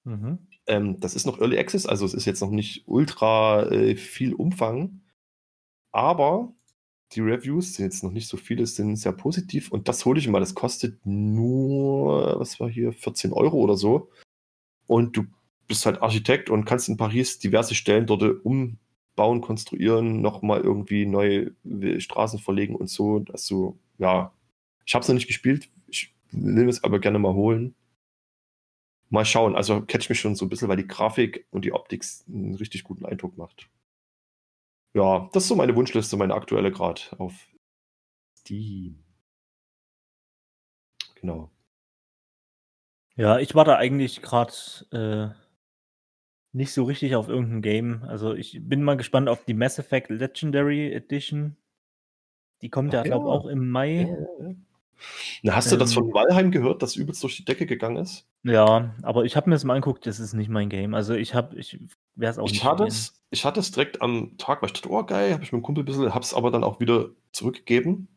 Mhm. 0.03 0.47
Ähm, 0.67 0.99
das 0.99 1.15
ist 1.15 1.25
noch 1.25 1.39
Early 1.39 1.57
Access, 1.57 1.85
also 1.85 2.05
es 2.05 2.13
ist 2.13 2.25
jetzt 2.25 2.41
noch 2.41 2.51
nicht 2.51 2.83
ultra 2.87 3.71
äh, 3.71 3.95
viel 3.95 4.33
Umfang, 4.33 4.99
aber 5.93 6.53
die 7.13 7.21
Reviews 7.21 7.73
sind 7.73 7.85
jetzt 7.85 8.03
noch 8.03 8.11
nicht 8.11 8.27
so 8.27 8.37
viele, 8.37 8.65
sind 8.65 8.95
sehr 8.95 9.11
positiv 9.11 9.71
und 9.71 9.87
das 9.87 10.05
hole 10.05 10.19
ich 10.19 10.27
mal. 10.27 10.39
Das 10.39 10.55
kostet 10.55 11.05
nur, 11.05 12.39
was 12.39 12.59
war 12.59 12.69
hier, 12.69 12.93
14 12.93 13.33
Euro 13.33 13.57
oder 13.57 13.75
so. 13.77 14.09
Und 14.87 15.17
du 15.17 15.25
bist 15.67 15.85
halt 15.85 16.01
Architekt 16.01 16.49
und 16.49 16.65
kannst 16.65 16.89
in 16.89 16.97
Paris 16.97 17.39
diverse 17.39 17.75
Stellen 17.75 18.05
dort 18.05 18.23
umbauen, 18.45 19.41
konstruieren, 19.41 20.21
nochmal 20.21 20.61
irgendwie 20.61 21.05
neue 21.05 21.53
Straßen 21.99 22.39
verlegen 22.39 22.75
und 22.75 22.89
so. 22.89 23.23
Also, 23.31 23.77
ja, 23.97 24.33
ich 24.85 24.93
habe 24.93 25.03
es 25.03 25.07
noch 25.07 25.15
nicht 25.15 25.27
gespielt. 25.27 25.69
Ich 25.87 26.13
will 26.31 26.69
es 26.69 26.83
aber 26.83 26.99
gerne 26.99 27.19
mal 27.19 27.33
holen. 27.33 27.75
Mal 29.09 29.25
schauen. 29.25 29.55
Also 29.55 29.81
catch 29.81 30.09
mich 30.09 30.19
schon 30.19 30.35
so 30.35 30.45
ein 30.45 30.49
bisschen, 30.49 30.69
weil 30.69 30.77
die 30.77 30.87
Grafik 30.87 31.45
und 31.51 31.65
die 31.65 31.73
Optik 31.73 32.05
einen 32.27 32.55
richtig 32.55 32.83
guten 32.83 33.05
Eindruck 33.05 33.37
macht. 33.37 33.69
Ja, 34.93 35.29
das 35.31 35.43
ist 35.43 35.49
so 35.49 35.55
meine 35.55 35.75
Wunschliste, 35.75 36.17
meine 36.17 36.33
aktuelle 36.33 36.71
gerade 36.71 37.01
auf 37.17 37.33
Steam. 38.37 39.03
Genau. 41.15 41.51
Ja, 43.15 43.39
ich 43.39 43.55
war 43.55 43.65
da 43.65 43.77
eigentlich 43.77 44.21
gerade 44.21 44.53
äh, 44.91 45.29
nicht 46.53 46.73
so 46.73 46.83
richtig 46.83 47.15
auf 47.15 47.29
irgendein 47.29 47.61
Game. 47.61 48.03
Also 48.03 48.33
ich 48.33 48.59
bin 48.61 48.83
mal 48.83 48.97
gespannt 48.97 49.29
auf 49.29 49.45
die 49.45 49.53
Mass 49.53 49.79
Effect 49.79 50.09
Legendary 50.09 50.91
Edition. 50.91 51.55
Die 52.61 52.69
kommt 52.69 52.93
ja, 52.93 53.01
Ach 53.01 53.05
glaube 53.05 53.27
ja. 53.27 53.31
auch 53.31 53.45
im 53.45 53.69
Mai. 53.69 54.17
Na, 55.43 55.55
hast 55.55 55.71
du 55.71 55.77
das 55.77 55.91
Ähm. 55.91 56.03
von 56.05 56.13
Valheim 56.13 56.51
gehört, 56.51 56.81
das 56.81 56.95
übelst 56.95 57.23
durch 57.23 57.37
die 57.37 57.45
Decke 57.45 57.65
gegangen 57.65 57.97
ist? 57.97 58.27
Ja, 58.43 58.95
aber 59.03 59.23
ich 59.25 59.35
habe 59.35 59.49
mir 59.49 59.55
das 59.55 59.63
mal 59.63 59.75
angeguckt, 59.75 60.05
das 60.07 60.19
ist 60.19 60.33
nicht 60.33 60.49
mein 60.49 60.69
Game. 60.69 60.95
Also 60.95 61.13
ich 61.13 61.35
habe, 61.35 61.55
ich 61.57 61.79
werde 62.15 62.31
es 62.31 62.39
auch 62.39 62.47
Ich 62.47 62.53
nicht 62.53 62.63
hatte, 62.63 62.85
es, 62.85 63.13
ich 63.29 63.45
hatte 63.45 63.59
es 63.59 63.71
direkt 63.71 64.01
am 64.01 64.35
Tag, 64.37 64.61
weil 64.61 64.67
ich 64.69 64.73
dachte, 64.73 64.89
oh 64.89 65.03
geil, 65.03 65.33
habe 65.33 65.43
ich 65.43 65.51
mit 65.51 65.61
dem 65.61 65.63
Kumpel 65.63 65.83
ein 65.83 65.85
bisschen, 65.85 66.13
habe 66.13 66.23
es 66.23 66.33
aber 66.33 66.49
dann 66.49 66.63
auch 66.63 66.79
wieder 66.79 67.09
zurückgegeben. 67.33 68.07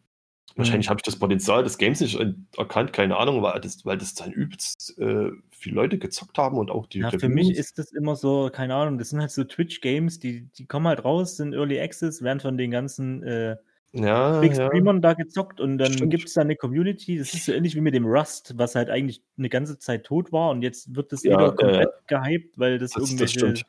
Wahrscheinlich 0.57 0.87
Mhm. 0.87 0.91
habe 0.91 0.99
ich 1.01 1.03
das 1.03 1.19
Potenzial 1.19 1.63
des 1.65 1.79
Games 1.79 2.01
nicht 2.01 2.19
erkannt, 2.57 2.93
keine 2.93 3.17
Ahnung, 3.19 3.43
weil 3.43 3.61
das, 3.61 3.85
weil 3.85 3.99
das 3.99 4.15
dann 4.15 4.31
übelst 4.33 4.97
äh, 4.99 5.31
viele 5.51 5.75
Leute 5.75 5.99
gezockt 5.99 6.39
haben 6.39 6.57
und 6.59 6.71
auch 6.71 6.87
die 6.87 7.01
Ja, 7.01 7.11
für 7.11 7.29
mich 7.29 7.51
ist 7.51 7.79
das 7.79 7.93
immer 7.93 8.15
so, 8.17 8.51
keine 8.53 8.75
Ahnung, 8.77 8.97
das 8.99 9.11
sind 9.11 9.21
halt 9.21 9.33
so 9.33 9.45
Twitch-Games, 9.45 10.21
die, 10.21 10.49
die 10.57 10.67
kommen 10.67 10.87
halt 10.87 11.05
raus, 11.05 11.37
sind 11.37 11.55
Early 11.55 11.81
Access, 11.81 12.23
werden 12.23 12.41
von 12.41 12.57
den 12.57 12.71
ganzen 12.71 13.23
äh, 13.25 13.57
ja, 13.95 14.41
Big 14.41 14.55
ja. 14.55 14.67
Streamern 14.67 15.01
da 15.01 15.15
gezockt 15.15 15.61
und 15.61 15.79
dann 15.79 16.11
gibt 16.11 16.27
es 16.29 16.35
da 16.35 16.41
eine 16.43 16.57
Community. 16.57 17.19
Das 17.19 17.33
ist 17.35 17.47
so 17.47 17.53
ähnlich 17.53 17.75
wie 17.75 17.81
mit 17.81 17.95
dem 17.95 18.07
Rust, 18.07 18.55
was 18.57 18.75
halt 18.75 18.91
eigentlich 18.91 19.23
eine 19.39 19.49
ganze 19.49 19.79
Zeit 19.79 20.05
tot 20.05 20.33
war 20.33 20.51
und 20.51 20.63
jetzt 20.63 20.95
wird 20.95 21.13
das 21.13 21.23
Ja, 21.23 21.33
wieder 21.33 21.53
äh, 21.53 21.57
komplett 21.57 21.91
gehypt, 22.07 22.59
weil 22.59 22.79
das, 22.79 22.93
das- 22.93 23.03
irgendwelche. 23.03 23.63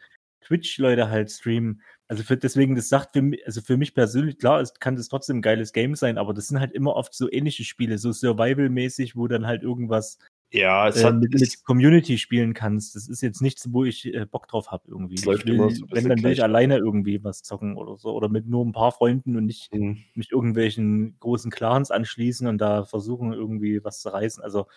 Twitch-Leute 0.46 1.10
halt 1.10 1.32
streamen. 1.32 1.82
Also 2.08 2.22
für, 2.24 2.38
deswegen, 2.38 2.76
das 2.76 2.88
sagt 2.88 3.14
für 3.14 3.24
mich, 3.24 3.44
also 3.48 3.62
für 3.62 3.78
mich 3.78 3.96
persönlich, 3.96 4.38
klar, 4.38 4.62
es 4.62 4.76
kann 4.76 4.96
das 4.96 5.08
trotzdem 5.08 5.38
ein 5.38 5.42
geiles 5.42 5.74
Game 5.74 5.96
sein, 5.96 6.20
aber 6.20 6.36
das 6.36 6.48
sind 6.48 6.60
halt 6.60 6.72
immer 6.72 6.96
oft 6.96 7.16
so 7.16 7.32
ähnliche 7.32 7.64
Spiele, 7.64 7.98
so 7.98 8.12
Survival-mäßig, 8.12 9.16
wo 9.16 9.28
dann 9.28 9.48
halt 9.48 9.64
irgendwas 9.64 10.20
Ja, 10.52 10.88
es 10.88 11.02
äh, 11.02 11.06
hat, 11.06 11.16
mit, 11.16 11.64
Community 11.64 12.18
spielen 12.18 12.54
kannst. 12.54 12.96
Das 12.96 13.08
ist 13.08 13.22
jetzt 13.22 13.42
nichts, 13.42 13.74
wo 13.74 13.84
ich 13.84 14.06
äh, 14.14 14.26
Bock 14.26 14.48
drauf 14.48 14.72
habe 14.72 14.84
irgendwie. 14.88 15.16
Ich 15.16 15.26
läuft 15.26 15.46
will, 15.46 15.56
immer 15.56 15.70
so 15.70 15.86
ein 15.86 15.92
wenn, 15.92 16.10
dann 16.10 16.24
will 16.24 16.32
ich 16.32 16.44
alleine 16.44 16.78
irgendwie 16.78 17.24
was 17.24 17.44
zocken 17.44 17.76
oder 17.76 17.98
so. 17.98 18.14
Oder 18.14 18.30
mit 18.30 18.48
nur 18.48 18.66
ein 18.66 18.72
paar 18.72 18.92
Freunden 18.92 19.36
und 19.36 19.46
nicht 19.46 19.72
Hm. 19.74 19.98
mich 20.14 20.32
irgendwelchen 20.32 21.18
großen 21.20 21.52
Clans 21.52 21.92
anschließen 21.92 22.48
und 22.48 22.60
da 22.60 22.86
versuchen, 22.86 23.34
irgendwie 23.34 23.84
was 23.84 24.02
zu 24.02 24.10
reißen. 24.10 24.44
Also 24.44 24.68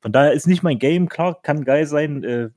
von 0.00 0.12
daher 0.12 0.32
ist 0.32 0.46
nicht 0.46 0.62
mein 0.62 0.78
Game, 0.78 1.08
klar, 1.08 1.40
kann 1.42 1.64
geil 1.64 1.86
sein, 1.86 2.24
äh, 2.24 2.50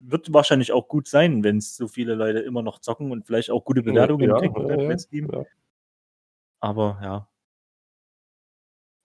wird 0.00 0.32
wahrscheinlich 0.32 0.72
auch 0.72 0.88
gut 0.88 1.08
sein, 1.08 1.42
wenn 1.44 1.58
es 1.58 1.76
so 1.76 1.88
viele 1.88 2.14
Leute 2.14 2.40
immer 2.40 2.62
noch 2.62 2.78
zocken 2.80 3.10
und 3.10 3.26
vielleicht 3.26 3.50
auch 3.50 3.64
gute 3.64 3.82
Bewertungen 3.82 4.28
ja, 4.28 4.38
kriegen 4.38 4.90
ja, 4.90 4.98
Steam. 4.98 5.28
ja. 5.32 5.44
Aber 6.60 6.98
ja. 7.02 7.29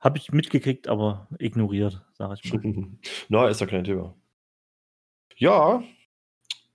Habe 0.06 0.20
ich 0.20 0.32
mitgekriegt, 0.32 0.88
aber 0.88 1.28
ignoriert, 1.39 2.06
sage 2.14 2.36
ich 2.36 2.53
mal. 2.53 2.62
Na, 3.28 3.47
ist 3.47 3.60
ja 3.60 3.66
kein 3.66 3.84
Thema. 3.84 4.14
Ja, 5.36 5.82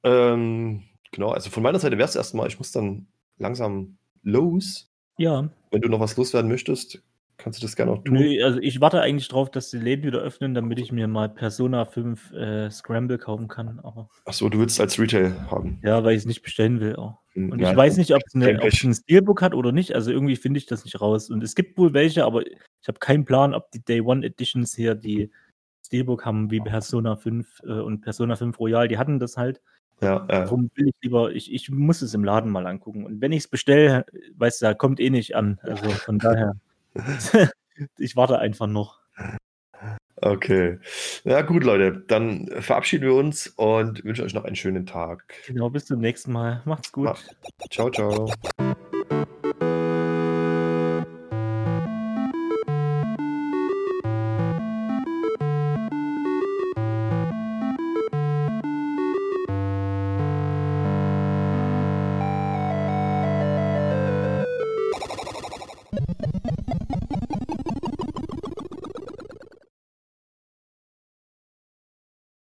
ähm, 0.02 0.82
genau, 1.12 1.30
also 1.30 1.48
von 1.48 1.62
meiner 1.62 1.78
Seite 1.78 1.96
wäre 1.96 2.08
es 2.08 2.16
erstmal, 2.16 2.48
ich 2.48 2.58
muss 2.58 2.72
dann 2.72 3.06
langsam 3.38 3.98
los. 4.24 4.90
Ja, 5.16 5.48
Wenn 5.70 5.80
du 5.80 5.88
noch 5.88 6.00
was 6.00 6.16
loswerden 6.16 6.50
möchtest, 6.50 7.04
kannst 7.42 7.60
du 7.60 7.66
das 7.66 7.76
gerne 7.76 7.92
auch 7.92 8.04
tun. 8.04 8.14
Nö, 8.14 8.42
also 8.44 8.58
ich 8.60 8.80
warte 8.80 9.00
eigentlich 9.00 9.28
drauf, 9.28 9.50
dass 9.50 9.70
die 9.70 9.78
Läden 9.78 10.04
wieder 10.04 10.20
öffnen, 10.20 10.54
damit 10.54 10.78
ich 10.78 10.92
mir 10.92 11.08
mal 11.08 11.28
Persona 11.28 11.84
5 11.84 12.32
äh, 12.32 12.70
Scramble 12.70 13.18
kaufen 13.18 13.48
kann. 13.48 13.80
Aber 13.82 14.08
Achso, 14.24 14.48
du 14.48 14.58
willst 14.58 14.76
es 14.76 14.80
als 14.80 14.98
Retail 14.98 15.32
haben. 15.50 15.78
ja, 15.82 16.02
weil 16.04 16.14
ich 16.14 16.20
es 16.20 16.26
nicht 16.26 16.42
bestellen 16.42 16.80
will 16.80 16.96
auch. 16.96 17.18
Und 17.34 17.58
Ja, 17.60 17.70
ich 17.70 17.76
weiß 17.76 17.96
nicht, 17.96 18.14
ob 18.14 18.22
eine, 18.34 18.62
es 18.64 18.82
ein 18.82 18.94
Steelbook 18.94 19.42
hat 19.42 19.54
oder 19.54 19.72
nicht. 19.72 19.94
Also 19.94 20.10
irgendwie 20.10 20.36
finde 20.36 20.58
ich 20.58 20.66
das 20.66 20.84
nicht 20.84 21.00
raus. 21.00 21.30
Und 21.30 21.42
es 21.42 21.54
gibt 21.54 21.78
wohl 21.78 21.94
welche, 21.94 22.24
aber 22.24 22.46
ich 22.46 22.88
habe 22.88 22.98
keinen 22.98 23.24
Plan, 23.24 23.54
ob 23.54 23.70
die 23.70 23.84
Day 23.84 24.00
One 24.00 24.24
Editions 24.24 24.74
hier 24.74 24.94
die 24.94 25.30
Steelbook 25.86 26.24
haben, 26.24 26.50
wie 26.50 26.60
Persona 26.60 27.16
5 27.16 27.62
äh, 27.64 27.72
und 27.72 28.00
Persona 28.00 28.36
5 28.36 28.58
Royal. 28.58 28.88
Die 28.88 28.98
hatten 28.98 29.18
das 29.18 29.36
halt. 29.36 29.60
Ja, 30.02 30.24
äh, 30.24 30.28
Darum 30.28 30.70
will 30.74 30.88
ich 30.88 30.94
lieber, 31.02 31.32
ich, 31.32 31.52
ich 31.52 31.70
muss 31.70 32.00
es 32.00 32.14
im 32.14 32.24
Laden 32.24 32.50
mal 32.50 32.66
angucken. 32.66 33.04
Und 33.04 33.20
wenn 33.20 33.32
ich 33.32 33.44
es 33.44 33.48
bestelle, 33.48 34.06
weißt 34.36 34.62
du, 34.62 34.66
da 34.66 34.74
kommt 34.74 34.98
eh 34.98 35.10
nicht 35.10 35.36
an. 35.36 35.58
Also 35.62 35.90
von 35.90 36.18
daher, 36.18 36.54
ich 37.98 38.16
warte 38.16 38.38
einfach 38.38 38.66
noch. 38.66 39.00
okay. 40.16 40.78
Ja, 41.24 41.42
gut, 41.42 41.64
Leute. 41.64 42.04
Dann 42.06 42.48
verabschieden 42.60 43.04
wir 43.04 43.14
uns 43.14 43.46
und 43.48 44.04
wünschen 44.04 44.24
euch 44.24 44.34
noch 44.34 44.44
einen 44.44 44.56
schönen 44.56 44.86
Tag. 44.86 45.34
Genau, 45.46 45.70
bis 45.70 45.86
zum 45.86 46.00
nächsten 46.00 46.32
Mal. 46.32 46.62
Macht's 46.64 46.92
gut. 46.92 47.24
Ciao, 47.70 47.90
ciao. 47.90 48.30